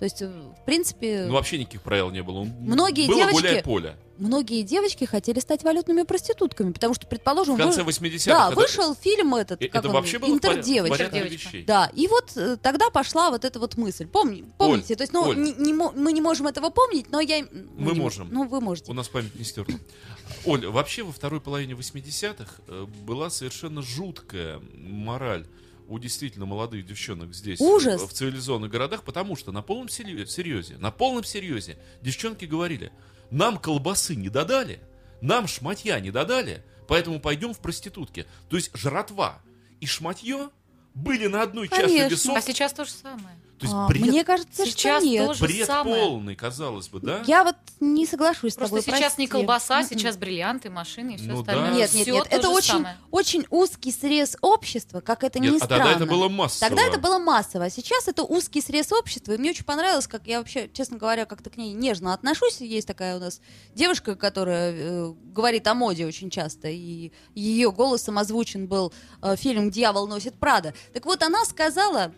То 0.00 0.04
есть, 0.04 0.22
э, 0.22 0.28
в 0.28 0.64
принципе, 0.64 1.26
Ну 1.28 1.34
вообще 1.34 1.58
никаких 1.58 1.82
правил 1.82 2.10
не 2.10 2.22
было. 2.22 2.44
Многие 2.44 3.06
было 3.06 3.18
девочки- 3.18 3.36
гуляй 3.42 3.62
поле. 3.62 3.96
многие 4.16 4.62
девочки 4.62 5.04
хотели 5.04 5.40
стать 5.40 5.62
валютными 5.62 6.04
проститутками, 6.04 6.72
потому 6.72 6.94
что, 6.94 7.06
предположим, 7.06 7.56
В 7.56 7.58
конце 7.58 7.82
вы- 7.82 7.90
80-х. 7.92 8.34
да, 8.34 8.46
это- 8.46 8.56
вышел 8.56 8.94
фильм 8.94 9.34
этот, 9.34 9.60
э, 9.60 9.68
как 9.68 9.80
это 9.80 9.88
он, 9.88 9.94
вообще 9.96 10.18
было 10.18 10.30
«Интердевочка». 10.30 11.10
Да, 11.66 11.90
и 11.94 12.06
вот 12.06 12.32
э, 12.34 12.56
тогда 12.62 12.88
пошла 12.88 13.28
вот 13.28 13.44
эта 13.44 13.58
вот 13.60 13.76
мысль. 13.76 14.06
Помни, 14.06 14.46
помните, 14.56 14.96
то 14.96 15.02
есть, 15.02 15.12
ну, 15.12 15.28
Оль. 15.28 15.36
не- 15.38 15.52
не 15.52 15.74
мы 15.74 16.14
не 16.14 16.22
можем 16.22 16.46
этого 16.46 16.70
помнить, 16.70 17.10
но 17.10 17.20
я... 17.20 17.44
Мы 17.76 17.92
не 17.92 18.00
можем. 18.00 18.28
Ну, 18.32 18.48
вы 18.48 18.62
можете. 18.62 18.90
У 18.90 18.94
нас 18.94 19.06
память 19.08 19.34
не 19.34 19.44
стерла. 19.44 19.78
Оль, 20.46 20.66
вообще 20.66 21.02
во 21.02 21.12
второй 21.12 21.42
половине 21.42 21.74
80-х 21.74 22.54
э, 22.68 22.86
была 23.04 23.28
совершенно 23.28 23.82
жуткая 23.82 24.62
мораль 24.72 25.44
у 25.90 25.98
действительно 25.98 26.46
молодых 26.46 26.86
девчонок 26.86 27.34
здесь, 27.34 27.60
Ужас. 27.60 28.00
в 28.00 28.12
цивилизованных 28.12 28.70
городах, 28.70 29.02
потому 29.02 29.34
что 29.34 29.50
на 29.50 29.60
полном 29.60 29.88
серьезе, 29.88 30.78
на 30.78 30.92
полном 30.92 31.24
серьезе 31.24 31.78
девчонки 32.00 32.44
говорили, 32.44 32.92
нам 33.30 33.58
колбасы 33.58 34.14
не 34.14 34.28
додали, 34.28 34.80
нам 35.20 35.48
шматья 35.48 35.98
не 35.98 36.12
додали, 36.12 36.64
поэтому 36.86 37.20
пойдем 37.20 37.52
в 37.52 37.58
проститутки. 37.58 38.26
То 38.48 38.56
есть 38.56 38.70
жратва 38.72 39.42
и 39.80 39.86
шматье 39.86 40.50
были 40.94 41.26
на 41.26 41.42
одной 41.42 41.68
чаше 41.68 41.82
Конечно. 41.82 42.08
весов. 42.14 42.36
А 42.36 42.40
сейчас 42.40 42.72
то 42.72 42.84
же 42.84 42.92
самое. 42.92 43.36
То 43.60 43.66
есть 43.66 43.74
А, 43.76 43.88
бред, 43.88 44.06
Мне 44.06 44.24
кажется, 44.24 44.64
Сейчас 44.64 45.02
что 45.02 45.06
нет. 45.10 45.26
тоже 45.26 45.44
бред 45.44 45.66
самое. 45.66 46.02
полный, 46.06 46.34
казалось 46.34 46.88
бы, 46.88 46.98
да? 47.00 47.22
Я 47.26 47.44
вот 47.44 47.56
не 47.78 48.06
соглашусь 48.06 48.54
с 48.54 48.56
Просто 48.56 48.76
тобой, 48.82 48.82
сейчас 48.98 49.18
не 49.18 49.26
прости. 49.26 49.44
колбаса, 49.44 49.80
М-м. 49.80 49.88
сейчас 49.88 50.16
бриллианты, 50.16 50.70
машины 50.70 51.10
и 51.10 51.16
все 51.18 51.26
Ну 51.26 51.40
остальное. 51.40 51.70
да. 51.70 51.76
Нет, 51.76 51.92
нет, 51.92 52.06
нет, 52.06 52.24
то 52.30 52.36
это 52.36 52.48
очень, 52.48 52.72
самое. 52.72 52.96
очень 53.10 53.46
узкий 53.50 53.92
срез 53.92 54.38
общества, 54.40 55.00
как 55.00 55.24
это 55.24 55.38
Нет, 55.40 55.52
ни 55.52 55.56
а 55.58 55.64
странно. 55.64 55.84
тогда 55.84 55.96
это 55.96 56.06
было 56.10 56.28
массово. 56.30 56.68
Тогда 56.70 56.86
это 56.86 56.98
было 56.98 57.18
массово, 57.18 57.66
а 57.66 57.70
сейчас 57.70 58.08
это 58.08 58.22
узкий 58.24 58.62
срез 58.62 58.92
общества, 58.92 59.32
и 59.32 59.36
мне 59.36 59.50
очень 59.50 59.64
понравилось, 59.64 60.06
как 60.06 60.26
я 60.26 60.38
вообще, 60.38 60.70
честно 60.72 60.96
говоря, 60.96 61.26
как-то 61.26 61.50
к 61.50 61.58
ней 61.58 61.74
нежно 61.74 62.14
отношусь. 62.14 62.62
Есть 62.62 62.86
такая 62.86 63.18
у 63.18 63.20
нас 63.20 63.42
девушка, 63.74 64.14
которая 64.16 64.72
э, 64.74 65.12
говорит 65.34 65.66
о 65.66 65.74
моде 65.74 66.06
очень 66.06 66.30
часто, 66.30 66.68
и 66.68 67.12
ее 67.34 67.70
голосом 67.72 68.16
озвучен 68.18 68.68
был 68.68 68.92
э, 69.20 69.36
фильм 69.36 69.70
«Дьявол 69.70 70.06
носит 70.06 70.34
Прада». 70.38 70.72
Так 70.94 71.04
вот, 71.04 71.22
она 71.22 71.44
сказала, 71.44 72.12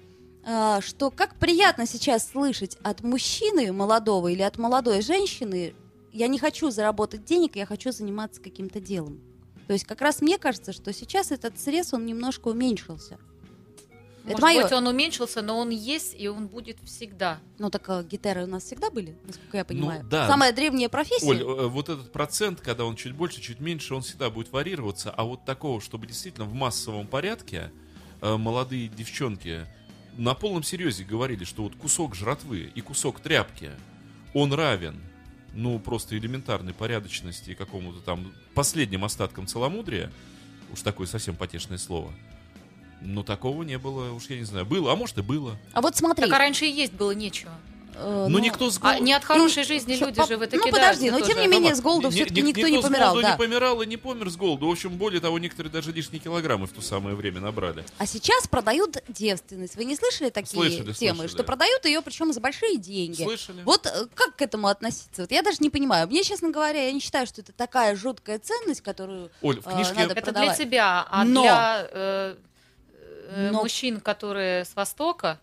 что 0.44 1.10
как 1.14 1.36
приятно 1.36 1.86
сейчас 1.86 2.30
слышать 2.30 2.76
от 2.82 3.02
мужчины 3.02 3.72
молодого 3.72 4.28
или 4.28 4.42
от 4.42 4.58
молодой 4.58 5.02
женщины, 5.02 5.74
я 6.12 6.26
не 6.28 6.38
хочу 6.38 6.70
заработать 6.70 7.24
денег, 7.24 7.56
я 7.56 7.66
хочу 7.66 7.92
заниматься 7.92 8.40
каким-то 8.40 8.80
делом. 8.80 9.20
То 9.66 9.72
есть 9.72 9.84
как 9.84 10.00
раз 10.00 10.20
мне 10.20 10.38
кажется, 10.38 10.72
что 10.72 10.92
сейчас 10.92 11.30
этот 11.30 11.58
срез, 11.58 11.94
он 11.94 12.04
немножко 12.04 12.48
уменьшился. 12.48 13.18
Может 14.24 14.38
Это 14.38 14.42
мое. 14.42 14.62
быть, 14.62 14.72
он 14.72 14.86
уменьшился, 14.86 15.42
но 15.42 15.58
он 15.58 15.70
есть, 15.70 16.14
и 16.16 16.28
он 16.28 16.46
будет 16.46 16.78
всегда. 16.84 17.40
Ну 17.58 17.70
так 17.70 17.88
а, 17.88 18.04
гитары 18.04 18.44
у 18.44 18.46
нас 18.46 18.62
всегда 18.62 18.88
были, 18.90 19.16
насколько 19.26 19.56
я 19.56 19.64
понимаю. 19.64 20.02
Ну, 20.04 20.08
да. 20.10 20.28
Самая 20.28 20.52
древняя 20.52 20.88
профессия. 20.88 21.26
Оль, 21.26 21.40
э, 21.40 21.66
вот 21.66 21.88
этот 21.88 22.12
процент, 22.12 22.60
когда 22.60 22.84
он 22.84 22.94
чуть 22.94 23.14
больше, 23.14 23.40
чуть 23.40 23.58
меньше, 23.58 23.94
он 23.94 24.02
всегда 24.02 24.30
будет 24.30 24.52
варьироваться. 24.52 25.10
А 25.10 25.24
вот 25.24 25.44
такого, 25.44 25.80
чтобы 25.80 26.06
действительно 26.06 26.46
в 26.46 26.54
массовом 26.54 27.08
порядке 27.08 27.72
э, 28.20 28.36
молодые 28.36 28.86
девчонки 28.86 29.66
на 30.16 30.34
полном 30.34 30.62
серьезе 30.62 31.04
говорили, 31.04 31.44
что 31.44 31.62
вот 31.62 31.76
кусок 31.76 32.14
жратвы 32.14 32.70
и 32.74 32.80
кусок 32.80 33.20
тряпки, 33.20 33.70
он 34.34 34.52
равен, 34.52 35.00
ну, 35.54 35.78
просто 35.78 36.16
элементарной 36.16 36.74
порядочности 36.74 37.50
и 37.50 37.54
какому-то 37.54 38.00
там 38.00 38.32
последним 38.54 39.04
остаткам 39.04 39.46
целомудрия, 39.46 40.10
уж 40.72 40.80
такое 40.82 41.06
совсем 41.06 41.36
потешное 41.36 41.78
слово, 41.78 42.12
но 43.00 43.22
такого 43.22 43.62
не 43.62 43.78
было, 43.78 44.12
уж 44.12 44.26
я 44.26 44.36
не 44.38 44.44
знаю, 44.44 44.66
было, 44.66 44.92
а 44.92 44.96
может 44.96 45.18
и 45.18 45.22
было. 45.22 45.58
А 45.72 45.80
вот 45.80 45.96
смотри. 45.96 46.24
Так 46.24 46.34
а 46.34 46.38
раньше 46.38 46.66
и 46.66 46.70
есть 46.70 46.92
было 46.92 47.12
нечего. 47.12 47.52
Э, 47.94 48.26
Но 48.28 48.38
никто 48.38 48.70
с 48.70 48.78
А 48.78 48.80
голоду... 48.80 49.02
не 49.04 49.12
от 49.12 49.24
хорошей 49.24 49.62
и- 49.62 49.66
жизни 49.66 49.94
люди 49.94 50.20
по- 50.20 50.26
же 50.26 50.36
в 50.36 50.42
это 50.42 50.56
Ну 50.56 50.70
подожди, 50.70 51.10
но 51.10 51.18
тем 51.20 51.28
тоже. 51.28 51.40
не 51.40 51.46
менее 51.46 51.70
Мама, 51.70 51.76
с 51.76 51.80
голоду 51.80 52.10
все-таки 52.10 52.42
ни- 52.42 52.48
никто, 52.48 52.62
не 52.66 52.72
никто 52.76 52.82
с 52.86 52.90
помирал, 52.90 53.10
голоду 53.12 53.26
да. 53.26 53.32
не 53.32 53.38
помирал 53.38 53.82
и 53.82 53.86
не 53.86 53.96
помер 53.96 54.30
с 54.30 54.36
голоду. 54.36 54.66
В 54.66 54.70
общем, 54.70 54.90
более 54.90 55.20
того, 55.20 55.38
некоторые 55.38 55.72
даже 55.72 55.92
лишние 55.92 56.20
килограммы 56.20 56.66
в 56.66 56.72
то 56.72 56.80
самое 56.82 57.14
время 57.16 57.40
набрали. 57.40 57.84
А 57.98 58.06
сейчас 58.06 58.46
продают 58.48 58.96
девственность. 59.08 59.76
Вы 59.76 59.84
не 59.84 59.96
слышали 59.96 60.30
такие 60.30 60.50
Слышали, 60.60 60.92
темы, 60.92 61.16
слышали. 61.18 61.34
что 61.36 61.44
продают 61.44 61.84
ее 61.84 62.02
причем 62.02 62.32
за 62.32 62.40
большие 62.40 62.76
деньги? 62.78 63.22
Слышали? 63.22 63.62
Вот 63.64 63.86
э, 63.86 64.06
как 64.14 64.36
к 64.36 64.42
этому 64.42 64.68
относиться? 64.68 65.22
Вот 65.22 65.30
я 65.30 65.42
даже 65.42 65.58
не 65.60 65.70
понимаю. 65.70 66.06
Мне, 66.08 66.22
честно 66.22 66.50
говоря, 66.50 66.84
я 66.84 66.92
не 66.92 67.00
считаю, 67.00 67.26
что 67.26 67.40
это 67.40 67.52
такая 67.52 67.94
жуткая 67.96 68.38
ценность, 68.38 68.80
которую 68.80 69.30
Оль, 69.42 69.60
в 69.60 69.66
э, 69.68 69.72
книжке... 69.72 69.94
надо 69.94 70.12
Это 70.12 70.22
продавать. 70.22 70.56
для 70.56 70.64
тебя, 70.66 71.06
а 71.10 71.24
Но- 71.24 71.42
для 71.42 71.88
э, 71.90 72.36
э, 73.28 73.50
Но- 73.52 73.62
мужчин, 73.62 74.00
которые 74.00 74.64
с 74.64 74.74
Востока, 74.74 75.38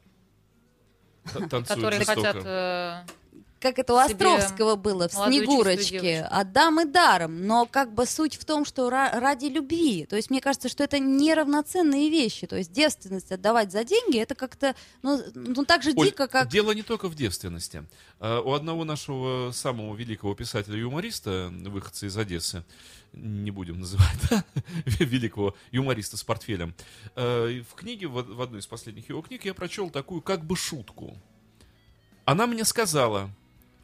танцуют 1.23 1.67
которые 1.67 1.99
жестоко. 1.99 2.34
хотят... 2.34 3.18
как 3.60 3.78
это 3.80 3.93
у 3.93 3.98
Островского 3.98 4.76
было 4.76 5.08
в 5.08 5.13
Снегурочке, 5.13 6.22
отдам 6.24 6.82
и 6.82 6.86
даром, 6.86 7.45
но 7.45 7.65
как 7.65 7.93
бы 7.93 8.06
суть 8.06 8.36
в 8.36 8.45
том, 8.45 8.65
что 8.65 8.89
ра- 8.89 9.19
ради 9.19 9.45
любви. 9.45 10.06
То 10.06 10.15
есть 10.15 10.30
мне 10.30 10.41
кажется, 10.41 10.69
что 10.69 10.84
это 10.84 11.00
неравноценные 11.00 12.10
вещи. 12.10 12.48
То 12.48 12.58
есть 12.58 12.72
девственность 12.72 13.32
отдавать 13.32 13.72
за 13.72 13.84
деньги, 13.84 14.17
это 14.17 14.36
как-то, 14.36 14.76
ну, 15.02 15.22
ну 15.36 15.65
так 15.65 15.84
же 15.84 15.91
Оль, 15.95 16.08
дико, 16.08 16.28
как... 16.28 16.48
Дело 16.50 16.72
не 16.72 16.84
только 16.84 17.08
в 17.10 17.15
девственности. 17.15 17.84
А, 18.19 18.41
У 18.41 18.54
одного 18.54 18.86
нашего 18.86 19.52
самого 19.52 19.95
великого 19.95 20.36
писателя-юмориста, 20.36 21.52
выходца 21.52 22.06
из 22.06 22.17
Одессы, 22.17 22.63
не 23.13 23.52
будем 23.52 23.80
называть, 23.80 24.17
да, 24.30 24.43
великого 24.86 25.56
юмориста 25.72 26.15
с 26.15 26.24
портфелем, 26.24 26.76
э, 27.15 27.63
в 27.69 27.74
книге, 27.74 28.08
в 28.08 28.41
одной 28.41 28.60
из 28.62 28.67
последних 28.67 29.10
его 29.10 29.22
книг, 29.22 29.45
я 29.45 29.54
прочел 29.54 29.89
такую 29.89 30.22
как 30.22 30.45
бы 30.45 30.56
шутку. 30.56 31.17
Она 32.26 32.45
мне 32.45 32.63
сказала, 32.63 33.32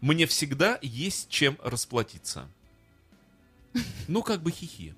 мне 0.05 0.27
всегда 0.27 0.77
есть 0.83 1.29
чем 1.29 1.57
расплатиться. 1.63 2.47
Ну, 4.07 4.21
как 4.21 4.41
бы 4.43 4.51
хихи, 4.51 4.93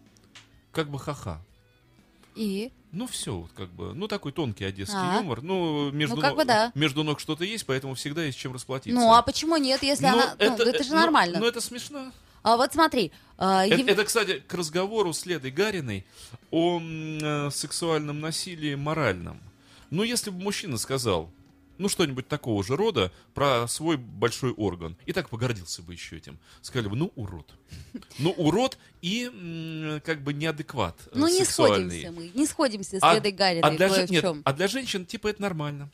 как 0.74 0.90
бы 0.90 1.00
ха-ха. 1.00 1.42
И... 2.36 2.72
Ну, 2.92 3.08
все, 3.08 3.36
вот 3.36 3.52
как 3.56 3.70
бы, 3.70 3.94
ну, 3.94 4.08
такой 4.08 4.32
тонкий 4.32 4.66
одесский 4.66 4.98
А. 4.98 5.16
юмор. 5.18 5.42
Ну, 5.42 5.92
между, 5.92 6.16
Ну, 6.16 6.22
как 6.22 6.32
ног, 6.32 6.40
бы 6.40 6.46
да. 6.46 6.72
между 6.76 7.04
ног 7.04 7.20
что-то 7.20 7.44
есть, 7.46 7.66
поэтому 7.66 7.96
всегда 7.96 8.24
есть 8.24 8.38
чем 8.38 8.54
расплатиться. 8.54 9.00
Ну, 9.00 9.14
а 9.14 9.22
почему 9.22 9.58
нет, 9.58 9.82
если 9.82 10.06
Ну, 10.06 10.14
она... 10.14 10.36
ну, 10.38 10.46
это 10.64 10.84
же 10.84 10.90
ну, 10.92 10.96
нормально. 10.98 11.40
Ну, 11.40 11.46
это 11.46 11.62
смешно. 11.62 12.12
А 12.44 12.56
вот 12.58 12.74
смотри, 12.74 13.12
а, 13.38 13.66
Это, 13.66 13.76
ев- 13.82 13.88
это, 13.88 14.04
кстати, 14.06 14.40
к 14.46 14.54
разговору 14.54 15.12
с 15.14 15.26
Ледой 15.26 15.52
Гариной 15.52 16.06
о 16.52 16.80
э, 16.82 17.50
сексуальном 17.52 18.20
насилии 18.20 18.76
моральном. 18.76 19.40
Ну, 19.90 20.04
если 20.04 20.30
бы 20.30 20.42
мужчина 20.42 20.78
сказал, 20.78 21.30
ну, 21.78 21.90
что-нибудь 21.90 22.28
такого 22.28 22.64
же 22.64 22.76
рода 22.76 23.12
про 23.34 23.68
свой 23.68 23.98
большой 23.98 24.52
орган, 24.52 24.98
и 25.06 25.14
так 25.14 25.30
погордился 25.30 25.82
бы 25.82 25.94
еще 25.94 26.18
этим, 26.18 26.40
сказали 26.62 26.88
бы, 26.90 26.96
ну, 26.96 27.12
урод. 27.16 27.54
Ну, 28.20 28.32
урод 28.32 28.78
и 29.02 30.02
как 30.04 30.24
бы 30.24 30.34
неадекват 30.34 30.96
э, 31.08 31.10
ну 31.14 31.28
не 31.28 31.44
сходимся 31.46 32.12
мы, 32.12 32.32
не 32.34 32.46
сходимся 32.46 33.00
с 33.00 33.04
А- 33.04 33.16
Ледой 33.16 33.32
Гариной 33.32 33.62
а 33.62 33.72
для, 33.72 34.06
нет, 34.08 34.26
а 34.44 34.54
для 34.54 34.68
женщин, 34.68 35.06
типа, 35.06 35.28
это 35.28 35.42
нормально. 35.42 35.90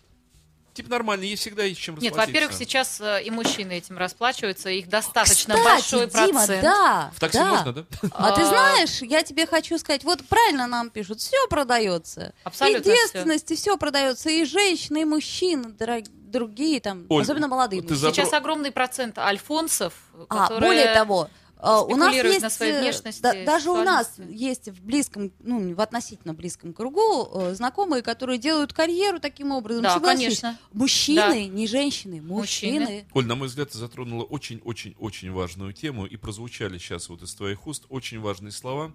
Типа 0.74 0.90
нормально, 0.90 1.24
ей 1.24 1.36
всегда 1.36 1.64
есть 1.64 1.80
чем 1.80 1.98
Нет, 2.00 2.16
во-первых, 2.16 2.54
сейчас 2.54 3.00
э, 3.00 3.22
и 3.24 3.30
мужчины 3.30 3.74
этим 3.74 3.98
расплачиваются, 3.98 4.70
их 4.70 4.90
достаточно 4.90 5.54
Кстати, 5.56 5.64
большой 5.76 6.08
Дима, 6.08 6.32
процент. 6.40 6.62
да, 6.64 7.12
В 7.16 7.20
такси 7.20 7.38
да. 7.38 7.46
можно, 7.46 7.74
да? 7.74 7.84
А 8.12 8.32
ты 8.32 8.42
А, 8.42 8.46
знаешь, 8.46 9.02
я 9.04 9.22
тебе 9.22 9.46
хочу 9.46 9.78
сказать, 9.78 10.04
вот 10.04 10.26
правильно 10.28 10.66
нам 10.66 10.90
пишут, 10.90 11.20
все 11.20 11.38
продается. 11.48 12.34
Абсолютно 12.44 12.90
и 12.90 12.94
девственность, 12.96 13.52
и 13.52 13.56
все 13.56 13.78
продается, 13.78 14.30
и 14.32 14.44
женщины, 14.46 15.02
и 15.02 15.06
мужчины, 15.06 15.70
дорог- 15.78 16.08
другие 16.10 16.80
там, 16.80 17.06
Оль, 17.10 17.22
особенно 17.22 17.48
молодые 17.48 17.84
ты 17.84 17.96
Сейчас 17.96 18.34
огромный 18.34 18.72
процент 18.72 19.20
альфонсов, 19.20 19.94
А, 20.28 20.48
которые... 20.48 20.68
более 20.72 20.94
того, 20.96 21.22
а, 21.24 21.43
у 21.64 21.96
нас 21.96 22.14
есть, 22.14 22.42
на 22.42 22.50
своей 22.50 22.74
э, 22.74 22.82
внешности, 22.82 23.22
да- 23.22 23.46
даже 23.46 23.72
у 23.72 23.84
нас 23.84 24.16
есть 24.30 24.68
в 24.70 24.84
близком, 24.84 25.32
ну, 25.40 25.74
в 25.74 25.80
относительно 25.80 26.34
близком 26.34 26.74
кругу 26.74 27.30
э, 27.34 27.56
знакомые, 27.56 28.02
которые 28.04 28.38
делают 28.38 28.74
карьеру 28.74 29.20
таким 29.20 29.52
образом. 29.52 29.84
Да, 29.84 29.94
Согласись, 29.94 30.42
конечно. 30.42 30.58
Мужчины, 30.74 31.46
не 31.48 31.68
женщины, 31.68 32.22
мужчины. 32.22 32.80
Мужчины. 32.80 33.06
Оль, 33.14 33.26
на 33.26 33.36
мой 33.36 33.48
взгляд, 33.48 33.70
ты 33.70 33.78
затронула 33.78 34.24
очень-очень-очень 34.24 35.32
важную 35.32 35.74
тему, 35.74 36.06
и 36.06 36.18
прозвучали 36.18 36.78
сейчас 36.78 37.10
вот 37.10 37.22
из 37.22 37.34
твоих 37.34 37.66
уст 37.66 37.86
очень 37.90 38.20
важные 38.20 38.52
слова, 38.52 38.94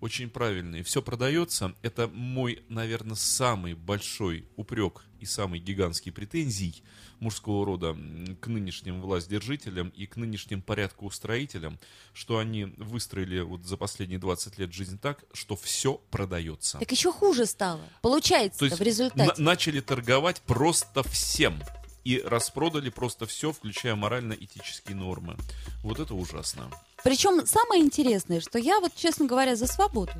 очень 0.00 0.30
правильные. 0.30 0.82
Все 0.82 1.02
продается. 1.02 1.74
Это 1.82 2.08
мой, 2.08 2.62
наверное, 2.68 3.16
самый 3.16 3.74
большой 3.74 4.46
упрек 4.56 5.04
и 5.20 5.26
самый 5.26 5.60
гигантский 5.60 6.10
претензий 6.12 6.82
мужского 7.18 7.66
рода 7.66 7.92
к 8.40 8.46
нынешним 8.46 9.02
властьдержителям 9.02 9.90
и 9.90 10.06
к 10.06 10.16
нынешним 10.16 10.62
порядкоустроителям, 10.62 11.78
что 12.14 12.38
они 12.38 12.64
выстроили 12.78 13.40
вот 13.40 13.64
за 13.66 13.76
последние 13.76 14.18
20 14.18 14.58
лет 14.58 14.72
жизнь 14.72 14.98
так, 14.98 15.24
что 15.34 15.54
все 15.56 15.94
продается. 16.10 16.78
Так 16.78 16.90
еще 16.90 17.12
хуже 17.12 17.44
стало. 17.46 17.82
Получается 18.00 18.68
в 18.74 18.80
результате. 18.80 19.34
на- 19.36 19.44
начали 19.44 19.80
торговать 19.80 20.40
просто 20.42 21.02
всем. 21.02 21.60
И 22.02 22.18
распродали 22.24 22.88
просто 22.88 23.26
все, 23.26 23.52
включая 23.52 23.94
морально-этические 23.94 24.96
нормы. 24.96 25.36
Вот 25.82 26.00
это 26.00 26.14
ужасно. 26.14 26.70
Причем 27.04 27.46
самое 27.46 27.82
интересное, 27.82 28.40
что 28.40 28.58
я 28.58 28.80
вот, 28.80 28.92
честно 28.94 29.26
говоря, 29.26 29.56
за 29.56 29.66
свободу. 29.66 30.12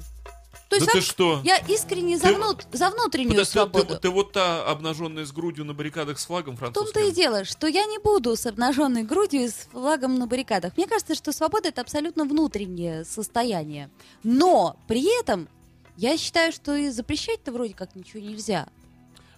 То 0.68 0.78
да 0.78 0.84
есть 0.84 0.90
ты 0.92 1.00
что? 1.00 1.40
я 1.44 1.56
искренне 1.56 2.16
за, 2.16 2.28
Ты- 2.28 2.34
внут- 2.36 2.66
за 2.72 2.90
внутреннюю 2.90 3.30
Подожди, 3.30 3.48
ты, 3.50 3.52
свободу. 3.58 3.94
ты- 3.94 4.00
ты 4.02 4.10
вот 4.10 4.32
та 4.32 4.64
обнаженная 4.64 5.26
с 5.26 5.32
грудью 5.32 5.64
на 5.64 5.74
баррикадах 5.74 6.18
с 6.20 6.26
флагом 6.26 6.54
В 6.54 6.60
французским? 6.60 6.92
том-то 6.92 7.08
и 7.08 7.12
дело, 7.12 7.44
что 7.44 7.66
я 7.66 7.84
не 7.86 7.98
буду 7.98 8.36
с 8.36 8.46
обнаженной 8.46 9.02
грудью 9.02 9.42
и 9.44 9.48
с 9.48 9.66
флагом 9.72 10.14
на 10.16 10.28
баррикадах. 10.28 10.76
Мне 10.76 10.86
кажется, 10.86 11.16
что 11.16 11.32
свобода 11.32 11.68
это 11.70 11.80
абсолютно 11.80 12.24
внутреннее 12.24 13.04
состояние. 13.04 13.90
Но 14.22 14.76
при 14.86 15.18
этом 15.20 15.48
я 15.96 16.16
считаю, 16.16 16.52
что 16.52 16.76
и 16.76 16.88
запрещать-то 16.90 17.50
вроде 17.50 17.74
как 17.74 17.96
ничего 17.96 18.20
нельзя. 18.22 18.68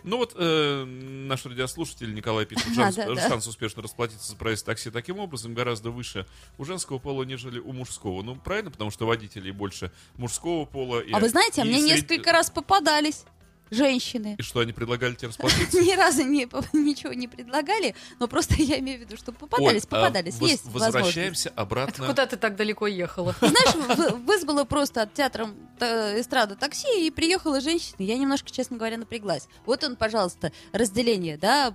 Ну 0.04 0.16
вот 0.16 0.34
э, 0.36 0.84
наш 0.84 1.44
радиослушатель 1.46 2.12
Николай 2.14 2.44
пишет, 2.46 2.74
шанс, 2.74 2.96
да, 2.96 3.14
да. 3.14 3.28
шанс 3.28 3.46
успешно 3.46 3.82
расплатиться 3.82 4.30
за 4.30 4.36
проезд 4.36 4.66
такси 4.66 4.90
таким 4.90 5.18
образом 5.18 5.54
гораздо 5.54 5.90
выше 5.90 6.26
у 6.58 6.64
женского 6.64 6.98
пола, 6.98 7.22
нежели 7.22 7.58
у 7.58 7.72
мужского. 7.72 8.22
Ну, 8.22 8.36
правильно, 8.36 8.70
потому 8.70 8.90
что 8.90 9.06
водителей 9.06 9.52
больше 9.52 9.92
мужского 10.16 10.64
пола. 10.64 11.00
И, 11.00 11.12
А 11.12 11.18
вы 11.20 11.28
знаете, 11.28 11.62
а 11.62 11.64
и 11.64 11.68
мне 11.68 11.78
сред- 11.80 12.10
несколько 12.10 12.32
раз 12.32 12.50
попадались 12.50 13.24
женщины. 13.72 14.36
И 14.38 14.42
что, 14.42 14.60
они 14.60 14.72
предлагали 14.72 15.14
тебе 15.14 15.28
расплатиться? 15.28 15.80
Ни 15.82 15.94
разу 15.96 16.22
не, 16.22 16.48
ничего 16.72 17.12
не 17.12 17.28
предлагали, 17.28 17.94
но 18.20 18.28
просто 18.28 18.54
я 18.58 18.78
имею 18.78 18.98
в 18.98 19.02
виду, 19.02 19.16
что 19.16 19.32
попадались, 19.32 19.82
Оль, 19.82 19.88
а 19.90 20.02
попадались, 20.02 20.34
воз- 20.36 20.50
есть 20.50 20.64
возможность. 20.64 20.94
Возвращаемся 20.94 21.52
обратно. 21.56 22.06
Куда 22.06 22.26
ты 22.26 22.36
так 22.36 22.56
далеко 22.56 22.86
ехала? 22.86 23.34
Знаешь, 23.40 23.74
вы- 23.98 24.16
вызвала 24.18 24.64
просто 24.64 25.02
от 25.02 25.14
театра 25.14 25.48
э, 25.80 26.20
эстрада 26.20 26.54
такси, 26.54 27.06
и 27.06 27.10
приехала 27.10 27.60
женщина. 27.60 27.96
Я 27.98 28.16
немножко, 28.18 28.50
честно 28.50 28.76
говоря, 28.76 28.96
напряглась. 28.98 29.48
Вот 29.66 29.82
он, 29.84 29.96
пожалуйста, 29.96 30.52
разделение, 30.72 31.36
да, 31.38 31.74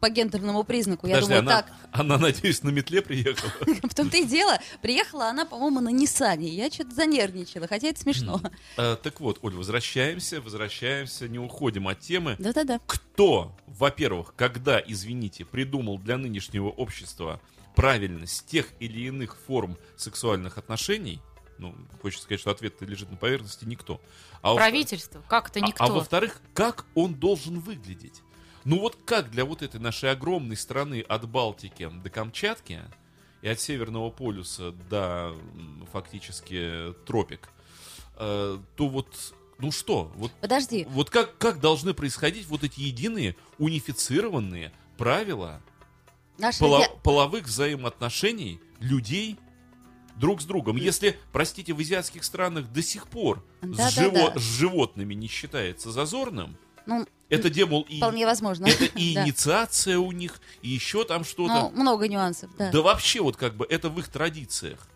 по 0.00 0.08
гендерному 0.08 0.64
признаку. 0.64 1.06
Я 1.06 1.16
Подожди, 1.16 1.34
думаю, 1.34 1.48
она, 1.50 1.62
так, 1.62 1.72
она, 1.92 2.18
надеюсь, 2.18 2.62
на 2.62 2.70
метле 2.70 3.02
приехала? 3.02 3.52
в 3.88 3.94
том-то 3.94 4.16
и 4.16 4.24
дело. 4.24 4.58
Приехала 4.82 5.26
она, 5.28 5.44
по-моему, 5.44 5.80
на 5.80 5.90
Ниссане. 5.90 6.48
Я 6.48 6.70
что-то 6.70 6.94
занервничала, 6.94 7.66
хотя 7.68 7.88
это 7.88 8.00
смешно. 8.00 8.40
Э, 8.76 8.96
Так 9.02 9.20
вот, 9.20 9.38
Оль, 9.42 9.54
возвращаемся, 9.54 10.40
возвращаемся, 10.40 11.25
не 11.28 11.38
уходим 11.38 11.88
от 11.88 12.00
темы. 12.00 12.36
Да-да-да. 12.38 12.80
Кто, 12.86 13.56
во-первых, 13.66 14.34
когда, 14.36 14.80
извините, 14.84 15.44
придумал 15.44 15.98
для 15.98 16.16
нынешнего 16.18 16.68
общества 16.68 17.40
правильность 17.74 18.46
тех 18.46 18.68
или 18.80 19.00
иных 19.00 19.36
форм 19.46 19.76
сексуальных 19.96 20.58
отношений, 20.58 21.20
ну, 21.58 21.74
хочется 22.02 22.24
сказать, 22.24 22.40
что 22.40 22.50
ответ 22.50 22.80
лежит 22.82 23.10
на 23.10 23.16
поверхности, 23.16 23.64
никто. 23.64 24.00
А 24.42 24.52
во- 24.52 24.56
Правительство? 24.56 25.22
Как 25.28 25.50
это 25.50 25.60
а- 25.60 25.66
никто? 25.66 25.84
А, 25.84 25.88
во-вторых, 25.88 26.40
как 26.54 26.86
он 26.94 27.14
должен 27.14 27.60
выглядеть? 27.60 28.22
Ну 28.64 28.80
вот 28.80 28.98
как 29.04 29.30
для 29.30 29.44
вот 29.44 29.62
этой 29.62 29.78
нашей 29.80 30.10
огромной 30.10 30.56
страны 30.56 31.00
от 31.00 31.28
Балтики 31.28 31.88
до 32.02 32.10
Камчатки 32.10 32.80
и 33.40 33.48
от 33.48 33.60
Северного 33.60 34.10
полюса 34.10 34.72
до 34.90 35.36
фактически 35.92 36.92
тропик, 37.06 37.48
э, 38.16 38.58
то 38.76 38.88
вот, 38.88 39.34
ну 39.58 39.72
что, 39.72 40.12
вот, 40.16 40.30
Подожди, 40.40 40.86
вот 40.90 41.10
как, 41.10 41.36
как 41.38 41.60
должны 41.60 41.94
происходить 41.94 42.46
вот 42.46 42.64
эти 42.64 42.80
единые 42.80 43.36
унифицированные 43.58 44.72
правила 44.98 45.62
наша 46.38 46.62
поло- 46.64 46.80
я- 46.80 46.88
половых 47.02 47.44
взаимоотношений 47.46 48.60
людей 48.80 49.38
друг 50.16 50.40
с 50.40 50.44
другом. 50.44 50.76
Если, 50.76 51.18
простите, 51.32 51.72
в 51.72 51.78
азиатских 51.80 52.24
странах 52.24 52.70
до 52.72 52.82
сих 52.82 53.06
пор 53.08 53.44
с, 53.62 53.66
Да-да-да. 53.76 53.90
живо- 54.34 54.38
с 54.38 54.42
животными 54.42 55.14
не 55.14 55.28
считается 55.28 55.90
зазорным, 55.90 56.56
ну, 56.86 57.06
это, 57.28 57.50
демол, 57.50 57.82
и, 57.88 57.96
вполне 57.98 58.24
возможно. 58.26 58.66
это 58.66 58.84
и 58.84 59.14
Да. 59.14 59.24
инициация 59.26 59.98
у 59.98 60.12
них, 60.12 60.40
и 60.62 60.68
еще 60.68 61.04
там 61.04 61.24
что-то. 61.24 61.70
Ну, 61.74 61.82
много 61.82 62.08
нюансов, 62.08 62.50
да. 62.56 62.70
Да 62.70 62.80
вообще 62.82 63.20
вот 63.20 63.36
как 63.36 63.56
бы 63.56 63.66
это 63.68 63.88
в 63.90 63.98
их 63.98 64.08
традициях. 64.08 64.86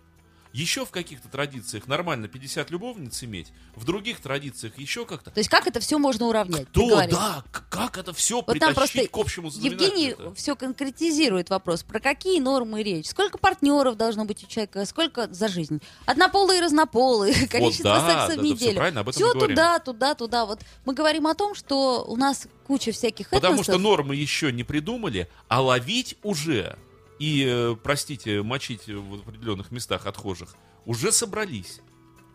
Еще 0.53 0.85
в 0.85 0.91
каких-то 0.91 1.29
традициях 1.29 1.87
нормально 1.87 2.27
50 2.27 2.71
любовниц 2.71 3.23
иметь, 3.23 3.53
в 3.77 3.85
других 3.85 4.21
традициях 4.21 4.79
еще 4.79 5.07
как-то. 5.07 5.31
То 5.31 5.39
есть 5.39 5.49
как 5.49 5.67
это 5.67 5.79
все 5.79 5.99
можно 5.99 6.27
уравнять? 6.27 6.67
ты 6.67 6.73
То, 6.73 6.89
говоришь? 6.89 7.15
да, 7.15 7.45
как 7.69 7.99
это 7.99 8.13
все 8.13 8.37
Вот 8.37 8.59
там 8.59 8.75
просто 8.75 8.95
притащить 8.95 9.11
к 9.11 9.17
общему 9.17 9.51
Евгений 9.55 10.17
все 10.35 10.57
конкретизирует 10.57 11.51
вопрос. 11.51 11.85
Про 11.85 12.01
какие 12.01 12.41
нормы 12.41 12.83
речь? 12.83 13.09
Сколько 13.09 13.39
партнеров 13.39 13.97
должно 13.97 14.25
быть 14.25 14.43
у 14.43 14.47
человека? 14.47 14.85
Сколько 14.87 15.33
за 15.33 15.47
жизнь? 15.49 15.81
Однополые 16.07 16.59
и 16.59 16.63
разнополые? 16.63 17.47
Количество 17.49 17.95
да, 17.95 18.01
секса 18.01 18.29
да, 18.29 18.35
в 18.35 18.37
да, 18.37 18.43
неделю. 18.43 18.81
этом 18.83 19.13
Все 19.13 19.33
говорим. 19.33 19.49
туда, 19.51 19.79
туда, 19.79 20.15
туда. 20.15 20.47
Вот 20.47 20.61
мы 20.85 20.95
говорим 20.95 21.27
о 21.29 21.35
том, 21.35 21.55
что 21.55 22.05
у 22.09 22.17
нас 22.17 22.49
куча 22.67 22.93
всяких 22.93 23.31
Потому 23.31 23.55
этносов. 23.55 23.75
что 23.75 23.79
нормы 23.79 24.17
еще 24.17 24.53
не 24.53 24.65
придумали, 24.65 25.29
а 25.49 25.61
ловить 25.61 26.17
уже 26.23 26.77
и, 27.21 27.45
э, 27.47 27.77
простите, 27.81 28.43
мочить 28.43 28.87
в 28.89 29.15
определенных 29.29 29.71
местах 29.71 30.07
отхожих 30.07 30.57
уже 30.87 31.13
собрались. 31.13 31.83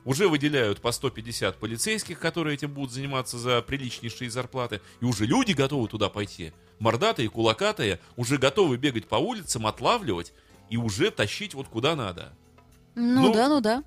Уже 0.05 0.29
выделяют 0.29 0.79
по 0.79 0.91
150 0.91 1.57
полицейских, 1.57 2.19
которые 2.19 2.53
этим 2.53 2.71
будут 2.71 2.91
заниматься 2.91 3.39
за 3.39 3.63
приличнейшие 3.63 4.29
зарплаты. 4.29 4.81
И 5.01 5.05
уже 5.05 5.25
люди 5.25 5.53
готовы 5.53 5.87
туда 5.87 6.09
пойти. 6.09 6.53
Мордатые, 6.77 7.29
кулакатые, 7.29 7.99
уже 8.15 8.37
готовы 8.37 8.77
бегать 8.77 9.07
по 9.07 9.15
улицам, 9.15 9.65
отлавливать 9.65 10.33
и 10.69 10.77
уже 10.77 11.09
тащить 11.09 11.55
вот 11.55 11.67
куда 11.67 11.95
надо. 11.95 12.33
Ну, 12.93 13.23
ну, 13.23 13.33
да, 13.33 13.49
ну 13.49 13.61
да. 13.61 13.83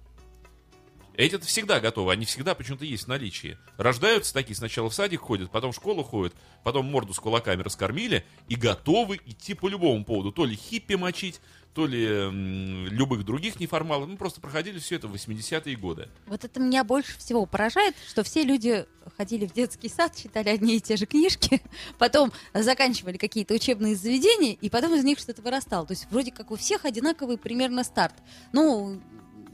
Эти-то 1.18 1.44
всегда 1.46 1.80
готовы, 1.80 2.12
они 2.12 2.24
всегда 2.24 2.54
почему-то 2.54 2.84
есть 2.84 3.04
в 3.04 3.08
наличии. 3.08 3.58
Рождаются 3.76 4.32
такие, 4.32 4.54
сначала 4.54 4.88
в 4.88 4.94
садик 4.94 5.20
ходят, 5.20 5.50
потом 5.50 5.72
в 5.72 5.74
школу 5.74 6.04
ходят, 6.04 6.32
потом 6.62 6.86
морду 6.86 7.12
с 7.12 7.18
кулаками 7.18 7.60
раскормили 7.60 8.24
и 8.48 8.54
готовы 8.54 9.18
идти 9.26 9.54
по 9.54 9.66
любому 9.66 10.04
поводу. 10.04 10.30
То 10.30 10.44
ли 10.44 10.54
хиппи 10.54 10.94
мочить, 10.94 11.40
то 11.74 11.86
ли 11.86 12.06
м, 12.06 12.86
любых 12.86 13.24
других 13.24 13.58
неформалов. 13.58 14.08
Мы 14.08 14.16
просто 14.16 14.40
проходили 14.40 14.78
все 14.78 14.94
это 14.94 15.08
в 15.08 15.14
80-е 15.14 15.74
годы. 15.76 16.08
Вот 16.26 16.44
это 16.44 16.60
меня 16.60 16.84
больше 16.84 17.18
всего 17.18 17.46
поражает, 17.46 17.96
что 18.06 18.22
все 18.22 18.44
люди 18.44 18.86
ходили 19.16 19.44
в 19.46 19.52
детский 19.52 19.88
сад, 19.88 20.14
читали 20.14 20.50
одни 20.50 20.76
и 20.76 20.80
те 20.80 20.96
же 20.96 21.06
книжки, 21.06 21.60
потом 21.98 22.32
заканчивали 22.54 23.16
какие-то 23.16 23.54
учебные 23.54 23.96
заведения, 23.96 24.52
и 24.52 24.70
потом 24.70 24.94
из 24.94 25.02
них 25.02 25.18
что-то 25.18 25.42
вырастало. 25.42 25.84
То 25.84 25.94
есть 25.94 26.06
вроде 26.12 26.30
как 26.30 26.52
у 26.52 26.56
всех 26.56 26.84
одинаковый 26.84 27.38
примерно 27.38 27.82
старт. 27.82 28.14
Ну, 28.52 29.00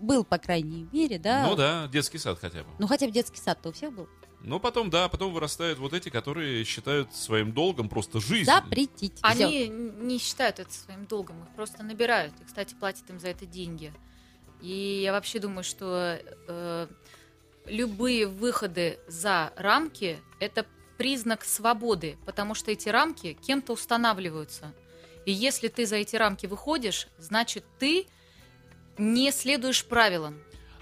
был, 0.04 0.24
по 0.24 0.38
крайней 0.38 0.86
мере, 0.92 1.18
да? 1.18 1.46
Ну 1.48 1.56
да, 1.56 1.88
детский 1.88 2.18
сад 2.18 2.38
хотя 2.40 2.62
бы. 2.62 2.68
Ну, 2.78 2.86
хотя 2.86 3.06
бы 3.06 3.12
детский 3.12 3.40
сад-то 3.40 3.70
у 3.70 3.72
всех 3.72 3.92
был. 3.92 4.08
Но 4.40 4.60
потом, 4.60 4.90
да, 4.90 5.08
потом 5.08 5.32
вырастают 5.32 5.78
вот 5.78 5.94
эти, 5.94 6.10
которые 6.10 6.64
считают 6.64 7.14
своим 7.14 7.52
долгом 7.52 7.88
просто 7.88 8.20
жизнь. 8.20 8.44
Запретить. 8.44 9.16
Всё. 9.16 9.26
Они 9.26 9.68
не 9.68 10.18
считают 10.18 10.58
это 10.58 10.72
своим 10.72 11.06
долгом, 11.06 11.42
их 11.44 11.54
просто 11.56 11.82
набирают. 11.82 12.34
И, 12.40 12.44
кстати, 12.44 12.74
платят 12.74 13.08
им 13.08 13.18
за 13.18 13.28
это 13.28 13.46
деньги. 13.46 13.92
И 14.60 15.00
я 15.02 15.12
вообще 15.12 15.38
думаю, 15.38 15.64
что 15.64 16.18
э, 16.46 16.86
любые 17.66 18.26
выходы 18.26 18.98
за 19.08 19.50
рамки– 19.56 20.18
это 20.40 20.66
признак 20.98 21.44
свободы, 21.44 22.18
потому 22.26 22.54
что 22.54 22.70
эти 22.70 22.88
рамки 22.88 23.32
кем-то 23.32 23.72
устанавливаются. 23.72 24.74
И 25.24 25.32
если 25.32 25.68
ты 25.68 25.86
за 25.86 25.96
эти 25.96 26.16
рамки 26.16 26.46
выходишь, 26.46 27.08
значит, 27.18 27.64
ты 27.78 28.06
не 28.98 29.30
следуешь 29.32 29.84
правилам. 29.84 30.38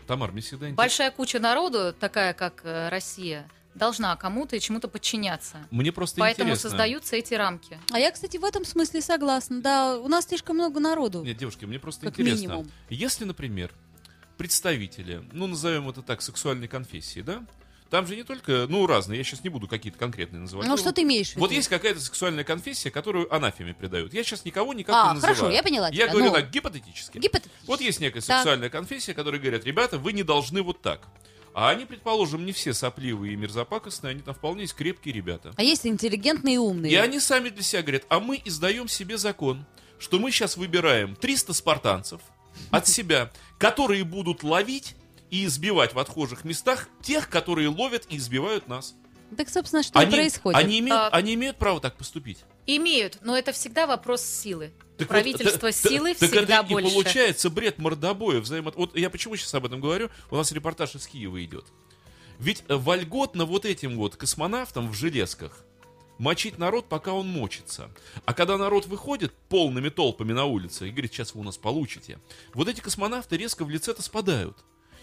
Тамар, 0.06 0.32
мне 0.32 0.40
всегда 0.40 0.66
интересно. 0.66 0.76
Большая 0.76 1.10
куча 1.10 1.38
народу, 1.38 1.94
такая 1.98 2.34
как 2.34 2.62
э, 2.64 2.88
Россия, 2.88 3.48
должна 3.74 4.14
кому-то 4.16 4.56
и 4.56 4.60
чему-то 4.60 4.88
подчиняться. 4.88 5.66
Мне 5.70 5.92
просто 5.92 6.20
Поэтому 6.20 6.50
интересно. 6.50 6.70
создаются 6.70 7.16
эти 7.16 7.34
рамки. 7.34 7.78
А 7.92 7.98
я, 7.98 8.10
кстати, 8.10 8.36
в 8.36 8.44
этом 8.44 8.64
смысле 8.64 9.00
согласна. 9.00 9.62
Да, 9.62 9.98
у 9.98 10.08
нас 10.08 10.26
слишком 10.26 10.56
много 10.56 10.80
народу. 10.80 11.22
Нет, 11.22 11.36
девушки, 11.36 11.64
мне 11.64 11.78
просто 11.78 12.06
Как 12.06 12.14
интересно. 12.14 12.40
минимум. 12.42 12.70
Если, 12.90 13.24
например, 13.24 13.72
представители, 14.36 15.22
ну, 15.32 15.46
назовем 15.46 15.88
это 15.88 16.02
так, 16.02 16.20
сексуальной 16.22 16.68
конфессии, 16.68 17.20
да? 17.20 17.44
Там 17.92 18.06
же 18.06 18.16
не 18.16 18.22
только, 18.22 18.64
ну, 18.70 18.86
разные, 18.86 19.18
я 19.18 19.22
сейчас 19.22 19.44
не 19.44 19.50
буду 19.50 19.68
какие-то 19.68 19.98
конкретные 19.98 20.40
называть. 20.40 20.66
Ну, 20.66 20.78
что 20.78 20.94
ты 20.94 21.02
имеешь 21.02 21.32
в 21.32 21.36
Вот 21.36 21.50
виду? 21.50 21.56
есть 21.58 21.68
какая-то 21.68 22.00
сексуальная 22.00 22.42
конфессия, 22.42 22.90
которую 22.90 23.30
анафеме 23.32 23.74
придают. 23.74 24.14
Я 24.14 24.24
сейчас 24.24 24.46
никого 24.46 24.72
никак 24.72 24.94
А, 24.96 25.08
не 25.08 25.14
называю. 25.16 25.36
хорошо, 25.36 25.52
я 25.54 25.62
поняла 25.62 25.88
Я 25.88 25.92
тебя. 26.04 26.08
говорю 26.08 26.24
Ну, 26.28 26.32
так, 26.32 26.50
гипотетически. 26.50 27.18
Гипотетически. 27.18 27.66
Вот 27.66 27.82
есть 27.82 28.00
некая 28.00 28.22
Так. 28.22 28.38
сексуальная 28.38 28.70
конфессия, 28.70 29.12
которая 29.12 29.38
говорят, 29.38 29.66
ребята, 29.66 29.98
вы 29.98 30.14
не 30.14 30.22
должны 30.22 30.62
вот 30.62 30.80
так. 30.80 31.06
А 31.52 31.68
они, 31.68 31.84
предположим, 31.84 32.46
не 32.46 32.52
все 32.52 32.72
сопливые 32.72 33.34
и 33.34 33.36
мерзопакостные, 33.36 34.12
они 34.12 34.22
там 34.22 34.34
вполне 34.34 34.62
есть 34.62 34.72
крепкие 34.74 35.12
ребята. 35.12 35.52
А 35.58 35.62
есть 35.62 35.84
интеллигентные 35.86 36.54
и 36.54 36.58
умные. 36.58 36.90
И 36.92 36.94
они 36.94 37.20
сами 37.20 37.50
для 37.50 37.62
себя 37.62 37.82
говорят, 37.82 38.04
а 38.08 38.20
мы 38.20 38.40
издаем 38.42 38.88
себе 38.88 39.18
закон, 39.18 39.66
что 39.98 40.18
мы 40.18 40.30
сейчас 40.30 40.56
выбираем 40.56 41.14
300 41.14 41.52
спартанцев 41.52 42.22
от 42.70 42.88
себя, 42.88 43.30
которые 43.58 44.04
будут 44.04 44.42
ловить 44.44 44.96
и 45.32 45.46
избивать 45.46 45.94
в 45.94 45.98
отхожих 45.98 46.44
местах 46.44 46.88
тех, 47.00 47.30
которые 47.30 47.68
ловят 47.68 48.06
и 48.10 48.18
избивают 48.18 48.68
нас. 48.68 48.94
Так, 49.34 49.48
собственно, 49.48 49.82
что 49.82 49.98
и 49.98 50.02
они, 50.02 50.14
происходит. 50.14 50.60
Они 50.60 50.78
имеют, 50.80 51.00
А- 51.00 51.08
они 51.08 51.32
имеют 51.32 51.56
право 51.56 51.80
так 51.80 51.96
поступить. 51.96 52.40
Имеют, 52.66 53.18
но 53.22 53.36
это 53.36 53.52
всегда 53.52 53.86
вопрос 53.86 54.22
силы. 54.22 54.72
Так 54.98 55.08
вот, 55.08 55.08
Правительство 55.08 55.70
та- 55.70 55.72
силы 55.72 56.14
так 56.14 56.30
всегда 56.30 56.60
это 56.60 56.68
больше. 56.68 56.86
и 56.86 56.92
получается 56.92 57.48
бред 57.48 57.78
мордобоя. 57.78 58.40
Взаимо... 58.40 58.72
Вот 58.76 58.94
я 58.94 59.08
почему 59.08 59.34
сейчас 59.36 59.54
об 59.54 59.64
этом 59.64 59.80
говорю? 59.80 60.10
У 60.30 60.36
нас 60.36 60.52
репортаж 60.52 60.94
из 60.96 61.06
Киева 61.06 61.42
идет. 61.42 61.64
Ведь 62.38 62.62
э, 62.68 62.74
вольготно 62.74 63.46
вот 63.46 63.64
этим 63.64 63.96
вот 63.96 64.16
космонавтам 64.16 64.90
в 64.90 64.94
железках 64.94 65.64
мочить 66.18 66.58
народ, 66.58 66.90
пока 66.90 67.14
он 67.14 67.26
мочится. 67.26 67.90
А 68.26 68.34
когда 68.34 68.58
народ 68.58 68.84
выходит 68.84 69.32
полными 69.48 69.88
толпами 69.88 70.34
на 70.34 70.44
улице 70.44 70.88
и 70.88 70.90
говорит, 70.90 71.14
сейчас 71.14 71.34
вы 71.34 71.40
у 71.40 71.44
нас 71.44 71.56
получите, 71.56 72.18
вот 72.52 72.68
эти 72.68 72.82
космонавты 72.82 73.38
резко 73.38 73.64
в 73.64 73.70
лице-то 73.70 74.02
спадают. 74.02 74.58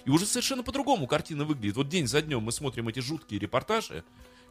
И 0.09 0.11
уже 0.11 0.25
совершенно 0.25 0.63
по-другому 0.63 1.05
картина 1.05 1.45
выглядит. 1.45 1.75
Вот 1.75 1.87
день 1.87 2.07
за 2.07 2.23
днем 2.23 2.41
мы 2.41 2.51
смотрим 2.51 2.87
эти 2.89 2.99
жуткие 2.99 3.39
репортажи, 3.39 4.03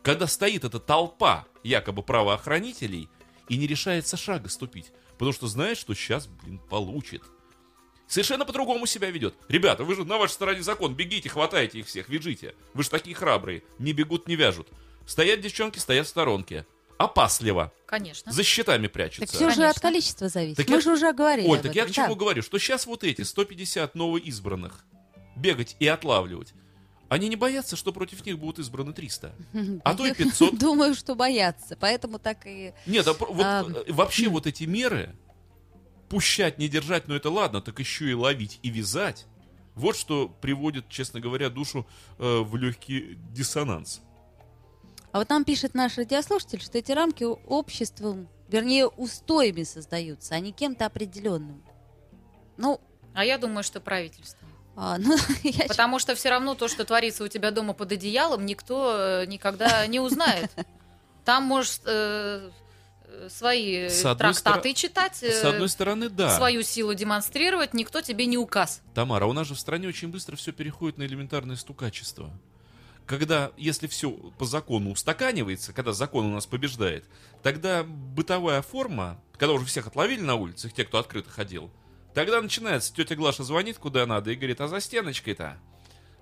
когда 0.04 0.28
стоит 0.28 0.62
эта 0.62 0.78
толпа 0.78 1.48
якобы 1.64 2.04
правоохранителей 2.04 3.08
и 3.48 3.56
не 3.56 3.66
решается 3.66 4.16
шага 4.16 4.50
ступить, 4.50 4.92
потому 5.14 5.32
что 5.32 5.48
знает, 5.48 5.76
что 5.76 5.94
сейчас, 5.94 6.28
блин, 6.28 6.60
получит. 6.70 7.24
Совершенно 8.06 8.44
по-другому 8.44 8.86
себя 8.86 9.10
ведет. 9.10 9.34
Ребята, 9.48 9.82
вы 9.82 9.96
же 9.96 10.04
на 10.04 10.16
вашей 10.16 10.34
стороне 10.34 10.62
закон, 10.62 10.94
бегите, 10.94 11.28
хватайте 11.28 11.80
их 11.80 11.88
всех, 11.88 12.08
вяжите. 12.08 12.54
Вы 12.72 12.84
же 12.84 12.90
такие 12.90 13.16
храбрые, 13.16 13.64
не 13.80 13.92
бегут, 13.92 14.28
не 14.28 14.36
вяжут. 14.36 14.68
Стоят 15.08 15.40
девчонки, 15.40 15.80
стоят 15.80 16.06
в 16.06 16.10
сторонке. 16.10 16.66
Опасливо, 16.98 17.72
Конечно. 17.86 18.30
за 18.30 18.44
щитами 18.44 18.86
Так 18.86 18.92
прячутся. 18.92 19.34
все 19.36 19.46
же 19.50 19.54
от 19.64 19.74
Конечно. 19.74 19.80
количества 19.82 20.28
зависит. 20.28 20.56
Так 20.58 20.68
Мы 20.68 20.76
я- 20.76 20.80
же 20.82 20.92
уже 20.92 21.12
говорили 21.12 21.48
Оль, 21.48 21.58
об 21.58 21.64
так 21.64 21.74
я 21.74 21.82
этом, 21.82 21.92
к 21.92 21.96
чему 21.96 22.14
да. 22.14 22.20
говорю? 22.20 22.42
Что 22.42 22.58
сейчас 22.60 22.86
вот 22.86 23.02
эти 23.02 23.22
150 23.22 23.96
новоизбранных 23.96 24.84
бегать 25.40 25.77
и 25.79 25.87
отлавливать, 25.87 26.55
они 27.09 27.29
не 27.29 27.37
боятся, 27.37 27.77
что 27.77 27.92
против 27.92 28.24
них 28.27 28.38
будут 28.38 28.59
избраны 28.59 28.92
300. 28.92 29.33
А 29.85 29.94
то 29.94 30.07
и 30.07 30.12
500. 30.12 30.59
Думаю, 30.59 30.94
что 30.94 31.14
боятся. 31.14 31.77
Поэтому 31.81 32.18
так 32.18 32.46
и... 32.46 32.74
Нет, 32.87 33.07
а 33.09 33.14
вот, 33.14 33.44
А, 33.44 33.64
э, 33.64 33.92
вообще 33.92 34.29
вот 34.29 34.46
эти 34.46 34.64
меры, 34.64 35.14
пущать, 36.09 36.59
не 36.59 36.68
держать, 36.68 37.09
ну 37.09 37.14
это 37.14 37.31
ладно, 37.31 37.61
так 37.61 37.79
еще 37.79 38.11
и 38.11 38.14
ловить 38.14 38.59
и 38.62 38.70
вязать, 38.70 39.27
вот 39.74 39.96
что 39.96 40.29
приводит, 40.29 40.88
честно 40.88 41.20
говоря, 41.20 41.51
душу 41.51 41.87
э, 42.18 42.40
в 42.40 42.57
легкий 42.57 43.16
диссонанс. 43.33 44.01
А 45.12 45.18
вот 45.20 45.29
нам 45.31 45.44
пишет 45.44 45.74
наш 45.74 45.96
радиослушатель, 45.96 46.61
что 46.61 46.77
эти 46.79 46.92
рамки 46.92 47.24
обществом, 47.24 48.29
вернее, 48.48 48.87
устоями 48.87 49.62
создаются, 49.62 50.35
а 50.35 50.40
не 50.40 50.53
кем-то 50.53 50.85
определенным. 50.87 51.62
Ну, 52.57 52.81
А 53.14 53.24
я 53.24 53.38
думаю, 53.38 53.62
что 53.62 53.81
правительство. 53.81 54.47
А, 54.80 54.96
ну, 54.98 55.16
я 55.42 55.66
Потому 55.66 55.98
что 55.98 56.14
все 56.14 56.30
равно 56.30 56.54
то, 56.54 56.68
что 56.68 56.84
творится 56.84 57.24
у 57.24 57.28
тебя 57.28 57.50
дома 57.50 57.72
под 57.72 57.90
одеялом, 57.90 58.46
никто 58.46 58.94
э, 58.96 59.26
никогда 59.26 59.84
не 59.88 59.98
узнает. 59.98 60.53
Там 61.24 61.42
можешь 61.42 61.80
э, 61.84 62.48
свои 63.28 63.88
С 63.88 64.03
трактаты 64.14 64.70
стор- 64.70 64.74
читать, 64.74 65.20
э, 65.24 65.32
С 65.32 65.44
одной 65.44 65.68
стороны, 65.68 66.09
да. 66.09 66.36
свою 66.36 66.62
силу 66.62 66.94
демонстрировать, 66.94 67.74
никто 67.74 68.03
тебе 68.03 68.26
не 68.26 68.38
указ. 68.38 68.80
Тамара, 68.94 69.26
у 69.26 69.32
нас 69.32 69.48
же 69.48 69.57
в 69.57 69.59
стране 69.59 69.88
очень 69.88 70.09
быстро 70.09 70.36
все 70.36 70.53
переходит 70.53 70.96
на 70.96 71.03
элементарное 71.03 71.57
стукачество. 71.57 72.30
Когда, 73.05 73.50
если 73.57 73.88
все 73.88 74.11
по 74.11 74.44
закону 74.44 74.92
устаканивается, 74.92 75.72
когда 75.72 75.92
закон 75.92 76.26
у 76.26 76.32
нас 76.32 76.46
побеждает, 76.46 77.05
тогда 77.42 77.82
бытовая 77.82 78.62
форма, 78.62 79.20
когда 79.38 79.55
уже 79.55 79.64
всех 79.64 79.88
отловили 79.88 80.20
на 80.20 80.36
улицах, 80.36 80.72
те, 80.72 80.84
кто 80.84 80.98
открыто 80.98 81.30
ходил, 81.30 81.72
Тогда 82.14 82.40
начинается, 82.40 82.92
тетя 82.94 83.14
Глаша 83.14 83.42
звонит 83.42 83.78
куда 83.78 84.06
надо 84.06 84.30
и 84.30 84.34
говорит, 84.34 84.61
а 84.61 84.68
за 84.68 84.80
стеночкой-то 84.80 85.59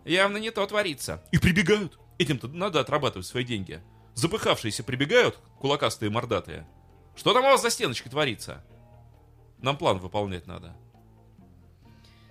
явно 0.05 0.39
не 0.39 0.51
то 0.51 0.67
творится. 0.67 1.23
И 1.33 1.39
прибегают. 1.39 1.99
Этим-то 2.19 2.49
надо 2.49 2.81
отрабатывать 2.81 3.27
свои 3.27 3.45
деньги. 3.45 3.83
Запыхавшиеся 4.15 4.83
прибегают, 4.83 5.39
кулакастые 5.61 6.11
мордатые. 6.11 6.67
Что 7.15 7.35
там 7.35 7.45
у 7.45 7.49
вас 7.49 7.63
за 7.63 7.71
стеночкой 7.71 8.11
творится? 8.11 8.65
Нам 9.59 9.77
план 9.77 9.99
выполнять 9.99 10.47
надо. 10.47 10.77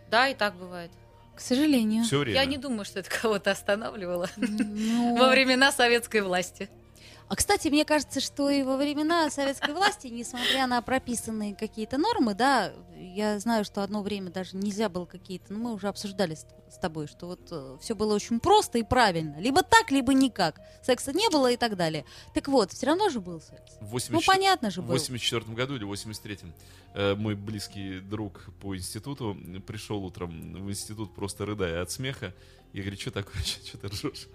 Да, 0.10 0.28
и 0.28 0.36
так 0.36 0.56
бывает. 0.56 0.92
К 1.36 1.40
сожалению. 1.40 2.04
Все 2.04 2.20
время. 2.20 2.40
Я 2.40 2.46
не 2.46 2.58
думаю, 2.58 2.86
что 2.86 3.00
это 3.00 3.10
кого-то 3.10 3.52
останавливало 3.52 4.30
Ну, 4.38 5.18
во 5.20 5.30
времена 5.30 5.72
советской 5.72 6.22
власти. 6.22 6.70
А, 7.28 7.36
кстати, 7.36 7.70
мне 7.70 7.86
кажется, 7.86 8.20
что 8.20 8.50
и 8.50 8.62
во 8.62 8.78
времена 8.78 9.30
советской 9.32 9.74
власти, 9.74 10.08
несмотря 10.08 10.68
на 10.68 10.82
прописанные 10.82 11.56
какие-то 11.56 11.98
нормы, 11.98 12.36
да, 12.36 12.72
я 12.96 13.40
знаю, 13.40 13.66
что 13.66 13.82
одно 13.82 14.04
время 14.04 14.30
даже 14.30 14.56
нельзя 14.56 14.90
было 14.90 15.06
какие-то, 15.06 15.52
ну, 15.54 15.60
мы 15.60 15.74
уже 15.74 15.88
обсуждали 15.88 16.36
с, 16.36 16.46
с 16.70 16.78
тобой, 16.78 17.08
что 17.08 17.28
вот 17.28 17.82
все 17.82 17.96
было 17.96 18.14
очень 18.14 18.40
просто 18.40 18.78
и 18.78 18.84
правильно. 18.84 19.40
Либо 19.40 19.64
так, 19.64 19.90
либо 19.90 20.14
никак. 20.14 20.62
Секса 20.84 21.14
не 21.14 21.28
было 21.30 21.52
и 21.52 21.58
так 21.58 21.76
далее. 21.76 22.06
Так 22.34 22.48
вот, 22.48 22.72
все 22.72 22.86
равно 22.86 23.10
же 23.10 23.20
был 23.20 23.42
секс. 23.42 23.74
В 23.80 23.86
Ну, 23.86 23.88
84 23.88 24.26
понятно 24.26 24.70
же 24.70 24.82
В 24.82 24.86
был. 24.86 24.94
84 24.94 25.56
году 25.56 25.76
или 25.76 25.88
83-м 25.88 26.54
э, 26.94 27.16
мой 27.16 27.34
близкий 27.36 28.00
друг 28.02 28.46
по 28.62 28.76
институту 28.76 29.36
пришел 29.66 30.04
утром 30.04 30.54
в 30.54 30.70
институт 30.70 31.16
просто 31.16 31.46
рыдая 31.46 31.82
от 31.82 31.90
смеха. 31.90 32.34
Я 32.76 32.82
говорю, 32.82 33.00
что 33.00 33.10
такое, 33.10 33.42
что 33.42 33.78
ты 33.78 33.88
ржешь? 33.88 34.28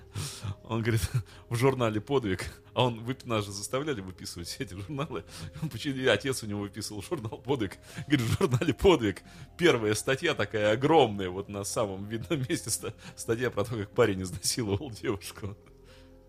Он 0.64 0.80
говорит, 0.80 1.02
в 1.50 1.56
журнале 1.56 2.00
«Подвиг», 2.00 2.50
а 2.72 2.86
он, 2.86 3.00
вы, 3.00 3.14
нас 3.24 3.44
же 3.44 3.52
заставляли 3.52 4.00
выписывать 4.00 4.48
все 4.48 4.64
эти 4.64 4.72
журналы. 4.72 5.24
Он 5.60 5.68
почему 5.68 6.10
отец 6.10 6.42
у 6.42 6.46
него 6.46 6.62
выписывал 6.62 7.02
журнал 7.02 7.36
«Подвиг». 7.36 7.76
Говорит, 8.06 8.22
в 8.22 8.38
журнале 8.40 8.72
«Подвиг» 8.72 9.22
первая 9.58 9.92
статья 9.92 10.32
такая 10.32 10.72
огромная, 10.72 11.28
вот 11.28 11.50
на 11.50 11.64
самом 11.64 12.08
видном 12.08 12.38
месте 12.48 12.70
ста- 12.70 12.94
статья 13.14 13.50
про 13.50 13.62
то, 13.64 13.76
как 13.76 13.90
парень 13.90 14.22
изнасиловал 14.22 14.90
девушку. 14.90 15.54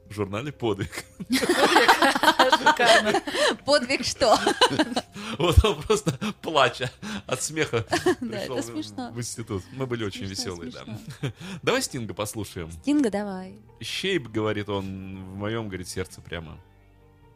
В 0.07 0.13
журнале 0.13 0.51
«Подвиг». 0.51 1.05
Шикарно. 2.57 3.21
Подвиг 3.65 4.03
что? 4.05 4.37
Вот 5.37 5.63
он 5.63 5.81
просто 5.81 6.11
плача 6.41 6.91
от 7.25 7.41
смеха 7.41 7.81
пришел 8.19 8.57
в- 8.57 9.17
институт. 9.17 9.63
Мы 9.71 9.85
были 9.87 10.03
очень 10.03 10.25
веселые, 10.25 10.71
да. 10.71 11.31
Давай 11.63 11.81
Стинга 11.81 12.13
послушаем. 12.13 12.69
Тинга, 12.83 13.09
давай. 13.09 13.55
Щейп, 13.81 14.27
говорит 14.27 14.67
он, 14.69 15.23
в 15.23 15.35
моем, 15.37 15.67
говорит, 15.69 15.87
сердце 15.87 16.21
прямо. 16.21 16.57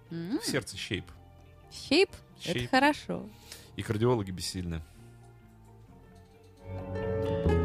В 0.10 0.42
сердце 0.44 0.78
щейп. 0.78 1.06
Щейп? 1.72 2.10
Это 2.44 2.68
хорошо. 2.68 3.26
И 3.78 3.82
кардиологи 3.82 4.32
бессильны. 4.32 4.82
He 6.68 7.65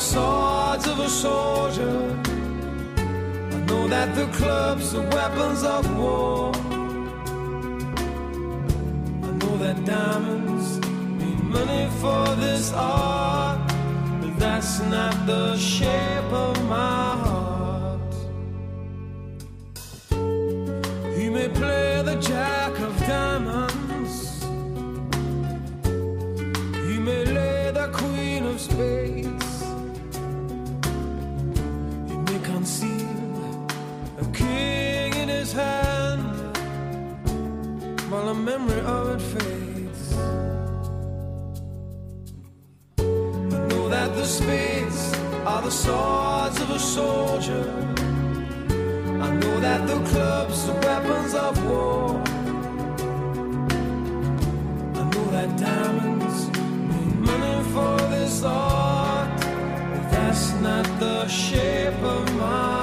swords 0.00 0.86
of 0.86 0.98
a 0.98 1.08
soldier. 1.08 2.18
I 2.96 3.58
know 3.68 3.86
that 3.88 4.14
the 4.14 4.26
clubs 4.38 4.94
are 4.94 5.06
weapons 5.10 5.62
of 5.62 5.84
war. 5.98 6.52
I 9.26 9.30
know 9.40 9.56
that 9.58 9.84
diamonds 9.84 10.78
need 11.20 11.40
money 11.44 11.88
for 12.00 12.24
this 12.36 12.72
art, 12.72 13.60
but 14.20 14.38
that's 14.38 14.80
not 14.80 15.26
the 15.26 15.56
shape 15.58 16.32
of 16.32 16.56
my 16.64 17.16
heart. 17.24 18.14
He 21.18 21.28
may 21.28 21.48
play 21.48 22.02
the 22.02 22.16
jack 22.16 22.72
of 22.80 22.98
diamonds, 23.06 24.44
he 26.88 26.98
may 26.98 27.24
lay 27.26 27.70
the 27.72 27.88
queen 27.92 28.46
of 28.46 28.58
spades, 28.60 29.39
memory 38.40 38.80
of 38.80 39.08
it 39.14 39.20
fades. 39.20 40.14
I 42.98 43.66
know 43.68 43.88
that 43.88 44.14
the 44.16 44.24
spades 44.24 45.12
are 45.44 45.62
the 45.62 45.70
swords 45.70 46.60
of 46.60 46.70
a 46.70 46.78
soldier. 46.78 47.66
I 49.26 49.30
know 49.40 49.60
that 49.60 49.86
the 49.86 49.98
clubs 50.10 50.68
are 50.70 50.80
weapons 50.88 51.34
of 51.34 51.54
war. 51.68 52.22
I 55.00 55.02
know 55.12 55.26
that 55.36 55.50
diamonds 55.58 56.48
need 56.90 57.16
money 57.30 57.62
for 57.74 57.96
this 58.14 58.42
art, 58.42 59.30
but 59.92 60.04
that's 60.12 60.52
not 60.62 60.86
the 60.98 61.28
shape 61.28 62.02
of 62.02 62.36
my 62.36 62.79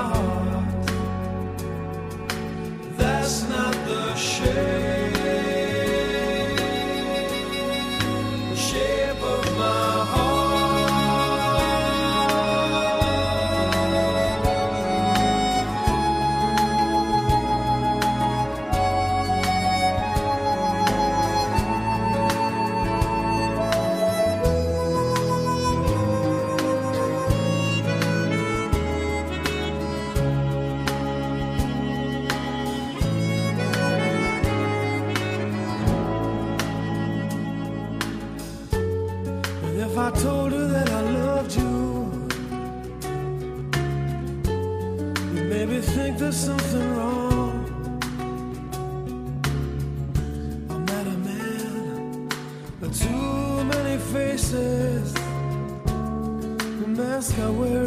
ask 57.18 57.34
her 57.34 57.52
where 57.52 57.87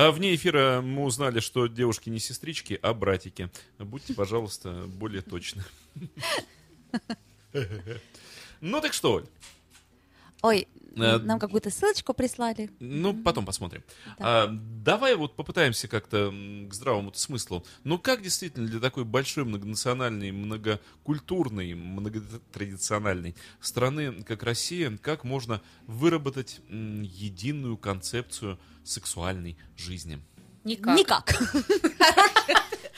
А 0.00 0.12
вне 0.12 0.32
эфира 0.32 0.80
мы 0.80 1.02
узнали, 1.02 1.40
что 1.40 1.66
девушки 1.66 2.08
не 2.08 2.20
сестрички, 2.20 2.78
а 2.82 2.94
братики. 2.94 3.50
Будьте, 3.80 4.14
пожалуйста, 4.14 4.84
более 4.86 5.22
точны. 5.22 5.64
Ну 8.60 8.80
так 8.80 8.92
что, 8.92 9.14
Оль, 9.14 9.26
Ой, 10.42 10.68
нам 10.94 11.38
какую-то 11.38 11.70
ссылочку 11.70 12.14
прислали. 12.14 12.70
ну 12.80 13.14
потом 13.14 13.46
посмотрим. 13.46 13.82
А, 14.18 14.48
давай 14.50 15.14
вот 15.16 15.36
попытаемся 15.36 15.88
как-то 15.88 16.32
к 16.68 16.74
здравому 16.74 17.12
смыслу. 17.14 17.64
Ну 17.84 17.98
как 17.98 18.22
действительно 18.22 18.66
для 18.66 18.80
такой 18.80 19.04
большой 19.04 19.44
многонациональной, 19.44 20.32
многокультурной, 20.32 21.74
многотрадициональной 21.74 23.34
страны, 23.60 24.22
как 24.24 24.42
Россия, 24.42 24.96
как 25.02 25.24
можно 25.24 25.60
выработать 25.86 26.60
единую 26.68 27.76
концепцию 27.76 28.58
сексуальной 28.84 29.56
жизни? 29.76 30.20
Никак. 30.64 30.98
Никак. 30.98 31.42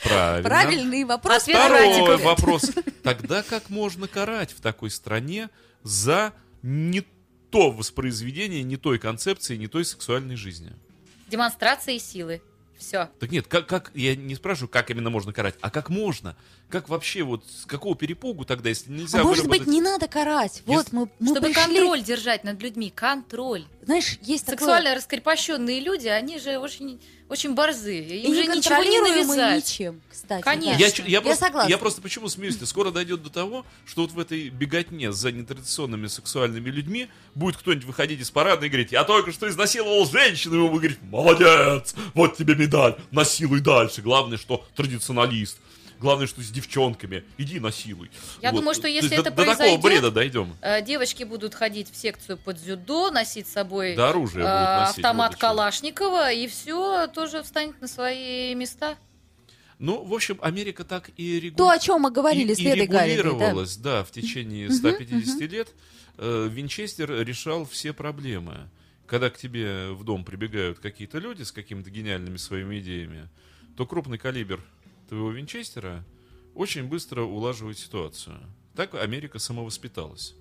Правильно. 0.03 0.49
Правильный 0.49 1.03
вопрос. 1.03 1.43
Ответ 1.43 1.57
Второй 1.57 2.17
вопрос. 2.17 2.71
Тогда 3.03 3.43
как 3.43 3.69
можно 3.69 4.07
карать 4.07 4.51
в 4.51 4.59
такой 4.59 4.89
стране 4.89 5.49
за 5.83 6.33
не 6.63 7.05
то 7.51 7.69
воспроизведение, 7.69 8.63
не 8.63 8.77
той 8.77 8.97
концепции, 8.97 9.57
не 9.57 9.67
той 9.67 9.85
сексуальной 9.85 10.35
жизни? 10.35 10.71
Демонстрации 11.27 11.97
силы. 11.97 12.41
Все. 12.77 13.09
Так 13.19 13.31
нет, 13.31 13.45
как, 13.47 13.67
как, 13.67 13.91
я 13.93 14.15
не 14.15 14.33
спрашиваю, 14.33 14.69
как 14.69 14.89
именно 14.89 15.11
можно 15.11 15.31
карать, 15.33 15.55
а 15.61 15.69
как 15.69 15.89
можно? 15.89 16.35
Как 16.71 16.87
вообще, 16.87 17.23
вот 17.23 17.43
с 17.45 17.65
какого 17.65 17.95
перепугу 17.95 18.45
тогда, 18.45 18.69
если 18.69 18.91
нельзя 18.91 19.19
А 19.19 19.23
может 19.23 19.43
выработать... 19.43 19.65
быть, 19.67 19.73
не 19.73 19.81
надо 19.81 20.07
карать. 20.07 20.63
Вот 20.65 20.83
Если- 20.85 20.95
мы, 20.95 21.09
мы 21.19 21.27
Чтобы 21.27 21.47
пришли- 21.47 21.53
контроль 21.65 22.01
держать 22.01 22.43
над 22.45 22.61
людьми. 22.61 22.91
Контроль. 22.95 23.65
Знаешь, 23.83 24.17
есть 24.21 24.45
такое... 24.45 24.59
Сексуально 24.59 24.95
раскрепощенные 24.95 25.81
люди, 25.81 26.07
они 26.07 26.39
же 26.39 26.57
очень, 26.59 27.01
очень 27.27 27.53
борзые. 27.55 28.03
И 28.19 28.25
Им 28.27 28.33
же 28.35 28.45
ничего 28.47 28.81
не 28.83 28.99
навязать. 29.01 29.65
ничем, 29.65 30.01
кстати. 30.09 30.41
Конечно. 30.43 30.77
да. 30.79 30.85
Я, 30.85 30.91
чу- 30.91 31.03
я, 31.05 31.21
просто, 31.21 31.45
согласна. 31.45 31.69
я 31.69 31.77
просто 31.77 32.01
почему 32.01 32.29
смеюсь? 32.29 32.57
Скоро 32.63 32.91
дойдет 32.91 33.21
до 33.21 33.29
того, 33.29 33.65
что 33.85 34.03
вот 34.03 34.11
в 34.11 34.19
этой 34.19 34.47
беготне 34.49 35.11
за 35.11 35.31
нетрадиционными 35.33 36.07
сексуальными 36.07 36.69
людьми 36.69 37.09
будет 37.35 37.57
кто-нибудь 37.57 37.85
выходить 37.85 38.21
из 38.21 38.31
парада 38.31 38.65
и 38.65 38.69
говорить, 38.69 38.91
я 38.93 39.03
только 39.03 39.33
что 39.33 39.49
изнасиловал 39.49 40.05
женщину, 40.05 40.55
и 40.55 40.69
вы 40.69 40.77
говорите, 40.77 40.99
молодец, 41.01 41.95
вот 42.13 42.37
тебе 42.37 42.55
медаль, 42.55 42.95
насилуй 43.11 43.59
дальше. 43.59 44.01
Главное, 44.01 44.37
что 44.37 44.65
традиционалист. 44.75 45.57
Главное, 46.01 46.25
что 46.25 46.41
с 46.41 46.49
девчонками. 46.49 47.23
Иди 47.37 47.59
насилуй. 47.59 48.09
Я 48.41 48.51
Вот. 48.51 48.59
думаю, 48.59 48.73
что 48.73 48.83
То 48.83 48.87
если 48.87 49.13
есть 49.13 49.23
до- 49.23 49.29
это 49.29 49.31
до, 49.31 49.45
такого 49.45 49.55
произойдет, 49.57 49.81
бреда 49.83 50.11
дойдем. 50.11 50.55
Э, 50.61 50.81
Девочки 50.81 51.23
будут 51.23 51.53
ходить 51.53 51.91
в 51.91 51.95
секцию 51.95 52.39
под 52.39 52.57
дзюдо, 52.57 53.11
носить 53.11 53.47
с 53.47 53.51
собой 53.51 53.95
Да, 53.95 54.09
оружие 54.09 54.43
э, 54.43 54.47
носить, 54.47 54.97
автомат 54.97 55.33
вот. 55.33 55.39
Калашникова, 55.39 56.31
и 56.31 56.47
все 56.47 57.05
тоже 57.07 57.43
встанет 57.43 57.79
на 57.81 57.87
свои 57.87 58.55
места. 58.55 58.97
Ну, 59.77 60.03
в 60.03 60.13
общем, 60.13 60.39
Америка 60.41 60.83
так 60.83 61.11
и 61.17 61.35
регулирует. 61.39 61.57
То, 61.57 61.69
о 61.69 61.77
чем 61.77 62.01
мы 62.01 62.09
говорили 62.11 62.51
и, 62.51 62.55
с 62.55 62.59
Ледой 62.59 62.87
Галиной, 62.87 63.17
да. 63.17 63.23
регулировалась, 63.29 63.77
да. 63.77 64.03
в 64.03 64.09
течение 64.11 64.71
150 64.71 65.39
лет 65.51 65.69
э, 66.17 66.47
Винчестер 66.51 67.11
решал 67.23 67.65
все 67.65 67.93
проблемы. 67.93 68.69
Когда 69.05 69.29
к 69.29 69.37
тебе 69.37 69.91
в 69.91 70.03
дом 70.03 70.23
прибегают 70.25 70.79
какие-то 70.79 71.19
люди 71.19 71.43
с 71.43 71.51
какими-то 71.51 71.91
гениальными 71.91 72.37
своими 72.37 72.79
идеями, 72.79 73.27
то 73.77 73.85
крупный 73.85 74.17
калибр 74.17 74.63
твоего 75.11 75.29
Винчестера 75.31 76.05
очень 76.55 76.85
быстро 76.85 77.23
улаживает 77.23 77.77
ситуацию. 77.77 78.39
Так 78.77 78.95
Америка 78.95 79.39
самовоспиталась. 79.39 80.35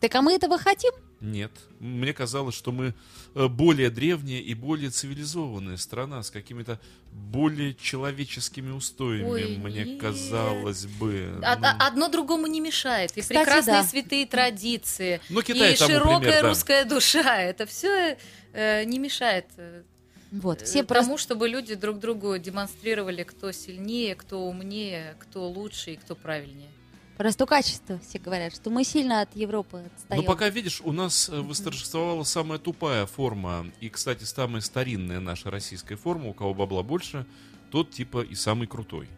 Так 0.00 0.14
а 0.14 0.22
мы 0.22 0.32
этого 0.32 0.56
хотим? 0.56 0.92
Нет. 1.20 1.50
Мне 1.80 2.14
казалось, 2.14 2.54
что 2.54 2.72
мы 2.72 2.94
э, 3.34 3.48
более 3.48 3.90
древняя 3.90 4.40
и 4.40 4.54
более 4.54 4.88
цивилизованная 4.88 5.76
страна 5.76 6.22
с 6.22 6.30
какими-то 6.30 6.80
более 7.12 7.74
человеческими 7.74 8.70
устоями, 8.70 9.28
Ой, 9.28 9.56
мне 9.58 9.84
нет. 9.84 10.00
казалось 10.00 10.86
бы. 10.86 11.38
А- 11.42 11.56
Ну, 11.56 11.66
а- 11.66 11.86
Одно 11.86 12.08
другому 12.08 12.46
не 12.46 12.60
мешает. 12.60 13.12
И 13.18 13.20
Кстати, 13.20 13.36
прекрасные 13.38 13.82
да. 13.82 13.84
святые 13.84 14.24
традиции, 14.26 15.20
Ну, 15.28 15.42
Китай 15.42 15.74
и 15.74 15.76
тому 15.76 15.90
широкая 15.92 16.18
пример, 16.20 16.42
да. 16.42 16.48
русская 16.48 16.84
душа. 16.86 17.36
Это 17.42 17.66
все 17.66 18.16
не 18.54 18.98
мешает 18.98 19.46
э, 19.58 19.82
Вот, 20.32 20.62
э, 20.62 20.64
все 20.64 20.82
тому, 20.82 21.08
просто... 21.08 21.18
чтобы 21.18 21.48
люди 21.48 21.74
друг 21.74 21.98
другу 21.98 22.36
демонстрировали, 22.38 23.22
кто 23.22 23.52
сильнее, 23.52 24.14
кто 24.14 24.46
умнее, 24.46 25.16
кто 25.18 25.48
лучше 25.48 25.92
и 25.92 25.96
кто 25.96 26.14
правильнее. 26.14 26.70
Просто 27.16 27.46
качество 27.46 27.98
все 27.98 28.18
говорят, 28.18 28.54
что 28.54 28.68
мы 28.68 28.84
сильно 28.84 29.22
от 29.22 29.34
Европы 29.34 29.84
отстаем. 29.94 30.20
Ну, 30.20 30.26
пока, 30.26 30.50
видишь, 30.50 30.82
у 30.84 30.92
нас 30.92 31.30
э, 31.30 31.40
восторжествовала 31.40 32.24
самая 32.24 32.58
тупая 32.58 33.06
форма, 33.06 33.66
и, 33.80 33.88
кстати, 33.88 34.24
самая 34.24 34.60
старинная 34.60 35.20
наша 35.20 35.50
российская 35.50 35.96
форма, 35.96 36.28
у 36.28 36.34
кого 36.34 36.52
бабла 36.52 36.82
больше, 36.82 37.24
тот 37.70 37.90
типа 37.90 38.20
и 38.20 38.34
самый 38.34 38.66
крутой. 38.66 39.08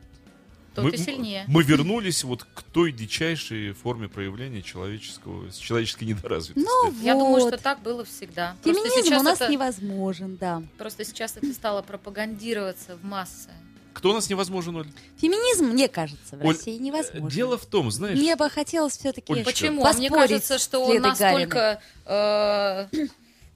Тот 0.82 0.92
мы, 0.92 0.98
и 0.98 0.98
сильнее. 0.98 1.44
Мы 1.48 1.62
вернулись 1.62 2.24
вот 2.24 2.44
к 2.44 2.62
той 2.62 2.92
дичайшей 2.92 3.72
форме 3.72 4.08
проявления 4.08 4.62
человеческого, 4.62 5.50
человеческой 5.50 6.04
недоразвитости. 6.04 6.66
Ну 6.68 6.92
Я 7.02 7.14
думаю, 7.14 7.42
вот. 7.44 7.54
что 7.54 7.62
так 7.62 7.80
было 7.82 8.04
всегда. 8.04 8.56
Просто 8.62 8.80
Феминизм 8.82 9.04
сейчас 9.06 9.20
у 9.20 9.24
нас 9.24 9.40
это- 9.40 9.52
невозможен, 9.52 10.36
да. 10.36 10.62
Просто 10.78 11.04
сейчас 11.04 11.36
это 11.36 11.52
стало 11.52 11.82
пропагандироваться 11.82 12.96
в 12.96 13.04
массы. 13.04 13.50
Кто 13.94 14.10
у 14.10 14.12
нас 14.12 14.30
невозможен, 14.30 14.76
Оль? 14.76 14.86
Феминизм, 15.16 15.66
мне 15.72 15.88
кажется, 15.88 16.36
в 16.36 16.44
Оль, 16.44 16.54
России 16.54 16.78
невозможен. 16.78 17.28
Дело 17.28 17.58
в 17.58 17.66
том, 17.66 17.90
знаешь... 17.90 18.16
Мне 18.16 18.36
бы 18.36 18.48
хотелось 18.48 18.96
все-таки 18.96 19.32
Олечка, 19.32 19.50
Почему? 19.50 19.84
А 19.84 19.92
Мне 19.92 20.08
кажется, 20.08 20.58
что 20.58 20.78
он 20.84 21.00
настолько 21.02 21.82
э, 22.06 22.86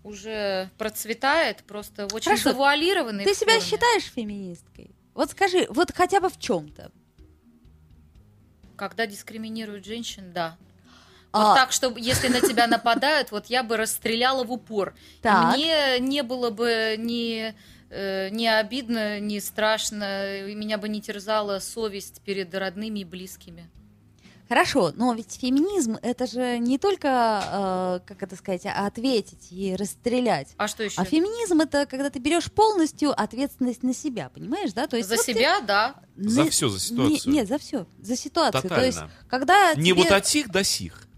уже 0.02 0.68
процветает, 0.78 1.62
просто 1.64 2.06
очень 2.06 2.24
Хорошо. 2.24 2.50
завуалированной 2.50 3.24
Ты 3.24 3.34
себя 3.34 3.52
форме. 3.54 3.66
считаешь 3.70 4.02
феминисткой? 4.04 4.90
Вот 5.14 5.30
скажи, 5.30 5.66
вот 5.70 5.92
хотя 5.94 6.20
бы 6.20 6.28
в 6.28 6.38
чем-то. 6.38 6.90
Когда 8.76 9.06
дискриминируют 9.06 9.84
женщин, 9.84 10.32
да. 10.32 10.56
А. 11.32 11.48
Вот 11.48 11.54
так, 11.56 11.72
чтобы 11.72 12.00
если 12.00 12.28
на 12.28 12.40
тебя 12.40 12.66
нападают, 12.66 13.30
вот 13.30 13.46
я 13.46 13.62
бы 13.62 13.76
расстреляла 13.76 14.44
в 14.44 14.52
упор. 14.52 14.94
И 15.18 15.22
Так. 15.22 15.56
Мне 15.56 15.98
не 15.98 16.22
было 16.22 16.50
бы 16.50 16.96
ни, 16.98 17.54
э, 17.90 18.28
ни 18.30 18.46
обидно, 18.46 19.18
ни 19.18 19.38
страшно, 19.38 20.42
меня 20.42 20.76
бы 20.78 20.88
не 20.88 21.00
терзала 21.00 21.58
совесть 21.58 22.20
перед 22.22 22.54
родными 22.54 23.00
и 23.00 23.04
близкими. 23.04 23.70
Хорошо, 24.52 24.92
но 24.96 25.14
ведь 25.14 25.38
феминизм 25.40 25.96
это 26.02 26.26
же 26.26 26.58
не 26.58 26.76
только, 26.76 28.00
э, 28.04 28.06
как 28.06 28.22
это 28.22 28.36
сказать, 28.36 28.66
ответить 28.66 29.48
и 29.50 29.74
расстрелять. 29.74 30.48
А 30.58 30.68
что 30.68 30.82
еще? 30.82 31.00
А 31.00 31.06
феминизм 31.06 31.62
это 31.62 31.86
когда 31.86 32.10
ты 32.10 32.18
берешь 32.18 32.52
полностью 32.52 33.18
ответственность 33.18 33.82
на 33.82 33.94
себя, 33.94 34.28
понимаешь, 34.28 34.74
да? 34.74 34.86
То 34.88 34.98
есть 34.98 35.08
За 35.08 35.16
вот 35.16 35.24
ты- 35.24 35.32
себя, 35.32 35.60
да. 35.60 35.94
За 36.18 36.42
Не- 36.42 36.50
за 36.50 36.66
не- 36.66 36.78
ситуацию. 36.78 37.32
нет, 37.32 37.48
за 37.48 37.58
все, 37.58 37.86
за 38.02 38.14
ситуацию. 38.14 38.68
То 38.68 38.84
есть, 38.84 38.98
Тотально. 38.98 39.14
когда 39.30 39.72
Не 39.74 39.92
тебе- 39.92 40.02
вот 40.02 40.12
от 40.12 40.26
сих 40.26 40.50
до 40.50 40.62
сих, 40.64 41.08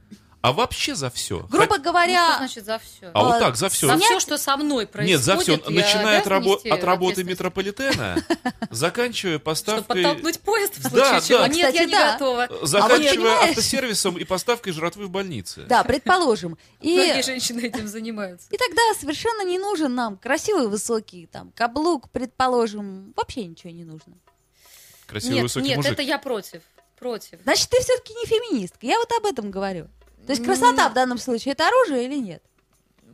а 0.44 0.52
вообще 0.52 0.94
за 0.94 1.08
все. 1.08 1.38
Грубо 1.48 1.78
Ну, 1.78 1.82
говоря, 1.82 2.26
что 2.28 2.36
значит 2.36 2.64
за 2.66 2.78
все? 2.78 3.10
А 3.14 3.24
вот 3.24 3.32
а, 3.36 3.40
так, 3.40 3.56
за 3.56 3.70
все. 3.70 3.86
За 3.86 3.96
все, 3.96 4.20
что 4.20 4.36
со 4.36 4.58
мной 4.58 4.86
происходит. 4.86 5.16
Нет, 5.16 5.24
за 5.24 5.38
все, 5.38 5.56
начиная 5.70 6.20
от, 6.20 6.26
рабо- 6.26 6.68
от 6.68 6.84
работы 6.84 7.24
метрополитена, 7.24 8.16
заканчивая 8.70 9.36
Чтобы 9.36 9.44
поставкой... 9.44 10.02
подтолкнуть 10.02 10.40
поезд 10.40 10.76
в 10.76 10.82
Да, 10.82 11.18
случае 11.18 11.28
чего? 11.28 11.38
да. 11.38 11.48
Нет, 11.48 11.74
я 11.74 11.84
не 11.86 11.92
да. 11.92 12.12
готова. 12.12 12.48
Заканчивая 12.66 13.10
понимаешь? 13.14 13.48
автосервисом 13.52 14.18
и 14.18 14.24
поставкой 14.24 14.74
жратвы 14.74 15.06
в 15.06 15.10
больнице. 15.10 15.62
да, 15.66 15.82
предположим. 15.82 16.58
И, 16.82 16.92
Многие 16.94 17.22
женщины 17.22 17.60
этим 17.60 17.88
занимаются. 17.88 18.46
и 18.50 18.58
тогда 18.58 18.82
совершенно 19.00 19.46
не 19.46 19.58
нужен 19.58 19.94
нам 19.94 20.18
красивый 20.18 20.68
высокий 20.68 21.24
там 21.24 21.52
каблук, 21.52 22.10
предположим, 22.10 23.14
вообще 23.16 23.46
ничего 23.46 23.70
не 23.70 23.84
нужно. 23.84 24.12
Красивый 25.06 25.36
Нет, 25.36 25.42
высокий 25.44 25.68
нет, 25.68 25.76
мужик. 25.78 25.92
это 25.92 26.02
я 26.02 26.18
против. 26.18 26.60
Против. 26.98 27.38
Значит, 27.44 27.70
ты 27.70 27.80
все-таки 27.80 28.12
не 28.12 28.26
феминистка. 28.26 28.86
Я 28.86 28.98
вот 28.98 29.10
об 29.18 29.24
этом 29.24 29.50
говорю. 29.50 29.88
То 30.26 30.32
есть 30.32 30.44
красота 30.44 30.88
в 30.88 30.94
данном 30.94 31.18
случае 31.18 31.52
это 31.52 31.66
оружие 31.68 32.04
или 32.06 32.16
нет? 32.18 32.42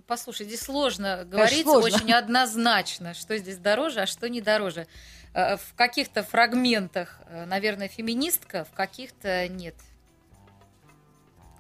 Послушай, 0.07 0.47
здесь 0.47 0.61
сложно 0.63 1.25
говорить 1.25 1.63
сложно. 1.63 1.97
очень 1.97 2.13
однозначно, 2.13 3.15
что 3.15 3.37
здесь 3.39 3.59
дороже, 3.59 4.01
а 4.03 4.07
что 4.07 4.29
не 4.29 4.41
дороже. 4.41 4.87
Э, 5.35 5.57
В 5.57 5.75
каких-то 5.77 6.23
фрагментах, 6.25 7.21
э, 7.29 7.45
наверное, 7.47 7.89
феминистка, 7.89 8.65
в 8.65 8.75
каких-то 8.75 9.47
нет. 9.49 9.77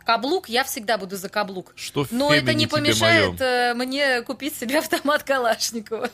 Каблук, 0.04 0.48
я 0.48 0.64
всегда 0.64 0.98
буду 0.98 1.16
за 1.16 1.28
каблук. 1.28 1.72
Что 1.76 2.04
Но 2.10 2.34
это 2.34 2.52
не 2.54 2.66
помешает 2.66 3.38
моем? 3.38 3.42
э, 3.42 3.74
мне 3.74 4.22
купить 4.22 4.56
себе 4.56 4.78
автомат 4.78 5.22
Калашникова. 5.22 6.10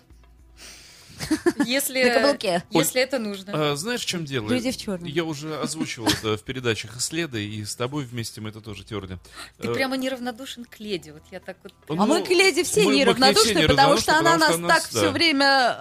Если, 1.64 2.02
На 2.04 2.14
каблуке. 2.20 2.62
если 2.70 3.00
это 3.00 3.18
нужно. 3.18 3.72
А, 3.72 3.76
знаешь, 3.76 4.02
в 4.02 4.06
чем 4.06 4.24
дело? 4.24 4.48
Люди 4.50 4.70
в 4.70 4.76
чёрном. 4.76 5.08
Я 5.08 5.24
уже 5.24 5.56
озвучивал 5.58 6.08
это 6.08 6.36
в 6.36 6.42
передачах 6.42 6.96
«Исследы», 6.96 7.44
и 7.46 7.64
с 7.64 7.74
тобой 7.74 8.04
вместе 8.04 8.40
мы 8.40 8.50
это 8.50 8.60
тоже 8.60 8.84
терли. 8.84 9.18
Ты 9.58 9.68
Э, 9.68 9.74
прямо 9.74 9.96
неравнодушен 9.96 10.64
к 10.64 10.78
леди. 10.80 11.10
Вот 11.10 11.22
я 11.30 11.40
так 11.40 11.56
вот... 11.62 11.72
А 11.88 11.94
ну, 11.94 12.06
мы 12.06 12.22
к 12.22 12.28
леди 12.30 12.62
все 12.62 12.82
мы- 12.84 13.04
мы 13.04 13.14
к 13.14 13.18
ней 13.18 13.34
все 13.34 13.54
неравнодушны, 13.54 13.68
потому 13.68 13.96
что 13.98 14.16
она 14.18 14.36
нас 14.36 14.50
неравнодушны, 14.50 14.68
так 14.68 14.82
что 14.90 14.98
все 14.98 15.10
время 15.10 15.76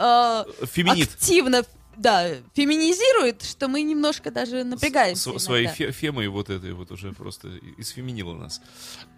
э, 0.61 0.65
Феминит. 0.67 1.09
активно 1.13 1.63
да, 1.97 2.27
феминизирует, 2.53 3.41
что 3.43 3.69
мы 3.69 3.81
немножко 3.81 4.29
даже 4.29 4.65
напрягаемся. 4.65 5.31
С- 5.39 5.43
своей 5.43 5.67
фе- 5.67 5.91
фемой 5.93 6.27
вот 6.27 6.49
этой 6.49 6.73
вот 6.73 6.91
уже 6.91 7.13
просто 7.13 7.57
изфеминила 7.77 8.33
нас. 8.33 8.59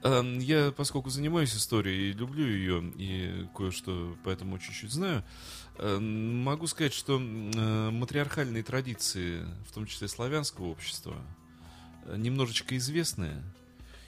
Эм, 0.04 0.38
Я, 0.38 0.72
поскольку 0.78 1.10
занимаюсь 1.10 1.56
историей 1.56 2.12
и 2.12 2.14
люблю 2.14 2.46
ее, 2.46 2.84
и 2.98 3.48
кое-что 3.58 4.16
поэтому 4.24 4.60
чуть-чуть 4.60 4.92
знаю, 4.92 5.24
могу 5.80 6.68
сказать, 6.68 6.94
что 6.94 7.20
э, 7.20 7.90
матриархальные 7.92 8.64
традиции, 8.64 9.46
в 9.70 9.74
том 9.74 9.86
числе 9.86 10.08
славянского 10.08 10.66
общества, 10.68 11.16
э, 12.06 12.16
немножечко 12.18 12.76
известные, 12.78 13.42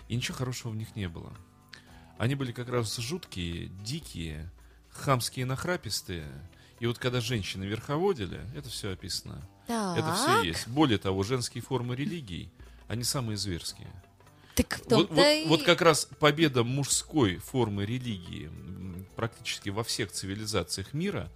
и 0.08 0.16
ничего 0.16 0.38
хорошего 0.38 0.72
в 0.72 0.76
них 0.76 0.96
не 0.96 1.08
было. 1.08 1.32
Они 2.18 2.36
были 2.36 2.52
как 2.52 2.70
раз 2.70 2.98
жуткие, 2.98 3.68
дикие, 3.84 4.50
хамские, 4.90 5.46
нахрапистые. 5.46 6.28
И 6.80 6.88
вот 6.88 6.98
когда 6.98 7.22
женщины 7.22 7.66
верховодили, 7.66 8.42
это 8.56 8.70
все 8.70 8.92
описано. 8.94 9.42
Это 9.68 10.14
все 10.16 10.26
Так. 10.26 10.44
есть. 10.46 10.68
Более 10.68 10.98
того, 10.98 11.22
женские 11.24 11.62
формы 11.62 11.96
религий, 11.96 12.50
они 12.88 13.04
самые 13.04 13.38
зверские. 13.38 13.88
Так 14.56 14.80
в 14.80 14.90
Вот, 14.90 15.10
вот- 15.12 15.20
и- 15.26 15.46
вот 15.48 15.64
как 15.64 15.82
раз 15.82 16.06
победа 16.20 16.64
мужской 16.64 17.38
формы 17.38 17.86
религии 17.86 18.50
практически 19.16 19.70
во 19.70 19.84
всех 19.84 20.12
цивилизациях 20.12 20.94
мира 20.94 21.30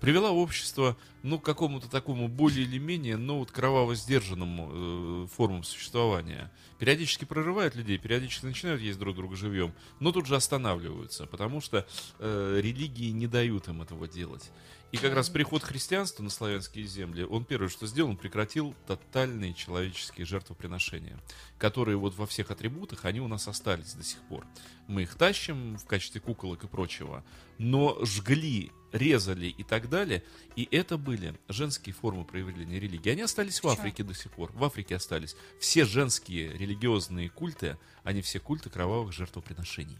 привела 0.00 0.30
общество 0.30 0.96
ну, 1.22 1.38
к 1.38 1.44
какому-то 1.44 1.88
такому 1.88 2.28
более 2.28 2.64
или 2.64 2.78
менее, 2.78 3.16
но 3.16 3.38
вот 3.38 3.50
кроваво-сдержанному 3.50 4.70
э, 4.72 5.26
формам 5.34 5.64
существования. 5.64 6.52
Периодически 6.78 7.24
прорывают 7.24 7.74
людей, 7.74 7.98
периодически 7.98 8.46
начинают 8.46 8.80
есть 8.80 8.98
друг 8.98 9.16
друга 9.16 9.34
живьем, 9.36 9.74
но 9.98 10.12
тут 10.12 10.26
же 10.26 10.36
останавливаются, 10.36 11.26
потому 11.26 11.60
что 11.60 11.86
э, 12.18 12.60
религии 12.62 13.10
не 13.10 13.26
дают 13.26 13.68
им 13.68 13.82
этого 13.82 14.06
делать. 14.06 14.50
И 14.92 14.98
как 14.98 15.14
раз 15.14 15.28
приход 15.28 15.64
христианства 15.64 16.22
на 16.22 16.30
славянские 16.30 16.86
земли, 16.86 17.24
он 17.24 17.44
первое, 17.44 17.68
что 17.68 17.86
сделал, 17.86 18.10
он 18.10 18.16
прекратил 18.16 18.74
тотальные 18.86 19.52
человеческие 19.52 20.26
жертвоприношения, 20.26 21.18
которые 21.58 21.96
вот 21.96 22.14
во 22.14 22.26
всех 22.26 22.52
атрибутах, 22.52 23.04
они 23.04 23.20
у 23.20 23.26
нас 23.26 23.48
остались 23.48 23.94
до 23.94 24.04
сих 24.04 24.20
пор. 24.28 24.46
Мы 24.86 25.02
их 25.02 25.16
тащим 25.16 25.76
в 25.76 25.86
качестве 25.86 26.20
куколок 26.20 26.64
и 26.64 26.68
прочего, 26.68 27.24
но 27.58 27.98
жгли, 28.04 28.70
резали 28.96 29.46
и 29.46 29.62
так 29.62 29.88
далее, 29.88 30.22
и 30.56 30.66
это 30.70 30.96
были 30.98 31.34
женские 31.48 31.94
формы 31.94 32.24
проявления 32.24 32.78
религии. 32.80 33.10
Они 33.10 33.22
остались 33.22 33.62
в 33.62 33.68
Африке 33.68 34.02
до 34.02 34.14
сих 34.14 34.32
пор, 34.32 34.50
в 34.52 34.64
Африке 34.64 34.96
остались. 34.96 35.36
Все 35.60 35.84
женские 35.84 36.52
религиозные 36.56 37.28
культы, 37.30 37.76
они 38.04 38.22
все 38.22 38.40
культы 38.40 38.70
кровавых 38.70 39.12
жертвоприношений. 39.12 39.98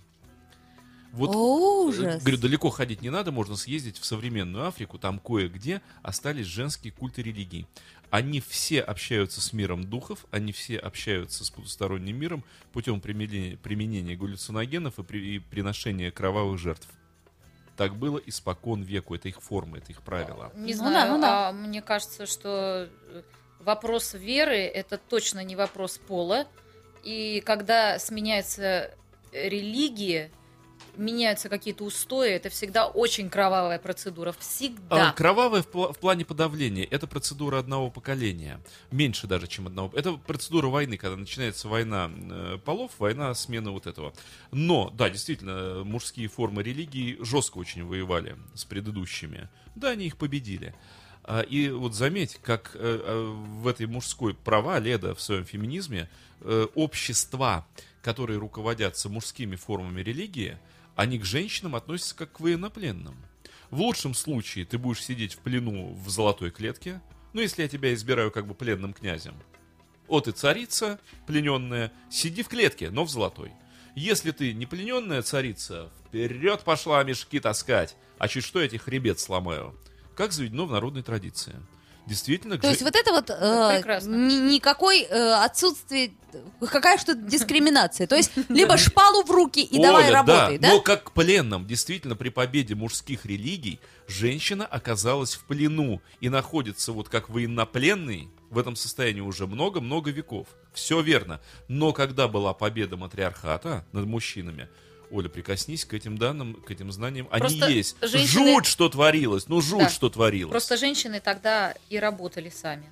Вот 1.12 1.30
О, 1.34 1.86
Э, 1.86 1.88
ужас. 1.88 2.22
Говорю, 2.22 2.36
далеко 2.38 2.68
ходить 2.70 3.00
не 3.00 3.10
надо, 3.10 3.32
можно 3.32 3.56
съездить 3.56 3.96
в 3.98 4.04
современную 4.04 4.66
Африку, 4.66 4.98
там 4.98 5.18
кое-где 5.18 5.80
остались 6.02 6.46
женские 6.46 6.92
культы 6.92 7.22
религий. 7.22 7.66
Они 8.10 8.40
все 8.40 8.80
общаются 8.82 9.40
с 9.40 9.52
миром 9.52 9.84
духов, 9.84 10.26
они 10.30 10.52
все 10.52 10.76
общаются 10.78 11.44
с 11.44 11.50
потусторонним 11.50 12.16
миром 12.18 12.44
путем 12.72 13.00
применения, 13.00 13.56
применения 13.56 14.14
галлюциногенов 14.16 14.98
и, 14.98 15.02
при- 15.02 15.36
и 15.36 15.38
приношения 15.38 16.10
кровавых 16.10 16.58
жертв. 16.58 16.88
Так 17.76 17.94
было 17.94 18.18
испокон 18.18 18.82
веку, 18.82 19.14
это 19.14 19.28
их 19.28 19.40
форма, 19.42 19.78
это 19.78 19.92
их 19.92 20.02
правила. 20.02 20.50
Не 20.54 20.72
Ну 20.74 20.78
знаю, 20.78 20.94
да, 21.08 21.14
ну 21.16 21.20
да. 21.20 21.48
а 21.48 21.52
мне 21.52 21.82
кажется, 21.82 22.26
что 22.26 22.88
э, 22.88 23.22
вопрос 23.60 24.14
веры 24.14 24.56
это 24.56 24.96
точно 24.98 25.44
не 25.44 25.56
вопрос 25.56 25.98
пола. 25.98 26.46
И 27.02 27.42
когда 27.44 27.98
сменяется 27.98 28.94
религия, 29.32 30.30
меняются 30.96 31.48
какие-то 31.48 31.84
устои, 31.84 32.30
это 32.30 32.48
всегда 32.48 32.86
очень 32.86 33.30
кровавая 33.30 33.78
процедура. 33.78 34.34
Всегда. 34.38 35.10
А, 35.10 35.12
Кровавое 35.12 35.62
в, 35.62 35.68
пла- 35.68 35.92
в 35.92 35.98
плане 35.98 36.24
подавления 36.24 36.84
это 36.84 37.06
процедура 37.06 37.58
одного 37.58 37.90
поколения. 37.90 38.60
Меньше 38.90 39.26
даже, 39.26 39.46
чем 39.46 39.66
одного. 39.66 39.90
Это 39.96 40.12
процедура 40.14 40.68
войны, 40.68 40.96
когда 40.96 41.16
начинается 41.16 41.68
война 41.68 42.10
э, 42.14 42.58
полов, 42.64 42.92
война 42.98 43.34
смена 43.34 43.70
вот 43.70 43.86
этого. 43.86 44.12
Но, 44.52 44.90
да, 44.90 45.10
действительно, 45.10 45.84
мужские 45.84 46.28
формы 46.28 46.62
религии 46.62 47.16
жестко 47.22 47.58
очень 47.58 47.84
воевали 47.84 48.36
с 48.54 48.64
предыдущими. 48.64 49.48
Да, 49.74 49.90
они 49.90 50.06
их 50.06 50.16
победили. 50.16 50.74
А, 51.24 51.40
И 51.40 51.68
вот 51.70 51.94
заметь, 51.94 52.38
как 52.42 52.72
э, 52.74 52.78
э, 53.04 53.34
в 53.60 53.66
этой 53.66 53.86
мужской 53.86 54.34
права 54.34 54.78
Леда 54.78 55.14
в 55.14 55.20
своем 55.20 55.44
феминизме 55.44 56.08
э, 56.40 56.66
общества, 56.74 57.66
которые 58.02 58.38
руководятся 58.38 59.08
мужскими 59.08 59.56
формами 59.56 60.00
религии, 60.00 60.58
они 60.96 61.18
к 61.18 61.24
женщинам 61.24 61.76
относятся 61.76 62.16
как 62.16 62.32
к 62.32 62.40
военнопленным. 62.40 63.14
В 63.70 63.80
лучшем 63.80 64.14
случае 64.14 64.64
ты 64.64 64.78
будешь 64.78 65.04
сидеть 65.04 65.34
в 65.34 65.38
плену 65.38 65.94
в 65.94 66.08
золотой 66.08 66.50
клетке, 66.50 67.00
ну, 67.32 67.42
если 67.42 67.62
я 67.62 67.68
тебя 67.68 67.92
избираю 67.92 68.30
как 68.32 68.46
бы 68.46 68.54
пленным 68.54 68.94
князем. 68.94 69.34
О, 70.08 70.20
ты 70.20 70.32
царица, 70.32 70.98
плененная, 71.26 71.92
сиди 72.10 72.42
в 72.42 72.48
клетке, 72.48 72.90
но 72.90 73.04
в 73.04 73.10
золотой. 73.10 73.52
Если 73.94 74.30
ты 74.30 74.54
не 74.54 74.66
плененная 74.66 75.22
царица, 75.22 75.90
вперед 76.06 76.62
пошла 76.62 77.02
мешки 77.04 77.40
таскать, 77.40 77.96
а 78.18 78.28
чуть 78.28 78.44
что 78.44 78.60
я 78.62 78.68
тебе 78.68 78.78
хребет 78.78 79.20
сломаю. 79.20 79.78
Как 80.14 80.32
заведено 80.32 80.66
в 80.66 80.72
народной 80.72 81.02
традиции. 81.02 81.56
Действительно, 82.06 82.56
То 82.56 82.68
есть 82.68 82.82
вот 82.82 82.94
это 82.94 83.10
вот 83.12 83.30
э, 83.30 83.76
прекрасно. 83.76 84.14
ни- 84.14 84.54
никакой 84.54 85.02
э, 85.02 85.32
отсутствие, 85.44 86.12
какая 86.60 86.98
что 86.98 87.14
дискриминация. 87.14 88.06
То 88.06 88.14
есть 88.14 88.30
либо 88.48 88.76
шпалу 88.76 89.24
в 89.24 89.30
руки 89.30 89.60
и 89.60 89.82
давай 89.82 90.10
работай, 90.10 90.58
да? 90.58 90.68
Но 90.68 90.80
как 90.80 91.04
к 91.04 91.10
пленным, 91.12 91.66
действительно, 91.66 92.14
при 92.14 92.28
победе 92.28 92.76
мужских 92.76 93.26
религий, 93.26 93.80
женщина 94.06 94.64
оказалась 94.64 95.34
в 95.34 95.44
плену 95.46 96.00
и 96.20 96.28
находится 96.28 96.92
вот 96.92 97.08
как 97.08 97.28
военнопленный 97.28 98.28
в 98.50 98.58
этом 98.58 98.76
состоянии 98.76 99.20
уже 99.20 99.48
много-много 99.48 100.10
веков. 100.12 100.46
Все 100.72 101.00
верно. 101.00 101.40
Но 101.66 101.92
когда 101.92 102.28
была 102.28 102.54
победа 102.54 102.96
матриархата 102.96 103.84
над 103.90 104.06
мужчинами, 104.06 104.68
Оля, 105.10 105.28
прикоснись 105.28 105.84
к 105.84 105.94
этим 105.94 106.18
данным, 106.18 106.54
к 106.54 106.70
этим 106.70 106.90
знаниям. 106.90 107.26
Просто 107.26 107.66
Они 107.66 107.74
есть. 107.76 107.96
женщины- 108.02 108.26
Жуть, 108.54 108.66
что 108.66 108.88
творилось. 108.88 109.46
Ну, 109.48 109.60
жуть, 109.60 109.78
Да. 109.84 109.88
что 109.88 110.08
творилось. 110.08 110.50
Просто 110.50 110.76
женщины 110.76 111.20
тогда 111.20 111.74
и 111.88 111.98
работали 111.98 112.50
сами. 112.50 112.90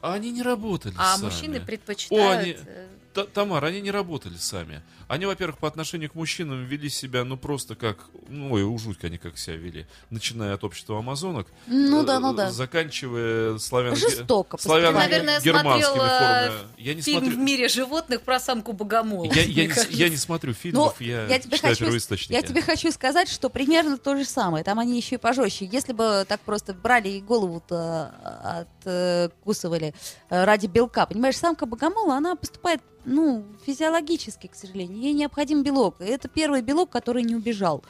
А 0.00 0.14
они 0.14 0.30
не 0.30 0.42
работали 0.42 0.94
А 0.96 1.16
сами. 1.16 1.24
мужчины 1.30 1.56
О, 1.56 1.60
предпочитают... 1.60 2.40
они- 2.40 2.56
э, 2.66 2.86
Тамара, 3.24 3.66
они 3.66 3.80
не 3.80 3.90
работали 3.90 4.36
сами. 4.36 4.82
Они, 5.08 5.26
во-первых, 5.26 5.58
по 5.58 5.68
отношению 5.68 6.10
к 6.10 6.14
мужчинам 6.14 6.64
вели 6.64 6.88
себя, 6.88 7.24
ну, 7.24 7.36
просто 7.36 7.76
как... 7.76 8.06
Ну, 8.28 8.52
ой, 8.52 8.64
ужуть 8.64 9.04
они 9.04 9.18
как 9.18 9.38
себя 9.38 9.56
вели. 9.56 9.86
Начиная 10.10 10.54
от 10.54 10.64
общества 10.64 10.98
амазонок. 10.98 11.46
Ну 11.66 12.02
э, 12.02 12.06
да, 12.06 12.18
ну 12.18 12.34
да. 12.34 12.50
Заканчивая 12.50 13.58
славян... 13.58 13.94
Жестоко 13.94 14.56
поступали. 14.56 14.92
Наверное, 14.92 15.40
германскими 15.40 15.96
э, 15.96 16.48
формами. 16.48 16.68
Я 16.78 16.94
не 16.94 17.02
фильм 17.02 17.20
смотрю... 17.20 17.38
«В 17.38 17.40
мире 17.40 17.68
животных» 17.68 18.22
про 18.22 18.40
самку 18.40 18.72
богомола. 18.72 19.32
Я, 19.32 19.42
я 19.42 19.66
не, 19.66 19.94
я 19.94 20.08
не 20.08 20.16
смотрю 20.16 20.50
Ну, 20.50 20.54
фильмов, 20.54 21.00
я, 21.00 21.26
я 21.26 21.38
тебе 21.38 21.56
читаю 21.56 21.74
хочу, 21.74 21.84
первоисточники. 21.84 22.32
я 22.32 22.42
тебе 22.42 22.62
хочу 22.62 22.90
сказать, 22.90 23.28
что 23.28 23.48
примерно 23.48 23.98
то 23.98 24.16
же 24.16 24.24
самое. 24.24 24.64
Там 24.64 24.78
они 24.78 24.96
еще 24.96 25.14
и 25.14 25.18
пожестче. 25.18 25.66
Если 25.66 25.92
бы 25.92 26.24
так 26.28 26.40
просто 26.40 26.74
брали 26.74 27.10
и 27.10 27.20
голову-то 27.20 28.66
откусывали 28.84 29.94
э, 30.30 30.44
ради 30.44 30.66
белка, 30.66 31.06
понимаешь, 31.06 31.36
самка 31.36 31.66
богомола, 31.66 32.16
она 32.16 32.34
поступает 32.34 32.80
ну, 33.06 33.44
физиологически, 33.64 34.48
к 34.48 34.54
сожалению. 34.54 34.98
Ей 34.98 35.12
необходим 35.14 35.62
белок. 35.62 36.00
Это 36.00 36.28
первый 36.28 36.60
белок, 36.62 36.90
который 36.90 37.22
не 37.22 37.34
убежал. 37.34 37.82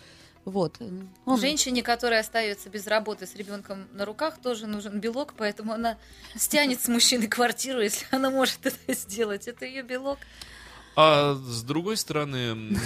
Вот. 0.44 0.76
Он- 1.24 1.40
Женщине, 1.40 1.82
которая 1.82 2.20
остается 2.20 2.68
без 2.70 2.86
работы 2.86 3.26
с 3.26 3.34
ребенком 3.34 3.88
на 3.92 4.04
руках, 4.04 4.38
тоже 4.40 4.68
нужен 4.68 5.00
белок, 5.00 5.34
поэтому 5.36 5.72
она 5.72 5.98
стянет 6.36 6.80
с 6.80 6.86
мужчины 6.88 7.26
квартиру, 7.26 7.80
если 7.80 8.06
она 8.12 8.30
может 8.30 8.64
это 8.64 8.94
сделать. 8.94 9.48
Это 9.48 9.64
ее 9.66 9.82
белок. 9.82 10.18
А 10.98 11.34
с 11.34 11.62
другой 11.62 11.96
стороны... 11.96 12.36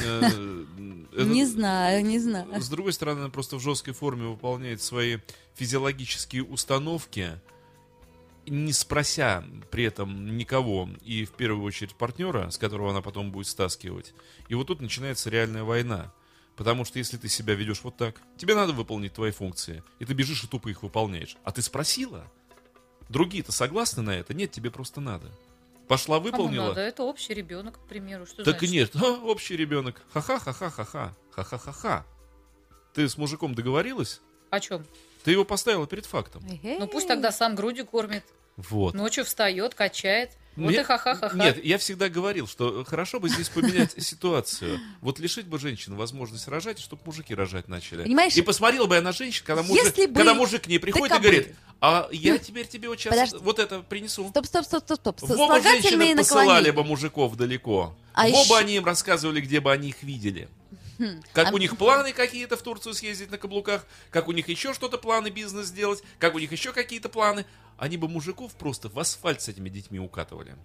э, 0.05 0.64
это- 1.12 1.24
Не 1.24 1.45
знаю, 1.45 2.05
не 2.05 2.18
знаю. 2.18 2.47
С 2.61 2.68
другой 2.68 2.93
стороны, 2.93 3.20
она 3.20 3.28
просто 3.28 3.57
в 3.57 3.61
жесткой 3.61 3.93
форме 3.95 4.26
выполняет 4.26 4.83
свои 4.83 5.18
физиологические 5.55 6.43
установки, 6.43 7.28
не 8.47 8.72
спрося 8.72 9.45
при 9.70 9.84
этом 9.84 10.36
никого, 10.36 10.88
и 11.05 11.24
в 11.24 11.32
первую 11.32 11.64
очередь 11.64 11.95
партнера, 11.95 12.51
с 12.51 12.59
которого 12.59 12.91
она 12.91 13.03
потом 13.03 13.30
будет 13.32 13.47
стаскивать. 13.47 14.14
И 14.49 14.55
вот 14.55 14.66
тут 14.68 14.80
начинается 14.80 15.30
реальная 15.30 15.64
война. 15.64 16.12
Потому 16.57 16.84
что 16.84 16.99
если 16.99 17.16
ты 17.16 17.28
себя 17.28 17.55
ведешь 17.55 17.80
вот 17.82 17.97
так, 17.97 18.20
тебе 18.36 18.55
надо 18.55 18.72
выполнить 18.72 19.14
твои 19.14 19.30
функции, 19.30 19.82
и 19.99 20.05
ты 20.05 20.12
бежишь 20.12 20.45
и 20.45 20.47
тупо 20.47 20.68
их 20.68 20.82
выполняешь. 20.82 21.36
А 21.43 21.53
ты 21.53 21.62
спросила? 21.62 22.30
Другие-то 23.09 23.51
согласны 23.51 24.03
на 24.03 24.11
это? 24.11 24.34
Нет, 24.34 24.51
тебе 24.53 24.70
просто 24.70 25.01
надо. 25.01 25.30
Пошла, 25.88 26.18
Кому 26.18 26.30
выполнила. 26.30 26.68
надо? 26.68 26.80
Это 26.82 27.03
общий 27.03 27.34
ребенок, 27.34 27.82
к 27.82 27.88
примеру. 27.88 28.26
Что 28.26 28.45
Так 28.45 28.62
и 28.62 28.66
значит? 28.66 28.95
нет, 28.95 29.03
Ха, 29.03 29.12
общий 29.24 29.57
ребенок. 29.57 30.03
Ха-ха-ха-ха-ха-ха. 30.12 31.16
Ха-ха-ха-ха. 31.32 32.07
Ты 32.95 33.09
с 33.09 33.16
мужиком 33.16 33.55
договорилась? 33.55 34.20
О 34.51 34.61
чем? 34.61 34.84
Ты 35.24 35.32
его 35.32 35.44
поставила 35.44 35.86
перед 35.86 36.06
фактом. 36.06 36.42
Ну 36.62 36.86
пусть 36.86 37.08
тогда 37.08 37.32
сам 37.32 37.54
грудью 37.54 37.86
кормит. 37.86 38.24
Вот. 38.56 38.94
Ночью 38.94 39.24
встает, 39.24 39.74
качает. 39.74 40.32
Вот 40.56 40.66
Мне- 40.70 40.80
и 40.80 40.82
ха-ха-ха-ха. 40.82 41.34
Нет, 41.36 41.64
я 41.64 41.78
всегда 41.78 42.08
говорил, 42.08 42.46
что 42.48 42.84
хорошо 42.84 43.20
бы 43.20 43.28
здесь 43.30 43.48
поменять 43.48 43.92
ситуацию. 44.04 44.80
Вот 45.00 45.18
лишить 45.20 45.46
бы 45.46 45.58
женщин 45.58 45.94
возможность 45.94 46.48
рожать, 46.48 46.78
чтобы 46.80 47.00
мужики 47.06 47.34
рожать 47.34 47.68
начали. 47.68 48.02
Понимаешь, 48.02 48.36
И 48.36 48.42
посмотрела 48.42 48.86
бы 48.86 48.96
я 48.96 49.00
на 49.00 49.12
женщин, 49.12 49.44
когда 49.46 49.62
мужик, 49.62 49.84
если 49.84 50.06
бы 50.06 50.14
когда 50.16 50.34
мужик 50.34 50.62
к 50.64 50.66
ней 50.66 50.78
приходит 50.78 51.16
и 51.16 51.20
говорит, 51.20 51.54
а 51.80 52.08
я 52.12 52.36
теперь 52.36 52.66
тебе 52.66 52.88
вот 52.88 52.98
сейчас 52.98 53.12
Подожди. 53.14 53.36
вот 53.40 53.58
это 53.60 53.80
принесу. 53.80 54.28
Стоп, 54.28 54.44
стоп, 54.44 54.64
стоп, 54.66 54.82
стоп, 54.84 54.98
стоп. 54.98 55.20
В 55.30 55.40
оба 55.40 55.62
женщины 55.62 56.16
посылали 56.16 56.70
бы 56.72 56.84
мужиков 56.84 57.36
далеко. 57.36 57.94
А 58.12 58.26
в 58.26 58.30
оба 58.30 58.38
ещё- 58.40 58.56
они 58.56 58.76
им 58.76 58.84
рассказывали, 58.84 59.40
где 59.40 59.60
бы 59.60 59.72
они 59.72 59.90
их 59.90 60.02
видели. 60.02 60.48
Как 61.32 61.48
а- 61.48 61.55
у 61.55 61.59
них 61.59 61.76
планы 61.76 62.12
какие-то 62.12 62.57
в 62.57 62.62
Турцию 62.62 62.94
съездить 62.94 63.30
на 63.30 63.38
каблуках, 63.38 63.86
как 64.11 64.28
у 64.28 64.32
них 64.32 64.48
еще 64.48 64.74
что-то 64.74 64.98
планы 64.98 65.28
бизнес 65.28 65.66
сделать, 65.66 66.03
как 66.18 66.34
у 66.34 66.38
них 66.38 66.53
еще 66.53 66.72
какие-то 66.72 67.09
планы. 67.09 67.46
Они 67.78 67.96
бы 67.96 68.09
мужиков 68.09 68.53
просто 68.55 68.88
в 68.88 68.98
асфальт 68.98 69.40
с 69.42 69.48
этими 69.48 69.68
детьми 69.68 69.98
укатывали. 69.98 70.57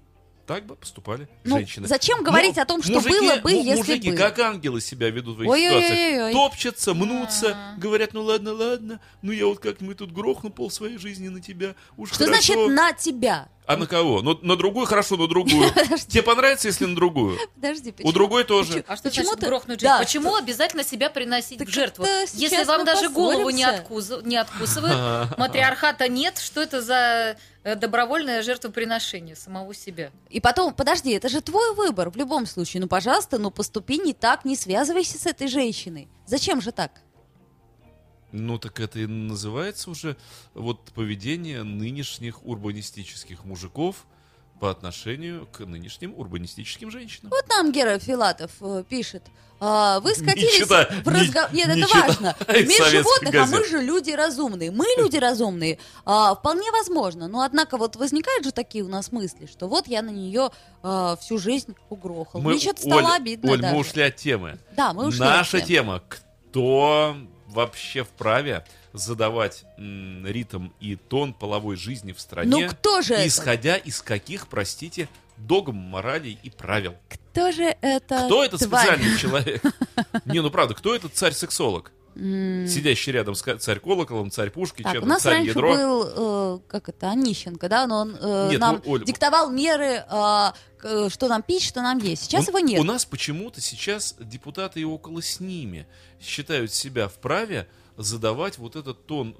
Так 0.46 0.68
бы 0.68 0.76
поступали 0.76 1.28
Ну, 1.44 1.58
женщины. 1.58 1.88
зачем 1.88 2.22
говорить 2.24 2.58
Му- 2.58 2.62
о 2.62 2.66
том, 2.66 2.84
что 2.84 2.94
мужики- 2.94 3.10
было 3.20 3.36
бы, 3.38 3.50
му- 3.52 3.64
если 3.64 3.78
Мужики 3.78 4.12
бы? 4.12 4.16
как 4.18 4.38
ангелы 4.38 4.80
себя 4.80 5.10
ведут 5.10 5.38
в 5.38 5.42
этих 5.42 5.56
ситуациях. 5.56 6.32
Топчатся, 6.34 6.94
мнутся, 6.94 7.58
говорят, 7.80 8.14
ну 8.14 8.22
ладно, 8.22 8.54
ладно, 8.54 9.00
ну 9.24 9.32
я 9.32 9.48
вот 9.48 9.58
как-нибудь 9.60 9.98
тут 9.98 10.12
грохну 10.12 10.52
пол 10.52 10.70
своей 10.70 11.00
жизни 11.00 11.30
на 11.30 11.42
тебя. 11.42 11.74
Уж 11.98 12.10
Что 12.14 12.26
хорошо. 12.26 12.54
значит 12.54 12.76
на 12.76 12.94
тебя? 12.94 13.50
А 13.68 13.78
на 13.78 13.88
кого? 13.88 14.22
Ну, 14.22 14.38
на 14.42 14.56
другую, 14.56 14.86
хорошо, 14.86 15.18
на 15.18 15.28
другую. 15.28 15.70
Тебе 16.08 16.22
понравится, 16.24 16.68
если 16.68 16.86
на 16.86 16.96
другую? 16.96 17.38
Подожди, 17.56 17.90
У 17.90 17.94
почему? 17.94 18.12
другой 18.14 18.44
тоже. 18.44 18.84
А 18.88 18.96
что 18.96 19.10
Почему 19.10 19.26
значит 19.26 19.40
ты- 19.42 19.46
грохнуть 19.48 19.80
Да, 19.82 19.98
жизнь? 19.98 20.06
Почему 20.08 20.36
обязательно 20.36 20.84
себя 20.84 21.10
приносить 21.10 21.58
Так 21.60 21.68
в 21.68 21.72
жертву? 21.72 22.06
Если 22.34 22.64
вам 22.64 22.86
даже 22.86 23.10
голову 23.10 23.50
не, 23.50 23.64
откус- 23.64 24.24
не 24.24 24.38
откусывают, 24.38 25.36
матриархата 25.38 26.08
нет, 26.08 26.38
что 26.38 26.62
это 26.62 26.82
за 26.82 27.38
э, 27.64 27.76
добровольное 27.76 28.44
жертвоприношение 28.44 29.36
самого 29.36 29.74
себя? 29.74 30.12
И 30.30 30.40
потом, 30.40 30.74
подожди, 30.74 31.12
это 31.12 31.30
же 31.30 31.42
твой 31.42 31.74
выбор 31.74 32.10
в 32.12 32.18
любом 32.18 32.46
случае. 32.46 32.82
Ну, 32.82 32.88
пожалуйста, 32.88 33.38
ну 33.40 33.50
поступи 33.52 33.98
не 33.98 34.14
так, 34.14 34.46
не 34.46 34.56
связывайся 34.56 35.18
с 35.18 35.26
этой 35.26 35.48
женщиной. 35.48 36.08
Зачем 36.28 36.62
же 36.62 36.72
так? 36.72 36.92
Ну, 38.38 38.58
так 38.60 38.80
это 38.80 39.00
и 39.00 39.06
называется 39.08 39.90
уже 39.90 40.18
вот 40.54 40.82
поведение 40.94 41.64
нынешних 41.64 42.46
урбанистических 42.46 43.46
мужиков 43.46 44.06
по 44.60 44.70
отношению 44.72 45.48
к 45.52 45.60
нынешним 45.66 46.14
урбанистическим 46.18 46.92
женщинам. 46.92 47.30
Вот 47.32 47.48
нам 47.50 47.72
Гера 47.72 48.00
Филатов 48.00 48.52
э, 48.62 48.84
пишет. 48.88 49.24
а, 49.60 50.00
вы 50.00 50.14
скатились 50.16 50.62
чита- 50.62 50.88
в 51.04 51.08
разговор... 51.08 51.52
не- 51.54 51.58
Нет, 51.60 51.76
не 51.76 51.82
это 51.82 51.88
чита 51.90 52.08
важно. 52.08 52.36
Мир 52.48 52.86
животных, 52.88 53.36
а 53.36 53.46
мы 53.46 53.52
газет. 53.58 53.68
же 53.70 53.82
люди 53.82 54.12
разумные. 54.12 54.72
Мы 54.72 54.86
люди 54.98 55.18
разумные. 55.18 55.78
А, 56.06 56.36
вполне 56.36 56.72
возможно. 56.72 57.28
Но, 57.28 57.42
однако, 57.42 57.78
вот 57.78 57.96
возникают 57.98 58.46
же 58.46 58.52
такие 58.52 58.84
у 58.84 58.88
нас 58.90 59.12
мысли, 59.12 59.46
что 59.46 59.68
вот 59.68 59.88
я 59.88 60.02
на 60.02 60.10
нее 60.10 60.50
а, 60.84 61.16
всю 61.18 61.38
жизнь 61.38 61.76
угрохал. 61.90 62.40
Мне 62.42 62.58
что-то 62.60 62.82
стало 62.82 63.10
Оль, 63.10 63.16
обидно 63.18 63.52
Оль, 63.52 63.60
даже. 63.62 63.74
мы 63.74 63.80
ушли 63.82 64.04
от 64.04 64.16
темы. 64.16 64.58
Да, 64.76 64.94
мы 64.94 65.08
ушли 65.08 65.20
Наша 65.20 65.58
от 65.58 65.66
темы. 65.66 66.00
тема. 66.00 66.04
Кто 66.08 67.18
вообще 67.56 68.04
вправе 68.04 68.64
задавать 68.94 69.64
м, 69.78 70.26
ритм 70.28 70.70
и 70.80 70.96
тон 70.96 71.34
половой 71.34 71.76
жизни 71.78 72.12
в 72.12 72.20
стране, 72.20 72.50
Ну, 72.50 72.70
кто 72.70 73.02
же 73.02 73.16
это? 73.16 73.28
исходя 73.28 73.78
из 73.78 74.02
каких, 74.02 74.48
простите, 74.48 75.10
догм, 75.38 75.76
моралей 75.76 76.38
и 76.44 76.50
правил? 76.50 76.96
Кто 77.10 77.52
же 77.52 77.76
это 77.82 78.26
Кто 78.26 78.44
этот 78.46 78.62
тварь? 78.62 78.86
специальный 78.88 79.18
человек? 79.18 79.64
Не, 80.26 80.42
ну 80.42 80.50
правда, 80.52 80.76
кто 80.76 80.94
этот 80.96 81.16
царь-сексолог? 81.16 81.92
Сидящий 82.16 83.12
рядом 83.12 83.36
с 83.36 83.42
царь 83.60 83.80
колоколом, 83.80 84.32
царь 84.32 84.50
пушки, 84.50 84.84
Так, 84.84 85.04
у 85.04 85.06
нас 85.06 85.22
царь 85.22 85.34
раньше 85.36 85.50
ядро. 85.50 85.76
был, 85.76 86.56
э, 86.56 86.60
как 86.70 86.88
это, 86.88 87.10
Онищенко, 87.10 87.68
да, 87.68 87.86
но 87.88 88.00
он 88.00 88.18
э, 88.20 88.48
Нет, 88.52 88.62
нам 88.62 88.82
ну, 88.86 88.92
Оль, 88.92 89.04
диктовал 89.04 89.52
меры, 89.52 90.06
э, 90.10 91.10
что 91.10 91.28
нам 91.28 91.44
пить, 91.44 91.64
что 91.64 91.82
нам 91.82 91.98
есть. 91.98 92.24
Сейчас 92.24 92.46
У- 92.48 92.52
его 92.52 92.60
нет. 92.60 92.80
У 92.80 92.84
нас 92.86 93.06
почему-то 93.06 93.60
сейчас 93.60 94.16
депутаты 94.20 94.80
и 94.80 94.86
около 94.86 95.22
с 95.22 95.42
ними 95.42 95.88
считают 96.22 96.72
себя 96.72 97.10
вправе 97.10 97.68
задавать 97.98 98.58
вот 98.60 98.78
этот 98.78 99.06
тон 99.08 99.36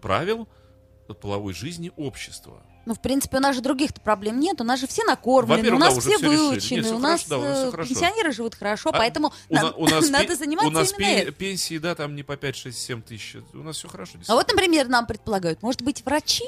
правил 0.00 0.48
половой 1.20 1.54
жизни 1.54 1.92
общества. 1.96 2.62
Ну, 2.88 2.94
в 2.94 3.00
принципе, 3.02 3.36
у 3.36 3.40
нас 3.40 3.54
же 3.54 3.60
других-то 3.60 4.00
проблем 4.00 4.40
нет. 4.40 4.62
У 4.62 4.64
нас 4.64 4.80
же 4.80 4.86
все 4.86 5.04
накормлены, 5.04 5.72
у 5.72 5.78
нас 5.78 5.92
да, 5.92 5.98
уже 5.98 6.08
все 6.16 6.26
выучены, 6.26 6.76
Нет, 6.78 6.86
всё 6.86 6.96
у 6.96 7.00
хорошо, 7.00 7.12
нас 7.12 7.24
да, 7.28 7.38
у 7.38 7.42
нас 7.42 7.58
э, 7.58 7.60
всё 7.60 7.70
хорошо. 7.70 7.88
пенсионеры 7.90 8.32
живут 8.32 8.54
хорошо, 8.54 8.88
А 8.88 8.92
поэтому 8.92 9.32
у, 9.50 9.54
на- 9.54 9.70
у 9.72 9.86
нас, 9.86 10.08
надо 10.10 10.34
заниматься 10.36 10.68
у 10.70 10.72
нас 10.72 10.92
именно 10.94 11.06
пе- 11.16 11.22
этим. 11.24 11.32
пенсии, 11.34 11.76
да, 11.76 11.94
там 11.94 12.16
не 12.16 12.22
по 12.22 12.38
5, 12.38 12.56
6, 12.56 12.78
7 12.78 13.02
тысяч. 13.02 13.36
У 13.52 13.58
нас 13.58 13.76
все 13.76 13.88
хорошо. 13.88 14.12
А 14.26 14.34
вот, 14.34 14.48
например, 14.48 14.88
нам 14.88 15.06
предполагают, 15.06 15.62
может 15.62 15.82
быть, 15.82 16.02
врачи? 16.06 16.44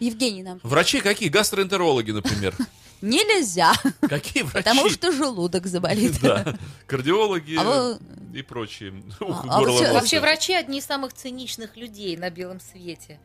Евгений 0.00 0.42
нам. 0.42 0.60
Врачи 0.62 1.00
какие? 1.00 1.28
Гастроэнтерологи, 1.28 2.10
например. 2.12 2.56
Нельзя, 3.02 3.74
Какие 4.00 4.44
врачи? 4.44 4.64
потому 4.66 4.88
что 4.88 5.12
желудок 5.12 5.66
заболит. 5.66 6.18
Да, 6.22 6.56
кардиологи 6.86 7.56
А 7.58 7.64
вы- 7.64 7.98
и 8.38 8.40
прочие. 8.42 8.94
А- 9.20 9.24
Ух, 9.24 9.44
а 9.46 9.60
нос. 9.60 9.80
Вообще 9.90 10.20
врачи 10.20 10.54
одни 10.54 10.78
из 10.78 10.86
самых 10.86 11.12
циничных 11.12 11.76
людей 11.76 12.16
на 12.16 12.30
белом 12.30 12.60
свете. 12.60 13.20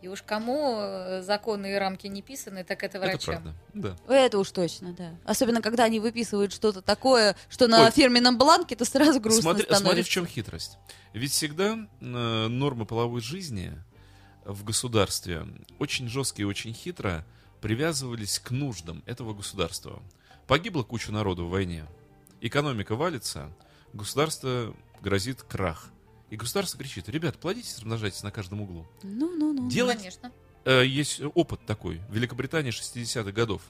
И 0.00 0.06
уж 0.08 0.22
кому 0.22 0.76
э, 0.78 1.22
законы 1.22 1.72
и 1.72 1.74
рамки 1.74 2.06
не 2.06 2.22
писаны, 2.22 2.62
так 2.62 2.84
это 2.84 2.98
Это 2.98 3.06
врачам. 3.06 3.42
правда, 3.42 3.54
да. 3.74 3.96
Это 4.14 4.38
уж 4.38 4.50
точно, 4.52 4.92
да. 4.92 5.18
Особенно, 5.24 5.60
когда 5.60 5.84
они 5.84 5.98
выписывают 5.98 6.52
что-то 6.52 6.82
такое, 6.82 7.34
что 7.48 7.66
на 7.66 7.86
Оль, 7.86 7.90
фирменном 7.92 8.38
бланке, 8.38 8.76
то 8.76 8.84
сразу 8.84 9.20
грустно 9.20 9.42
Смотри, 9.42 9.62
становится. 9.64 9.84
смотри, 9.86 10.02
в 10.04 10.08
чем 10.08 10.26
хитрость. 10.26 10.78
Ведь 11.12 11.32
всегда 11.32 11.88
э, 12.00 12.46
нормы 12.48 12.86
половой 12.86 13.20
жизни 13.20 13.72
в 14.44 14.62
государстве 14.64 15.46
очень 15.80 16.08
жестко 16.08 16.42
и 16.42 16.44
очень 16.44 16.72
хитро 16.72 17.24
привязывались 17.60 18.38
к 18.38 18.50
нуждам 18.52 19.02
этого 19.04 19.34
государства. 19.34 20.00
Погибла 20.46 20.84
куча 20.84 21.10
народу 21.10 21.46
в 21.46 21.50
войне. 21.50 21.84
Экономика 22.40 22.94
валится, 22.94 23.50
государство 23.92 24.74
грозит 25.02 25.42
крах. 25.42 25.90
И 26.30 26.36
государство 26.36 26.78
кричит, 26.78 27.08
ребят, 27.08 27.38
плодитесь, 27.38 27.76
размножайтесь 27.76 28.22
на 28.22 28.30
каждом 28.30 28.60
углу. 28.60 28.86
Ну, 29.02 29.34
ну, 29.36 29.52
ну. 29.52 29.70
Делать 29.70 29.98
Конечно. 29.98 30.32
Э, 30.64 30.84
есть 30.84 31.20
опыт 31.34 31.64
такой. 31.64 32.00
В 32.08 32.14
Великобритании 32.14 32.72
60-х 32.72 33.32
годов. 33.32 33.62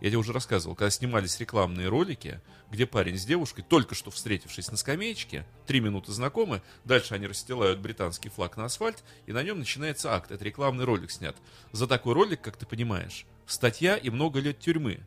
Я 0.00 0.08
тебе 0.08 0.18
уже 0.18 0.32
рассказывал, 0.32 0.74
когда 0.74 0.90
снимались 0.90 1.40
рекламные 1.40 1.88
ролики, 1.88 2.40
где 2.70 2.86
парень 2.86 3.18
с 3.18 3.24
девушкой, 3.24 3.62
только 3.62 3.94
что 3.94 4.10
встретившись 4.10 4.70
на 4.70 4.76
скамеечке, 4.76 5.46
три 5.66 5.80
минуты 5.80 6.12
знакомы, 6.12 6.60
дальше 6.84 7.14
они 7.14 7.26
расстилают 7.26 7.80
британский 7.80 8.28
флаг 8.28 8.58
на 8.58 8.66
асфальт, 8.66 9.02
и 9.26 9.32
на 9.32 9.42
нем 9.42 9.58
начинается 9.58 10.14
акт. 10.14 10.30
Это 10.30 10.44
рекламный 10.44 10.84
ролик 10.84 11.10
снят. 11.10 11.36
За 11.72 11.86
такой 11.86 12.12
ролик, 12.12 12.42
как 12.42 12.56
ты 12.56 12.66
понимаешь, 12.66 13.24
статья 13.46 13.96
и 13.96 14.10
много 14.10 14.40
лет 14.40 14.58
тюрьмы. 14.58 15.00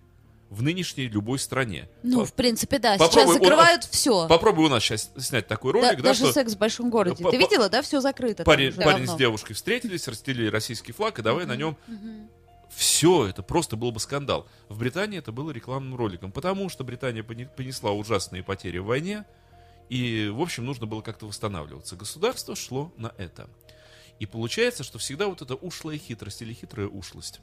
В 0.50 0.64
нынешней 0.64 1.08
любой 1.08 1.38
стране. 1.38 1.88
Ну, 2.02 2.26
в 2.26 2.34
принципе, 2.34 2.80
да. 2.80 2.98
Попробуй 2.98 3.12
Сейчас 3.22 3.34
закрывают 3.34 3.84
все. 3.84 4.28
Попробуй 4.28 4.66
у 4.66 4.70
нас 4.70 4.82
сейчас 4.84 5.12
снять 5.18 5.48
такой 5.48 5.74
ролик, 5.74 5.98
да, 5.98 6.04
даже 6.04 6.24
что 6.26 6.34
секс 6.34 6.54
в 6.54 6.58
большом 6.58 6.90
городе. 6.90 7.24
По- 7.24 7.30
Ты 7.30 7.38
по- 7.38 7.42
видела, 7.42 7.70
да? 7.70 7.84
Все 7.84 8.02
закрыто. 8.02 8.38
там 8.38 8.46
парень, 8.46 8.70
уже 8.70 8.82
парень 8.82 9.08
с 9.08 9.14
девушкой 9.16 9.54
встретились, 9.54 10.08
расстелили 10.08 10.48
российский 10.50 10.92
флаг, 10.92 11.20
и 11.20 11.22
давай 11.22 11.46
на 11.46 11.56
нем 11.56 11.78
все, 12.70 13.28
это 13.28 13.42
просто 13.44 13.76
был 13.76 13.92
бы 13.92 14.00
скандал. 14.00 14.48
В 14.70 14.80
Британии 14.80 15.20
это 15.20 15.32
было 15.32 15.52
рекламным 15.52 15.96
роликом, 15.96 16.32
потому 16.32 16.70
что 16.70 16.84
Британия 16.84 17.24
поне- 17.24 17.48
понесла 17.48 17.92
ужасные 17.92 18.44
потери 18.44 18.78
в 18.78 18.86
войне, 18.86 19.26
и, 19.90 20.32
в 20.34 20.42
общем, 20.42 20.66
нужно 20.66 20.86
было 20.86 21.02
как-то 21.02 21.26
восстанавливаться. 21.26 21.96
Государство 21.96 22.56
шло 22.56 22.94
на 22.98 23.12
это. 23.18 23.50
И 24.20 24.26
получается, 24.26 24.84
что 24.84 25.00
всегда 25.00 25.28
вот 25.28 25.42
эта 25.42 25.56
ушлая 25.56 25.98
хитрость 25.98 26.42
или 26.42 26.54
хитрая 26.54 26.88
ушлость 26.88 27.40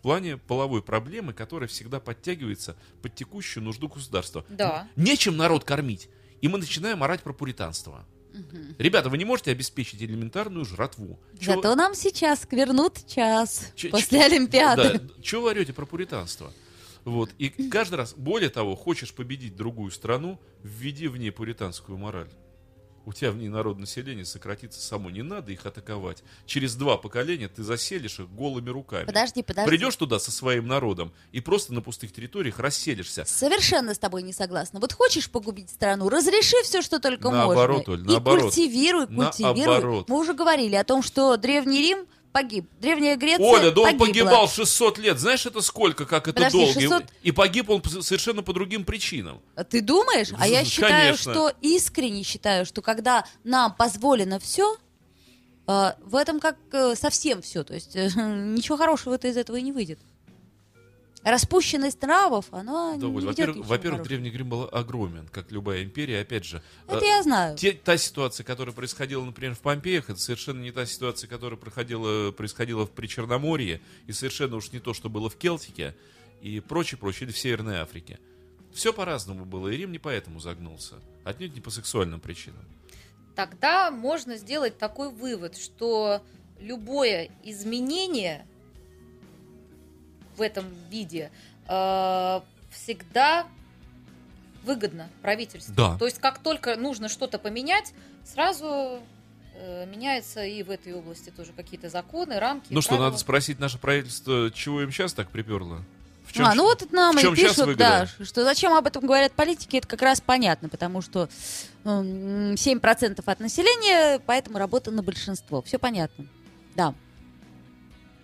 в 0.00 0.02
плане 0.02 0.38
половой 0.38 0.82
проблемы, 0.82 1.34
которая 1.34 1.68
всегда 1.68 2.00
подтягивается 2.00 2.74
под 3.02 3.14
текущую 3.14 3.62
нужду 3.64 3.86
государства. 3.86 4.46
Да. 4.48 4.88
Нечем 4.96 5.36
народ 5.36 5.64
кормить. 5.64 6.08
И 6.40 6.48
мы 6.48 6.56
начинаем 6.58 7.02
орать 7.02 7.22
про 7.22 7.34
пуританство. 7.34 8.06
Ребята, 8.78 9.10
вы 9.10 9.18
не 9.18 9.26
можете 9.26 9.50
обеспечить 9.50 10.00
элементарную 10.02 10.64
жратву. 10.64 11.20
Чё- 11.38 11.56
Зато 11.56 11.74
нам 11.74 11.94
сейчас 11.94 12.46
вернут 12.50 13.06
час 13.06 13.72
Ч- 13.76 13.90
после 13.90 14.20
ч- 14.20 14.24
Олимпиады. 14.24 14.98
Да, 15.00 15.22
чего 15.22 15.42
вы 15.42 15.50
орете 15.50 15.74
про 15.74 15.84
пуританство? 15.84 16.50
Вот. 17.04 17.30
И 17.36 17.50
каждый 17.50 17.96
раз, 17.96 18.14
более 18.16 18.48
того, 18.48 18.76
хочешь 18.76 19.12
победить 19.12 19.54
другую 19.54 19.90
страну, 19.90 20.40
введи 20.62 21.08
в 21.08 21.18
ней 21.18 21.30
пуританскую 21.30 21.98
мораль. 21.98 22.30
У 23.06 23.12
тебя 23.12 23.30
в 23.30 23.36
ней 23.36 23.48
народ 23.48 23.78
населения 23.78 24.24
сократится 24.24 24.80
само. 24.80 25.10
Не 25.10 25.22
надо 25.22 25.52
их 25.52 25.64
атаковать. 25.64 26.22
Через 26.46 26.74
два 26.74 26.96
поколения 26.98 27.48
ты 27.48 27.62
заселишь 27.62 28.20
их 28.20 28.30
голыми 28.30 28.68
руками. 28.70 29.06
Подожди, 29.06 29.42
подожди. 29.42 29.68
Придешь 29.68 29.96
туда 29.96 30.18
со 30.18 30.30
своим 30.30 30.66
народом 30.66 31.12
и 31.32 31.40
просто 31.40 31.72
на 31.72 31.80
пустых 31.80 32.12
территориях 32.12 32.58
расселишься. 32.58 33.24
Совершенно 33.24 33.94
с 33.94 33.98
тобой 33.98 34.22
не 34.22 34.32
согласна. 34.32 34.80
Вот 34.80 34.92
хочешь 34.92 35.30
погубить 35.30 35.70
страну, 35.70 36.08
разреши 36.08 36.56
все, 36.62 36.82
что 36.82 37.00
только 37.00 37.30
Наоборот, 37.30 37.86
можно. 37.88 37.94
Оль, 37.94 38.00
и 38.00 38.12
наоборот. 38.12 38.42
культивируй, 38.42 39.06
культивируй. 39.06 39.66
Наоборот. 39.66 40.08
Мы 40.08 40.18
уже 40.18 40.34
говорили 40.34 40.74
о 40.76 40.84
том, 40.84 41.02
что 41.02 41.36
Древний 41.36 41.80
Рим 41.80 42.06
погиб. 42.32 42.68
Древняя 42.80 43.16
Греция 43.16 43.44
Оля, 43.46 43.70
да 43.70 43.80
он 43.82 43.98
погибла. 43.98 44.06
погибал 44.06 44.48
600 44.48 44.98
лет. 44.98 45.18
Знаешь, 45.18 45.46
это 45.46 45.60
сколько, 45.60 46.06
как 46.06 46.28
это 46.28 46.34
Подожди, 46.36 46.58
долго? 46.58 46.70
И- 46.80 46.82
600? 46.82 47.04
И 47.22 47.32
погиб 47.32 47.70
он 47.70 47.82
совершенно 48.02 48.42
по 48.42 48.52
другим 48.52 48.84
причинам. 48.84 49.40
А 49.56 49.64
Ты 49.64 49.80
думаешь? 49.80 50.28
А 50.38 50.46
я 50.46 50.58
Конечно. 50.58 50.64
считаю, 50.70 51.16
что 51.16 51.52
искренне 51.60 52.22
считаю, 52.22 52.64
что 52.66 52.82
когда 52.82 53.24
нам 53.44 53.74
позволено 53.74 54.38
все, 54.38 54.76
в 55.66 56.16
этом 56.16 56.40
как 56.40 56.56
э, 56.72 56.94
совсем 56.96 57.42
все. 57.42 57.62
То 57.62 57.74
есть 57.74 57.94
э, 57.94 58.08
ничего 58.16 58.76
хорошего-то 58.76 59.28
из 59.28 59.36
этого 59.36 59.56
и 59.56 59.62
не 59.62 59.70
выйдет. 59.72 60.00
Распущенность 61.22 62.00
нравов, 62.00 62.46
она 62.50 62.96
Да, 62.96 63.06
не 63.06 63.20
во-первых, 63.20 63.66
во-первых. 63.66 64.02
Древний 64.04 64.30
Грим 64.30 64.48
был 64.48 64.68
огромен, 64.72 65.28
как 65.28 65.52
любая 65.52 65.82
империя. 65.82 66.20
Опять 66.22 66.46
же, 66.46 66.62
Это 66.88 67.04
э, 67.04 67.08
я 67.08 67.22
знаю. 67.22 67.56
те- 67.58 67.72
та 67.72 67.98
ситуация, 67.98 68.42
которая 68.44 68.74
происходила, 68.74 69.22
например, 69.22 69.54
в 69.54 69.60
Помпеях, 69.60 70.08
это 70.08 70.18
совершенно 70.18 70.62
не 70.62 70.72
та 70.72 70.86
ситуация, 70.86 71.28
которая 71.28 71.58
проходила, 71.58 72.30
происходила 72.32 72.86
в 72.86 72.90
Причерноморье, 72.90 73.82
и 74.06 74.12
совершенно 74.12 74.56
уж 74.56 74.72
не 74.72 74.78
то, 74.80 74.94
что 74.94 75.10
было 75.10 75.28
в 75.28 75.36
Келтике 75.36 75.94
и 76.40 76.58
прочее, 76.60 76.96
прочее, 76.98 77.26
или 77.26 77.32
в 77.32 77.38
Северной 77.38 77.80
Африке. 77.80 78.18
Все 78.72 78.92
по-разному 78.94 79.44
было, 79.44 79.68
и 79.68 79.76
Рим 79.76 79.92
не 79.92 79.98
поэтому 79.98 80.40
загнулся. 80.40 80.94
Отнюдь 81.24 81.54
не 81.54 81.60
по 81.60 81.68
сексуальным 81.70 82.20
причинам. 82.20 82.64
Тогда 83.36 83.90
можно 83.90 84.36
сделать 84.38 84.78
такой 84.78 85.10
вывод, 85.10 85.56
что 85.58 86.22
любое 86.58 87.30
изменение 87.44 88.46
в 90.40 90.42
этом 90.42 90.64
виде 90.90 91.30
э, 91.68 92.40
всегда 92.70 93.46
выгодно 94.64 95.08
правительству. 95.20 95.74
Да. 95.74 95.98
То 95.98 96.06
есть 96.06 96.18
как 96.18 96.38
только 96.38 96.76
нужно 96.76 97.10
что-то 97.10 97.38
поменять, 97.38 97.92
сразу 98.24 99.00
э, 99.54 99.86
меняются 99.86 100.42
и 100.42 100.62
в 100.62 100.70
этой 100.70 100.94
области 100.94 101.28
тоже 101.28 101.52
какие-то 101.52 101.90
законы, 101.90 102.38
рамки. 102.38 102.68
Ну 102.70 102.80
что, 102.80 102.90
правила. 102.90 103.06
надо 103.06 103.18
спросить 103.18 103.58
наше 103.60 103.76
правительство, 103.76 104.50
чего 104.50 104.82
им 104.82 104.90
сейчас 104.90 105.12
так 105.12 105.28
приперло? 105.30 105.82
В 106.24 106.32
чём 106.32 106.46
а, 106.46 106.54
ну 106.54 106.62
вот 106.62 106.80
это 106.80 106.94
нам 106.94 107.18
и 107.18 107.34
пишут, 107.34 107.76
да, 107.76 108.06
что 108.06 108.44
зачем 108.44 108.72
об 108.72 108.86
этом 108.86 109.04
говорят 109.04 109.32
политики, 109.32 109.76
это 109.76 109.88
как 109.88 110.00
раз 110.00 110.22
понятно, 110.22 110.68
потому 110.70 111.02
что 111.02 111.28
м, 111.84 112.54
7% 112.54 113.22
от 113.26 113.40
населения, 113.40 114.20
поэтому 114.24 114.58
работа 114.58 114.90
на 114.90 115.02
большинство. 115.02 115.60
Все 115.60 115.78
понятно. 115.78 116.24
Да. 116.76 116.94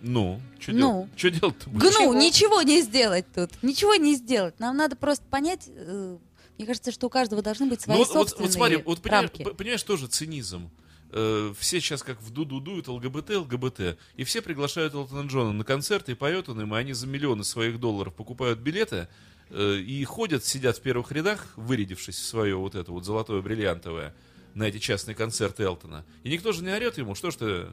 Ну, 0.01 0.39
что 0.59 0.71
Ну. 0.73 0.77
делать? 0.79 1.09
Что 1.15 1.29
делать-то 1.31 1.69
будешь? 1.69 1.95
Гну, 1.95 2.13
ничего 2.13 2.61
не 2.61 2.81
сделать 2.81 3.25
тут. 3.33 3.51
Ничего 3.61 3.95
не 3.95 4.15
сделать. 4.15 4.59
Нам 4.59 4.77
надо 4.77 4.95
просто 4.95 5.25
понять, 5.29 5.67
э, 5.67 6.17
мне 6.57 6.67
кажется, 6.67 6.91
что 6.91 7.07
у 7.07 7.09
каждого 7.09 7.41
должны 7.41 7.67
быть 7.67 7.81
свои 7.81 7.95
Ну, 7.97 8.03
вот, 8.03 8.07
вот, 8.09 8.13
собственные 8.29 8.47
вот 8.47 8.53
смотри, 8.53 8.77
вот 8.77 9.01
понимаешь, 9.01 9.31
рамки. 9.37 9.43
понимаешь, 9.55 9.83
тоже 9.83 10.07
цинизм. 10.07 10.69
Э, 11.11 11.53
все 11.57 11.79
сейчас 11.79 12.03
как 12.03 12.21
в 12.21 12.31
дуду 12.31 12.59
дуют 12.59 12.87
ЛГБТ, 12.87 13.29
ЛГБТ. 13.37 13.97
И 14.17 14.23
все 14.23 14.41
приглашают 14.41 14.93
Элтона 14.93 15.27
Джона 15.27 15.53
на 15.53 15.63
концерты, 15.63 16.11
и 16.11 16.15
поет 16.15 16.49
он 16.49 16.61
им, 16.61 16.75
и 16.75 16.77
они 16.77 16.93
за 16.93 17.07
миллионы 17.07 17.43
своих 17.43 17.79
долларов 17.79 18.13
покупают 18.13 18.59
билеты 18.59 19.07
э, 19.49 19.75
и 19.77 20.03
ходят, 20.03 20.43
сидят 20.45 20.77
в 20.77 20.81
первых 20.81 21.11
рядах, 21.13 21.47
вырядившись 21.55 22.17
в 22.17 22.25
свое 22.25 22.55
вот 22.55 22.75
это 22.75 22.91
вот 22.91 23.05
золотое 23.05 23.41
бриллиантовое 23.41 24.13
на 24.53 24.63
эти 24.63 24.79
частные 24.79 25.15
концерты 25.15 25.63
Элтона. 25.63 26.03
И 26.23 26.29
никто 26.29 26.51
же 26.51 26.61
не 26.63 26.71
орет 26.71 26.97
ему, 26.97 27.15
что 27.15 27.31
ж 27.31 27.35
ты 27.35 27.65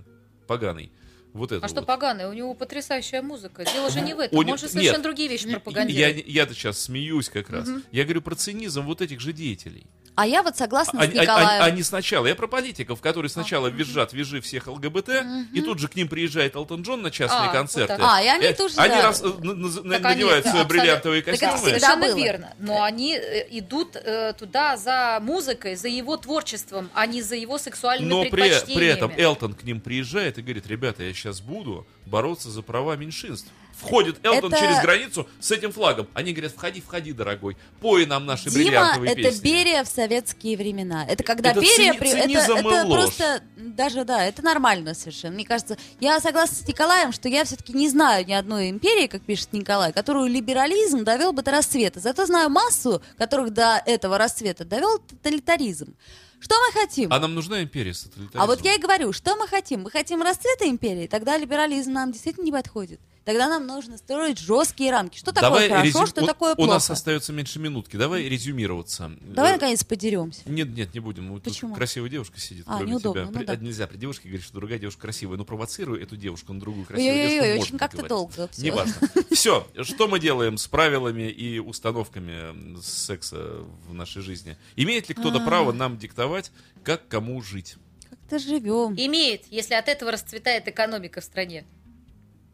поганый. 0.47 0.93
Вот 1.35 1.51
это 1.53 1.67
А 1.67 1.69
что 1.69 1.81
вот. 1.81 1.87
поганое? 1.87 2.29
У 2.29 2.33
него 2.33 2.55
потрясающая 2.55 3.21
музыка. 3.21 3.65
Дело 3.65 3.91
же 3.91 4.01
не 4.01 4.15
в 4.15 4.21
этом. 4.21 4.39
Не- 4.43 4.53
Он 4.53 4.57
же 4.57 4.69
совершенно 4.69 4.99
нет. 4.99 5.03
другие 5.03 5.29
вещи 5.29 5.47
Я, 5.47 5.55
пропагандирует. 5.55 6.27
я-то 6.29 6.55
сейчас 6.55 6.79
смеюсь 6.79 7.29
как 7.29 7.51
раз. 7.51 7.69
Я 7.91 8.05
говорю 8.05 8.23
про 8.23 8.37
цинизм 8.37 8.83
вот 8.83 9.03
этих 9.03 9.21
же 9.21 9.33
деятелей. 9.33 9.85
А 10.17 10.27
я 10.29 10.45
вот 10.45 10.57
согласна 10.57 11.01
Они, 11.01 11.13
с 11.13 11.21
Николаем. 11.23 11.49
они- 11.63 11.73
они 11.73 11.83
сначала, 11.83 12.27
я 12.29 12.37
про 12.37 12.47
политиков, 12.47 13.01
которые 13.01 13.29
сначала 13.29 13.67
визжат, 13.67 14.13
вяжи 14.13 14.41
всех 14.41 14.69
ЛГБТ, 14.69 15.09
и 15.53 15.61
тут 15.61 15.81
же 15.81 15.89
к 15.89 15.97
ним 15.97 16.07
приезжает 16.07 16.55
Элтон 16.55 16.83
Джон 16.83 17.03
на 17.03 17.11
частные 17.11 17.41
А, 17.41 17.45
вот 17.47 17.53
концерты. 17.53 17.97
так. 17.97 18.01
А, 18.01 18.23
и 18.23 18.29
они 18.29 18.45
Э, 18.47 18.55
тоже, 18.55 18.75
Они 18.77 18.95
да. 18.95 19.03
раз- 19.03 19.23
э, 19.23 19.27
на- 19.27 19.53
они- 19.53 19.99
надевают 19.99 20.45
свои 20.47 20.61
абсолютно- 20.63 20.65
бриллиантовые 20.69 21.23
Так 21.23 21.35
это 21.35 21.47
костюмы. 21.51 21.73
всегда 21.73 21.97
было. 21.97 22.15
верно. 22.17 22.55
Но 22.61 22.83
они 22.85 23.15
э, 23.17 23.47
идут 23.59 23.97
э, 23.97 24.35
туда 24.39 24.77
за 24.77 25.19
музыкой, 25.21 25.75
за 25.75 25.89
его 25.89 26.17
творчеством, 26.17 26.91
а 26.95 27.07
не 27.07 27.21
за 27.21 27.35
его 27.35 27.59
сексуальными 27.59 28.09
Но 28.11 28.23
при, 28.23 28.31
предпочтениями. 28.31 28.79
при 28.79 28.87
этом 28.87 29.13
Элтон 29.19 29.55
к 29.55 29.65
ним 29.65 29.81
приезжает 29.81 30.39
и 30.39 30.43
говорит, 30.43 30.67
ребята, 30.69 31.03
я 31.03 31.13
сейчас 31.13 31.41
буду 31.41 31.87
бороться 32.07 32.51
за 32.51 32.63
права 32.63 32.95
меньшинств. 32.97 33.49
Входит 33.77 34.25
Элтон 34.25 34.53
Это- 34.53 34.61
через 34.63 34.81
границу 34.81 35.29
с 35.41 35.51
этим 35.51 35.73
флагом. 35.73 36.09
Они 36.15 36.33
говорят, 36.33 36.53
входи, 36.53 36.81
входи, 36.81 37.13
дорогой, 37.13 37.57
пой 37.81 38.07
нам 38.07 38.25
наши 38.25 38.49
Дима, 38.51 38.55
бриллиантовые 38.65 39.13
это 39.13 39.23
песни. 39.23 39.43
Берия 39.43 39.85
в 39.85 39.89
советские 39.89 40.57
времена. 40.57 41.05
Это 41.07 41.23
когда 41.23 41.51
Это 41.51 41.61
Берия... 41.61 41.93
цини- 41.93 41.99
при- 41.99 42.09
это 42.11 42.23
цинизм 42.23 42.53
это 42.55 42.85
ложь. 42.87 43.01
просто... 43.01 43.43
Даже, 43.57 44.05
да, 44.05 44.25
это 44.25 44.43
нормально 44.43 44.95
совершенно. 44.95 45.35
Мне 45.35 45.45
кажется, 45.45 45.77
я 46.01 46.21
согласна 46.21 46.57
с 46.57 46.67
Николаем, 46.69 47.13
что 47.13 47.29
я 47.29 47.45
все-таки 47.45 47.73
не 47.73 47.89
знаю 47.89 48.25
ни 48.27 48.33
одной 48.33 48.71
империи, 48.71 49.07
как 49.07 49.23
пишет 49.23 49.53
Николай, 49.53 49.93
которую 49.93 50.29
либерализм 50.31 51.03
довел 51.05 51.33
бы 51.33 51.43
до 51.43 51.51
расцвета. 51.51 52.01
Зато 52.01 52.27
знаю 52.27 52.51
массу, 52.51 53.03
которых 53.19 53.53
до 53.53 53.83
этого 53.85 54.19
расцвета 54.19 54.65
довел 54.65 54.99
тоталитаризм. 54.99 55.95
Что 56.41 56.55
мы 56.61 56.81
хотим? 56.81 57.13
А 57.13 57.19
нам 57.19 57.35
нужна 57.35 57.63
империя 57.63 57.95
с 57.95 58.03
тоталитаризмом? 58.03 58.43
А 58.43 58.47
вот 58.47 58.63
я 58.65 58.75
и 58.75 58.79
говорю, 58.79 59.13
что 59.13 59.35
мы 59.37 59.49
хотим? 59.49 59.83
Мы 59.83 59.91
хотим 59.91 60.23
расцвета 60.23 60.69
империи, 60.69 61.07
тогда 61.07 61.37
либерализм 61.39 61.93
нам 61.93 62.13
действительно 62.13 62.45
не 62.45 62.53
подходит. 62.53 63.01
Тогда 63.25 63.49
нам 63.49 63.67
нужно 63.67 63.97
строить 63.97 64.39
жесткие 64.39 64.91
рамки. 64.91 65.17
Что 65.17 65.33
такое 65.33 65.49
Давай 65.51 65.69
хорошо, 65.71 65.87
резю- 66.03 66.07
что 66.07 66.23
у- 66.23 66.27
такое 66.27 66.53
У 66.53 66.57
плохо? 66.57 66.73
нас 66.73 66.91
остается 66.91 67.33
меньше 67.33 67.59
минутки. 67.59 67.97
Давай 67.97 68.25
резюмироваться. 68.29 69.13
Давай, 69.23 69.53
Э, 69.53 69.55
наконец, 69.55 69.83
подеремся. 69.83 70.43
Нет, 70.45 70.69
нет, 70.77 70.93
не 70.93 71.01
будем. 71.01 71.31
Вот 71.33 71.43
тут 71.43 71.55
Почему? 71.55 71.75
красивая 71.75 72.11
девушка 72.11 72.39
сидит, 72.39 72.65
А, 72.67 72.77
кроме 72.77 72.93
неудобно, 72.93 73.23
тебя. 73.23 73.31
ну 73.33 73.39
При- 73.39 73.47
да. 73.47 73.53
а 73.55 73.57
Нельзя 73.57 73.87
при 73.87 73.97
девушке 73.97 74.29
говорить, 74.29 74.45
что 74.45 74.55
другая 74.55 74.79
девушка 74.79 75.01
красивая. 75.03 75.39
Но 75.39 75.45
провоцируй 75.47 76.03
эту 76.03 76.17
девушку 76.19 76.53
на 76.53 76.61
другую 76.61 76.85
красивую 76.85 77.13
Ой-ой-ой, 77.15 77.31
девушку. 77.41 77.63
очень 77.63 77.73
можно 77.73 77.79
как-то 77.79 78.07
долго 78.09 78.49
всё. 78.53 78.63
Неважно. 78.63 78.95
Все, 79.31 79.67
что 79.85 80.07
мы 80.09 80.21
делаем 80.21 80.59
с 80.59 80.67
правилами 80.67 81.31
и 81.31 81.59
установками 81.59 82.79
секса 82.83 83.65
в 83.89 83.95
нашей 83.95 84.21
жизни? 84.21 84.57
Имеет 84.77 85.09
ли 85.09 85.15
кто-то 85.15 85.39
А. 85.43 85.47
право 85.47 85.73
нам 85.73 85.97
диктовать, 85.97 86.53
как 86.83 87.09
кому 87.09 87.41
жить? 87.41 87.77
Как-то 88.11 88.39
живем. 88.39 88.95
Имеет, 88.97 89.47
если 89.51 89.75
от 89.75 89.89
этого 89.89 90.11
расцветает 90.13 90.69
экономика 90.69 91.21
в 91.21 91.25
стране. 91.25 91.65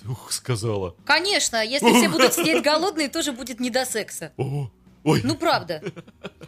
Ух, 0.08 0.32
сказала. 0.32 0.94
Конечно, 1.04 1.64
если 1.64 1.92
все 1.92 2.08
будут 2.08 2.32
сидеть 2.34 2.62
голодные, 2.62 3.08
тоже 3.08 3.32
будет 3.32 3.60
не 3.60 3.70
до 3.70 3.84
секса. 3.84 4.32
О, 4.36 4.70
ой. 5.04 5.20
Ну, 5.24 5.36
правда. 5.36 5.82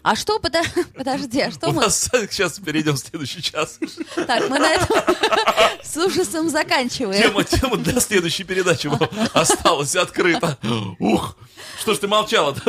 А 0.03 0.17
что, 0.17 0.39
подо- 0.39 0.65
подожди, 0.95 1.41
а 1.41 1.51
что 1.51 1.69
У 1.69 1.73
мы... 1.73 1.83
нас 1.83 2.11
сейчас 2.31 2.59
перейдем 2.59 2.95
в 2.95 2.99
следующий 2.99 3.43
час. 3.43 3.79
Так, 4.15 4.49
мы 4.49 4.59
на 4.59 4.73
этом 4.73 4.97
с 5.83 5.97
ужасом 5.97 6.49
заканчиваем. 6.49 7.23
Тема, 7.23 7.45
тема 7.45 7.77
для 7.77 8.01
следующей 8.01 8.45
передачи 8.45 8.91
осталась 9.33 9.95
открыта. 9.97 10.59
Ух, 10.99 11.37
что 11.81 11.95
ж 11.95 11.99
ты 11.99 12.09
молчала 12.09 12.55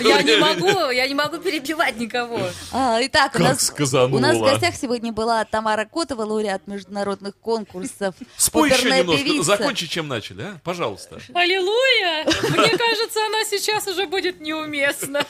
Я 0.00 0.22
не 0.22 0.36
могу, 0.38 0.90
я 0.90 1.06
не 1.08 1.14
могу 1.14 1.38
перебивать 1.38 1.98
никого. 1.98 2.40
А, 2.72 2.98
итак, 3.02 3.34
у 3.36 3.38
нас, 3.38 3.72
у 3.78 4.18
нас 4.18 4.36
в 4.36 4.40
гостях 4.40 4.74
сегодня 4.74 5.12
была 5.12 5.44
Тамара 5.44 5.84
Котова, 5.84 6.22
лауреат 6.22 6.66
международных 6.66 7.36
конкурсов, 7.36 8.14
Спой 8.36 8.70
еще 8.70 8.90
немножко. 8.90 9.24
певица. 9.24 9.44
Закончи, 9.44 9.86
чем 9.86 10.08
начали, 10.08 10.42
а? 10.42 10.60
Пожалуйста. 10.64 11.20
Аллилуйя! 11.34 12.24
Мне 12.24 12.76
кажется, 12.76 13.26
она 13.26 13.44
сейчас 13.44 13.86
уже 13.86 14.06
будет 14.06 14.40
неуместна. 14.40 15.25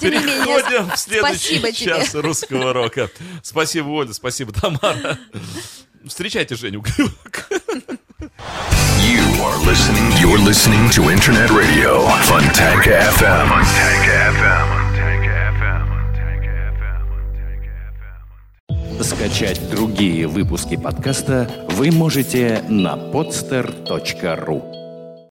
Тем 0.00 0.10
не 0.12 0.18
менее, 0.18 0.44
Переходим 0.44 0.90
в 0.90 0.96
следующий 0.98 1.58
тебе. 1.58 1.72
час 1.72 2.14
русского 2.14 2.72
рока. 2.72 3.08
Спасибо, 3.42 3.88
Оля, 3.88 4.12
спасибо, 4.12 4.52
Тамара. 4.52 5.18
Встречайте 6.06 6.54
Женю. 6.56 6.82
You 9.00 9.22
are 9.42 9.58
listening. 9.64 10.10
You're 10.20 10.38
listening 10.38 10.88
to 10.90 11.10
Internet 11.10 11.50
Radio 11.50 12.06
Funtank 12.24 12.84
FM. 12.86 13.48
Funtank 13.48 14.06
FM. 14.38 14.64
Скачать 19.02 19.60
другие 19.70 20.26
выпуски 20.26 20.76
подкаста 20.76 21.50
вы 21.70 21.90
можете 21.90 22.64
на 22.68 22.94
podster.ru. 22.96 24.83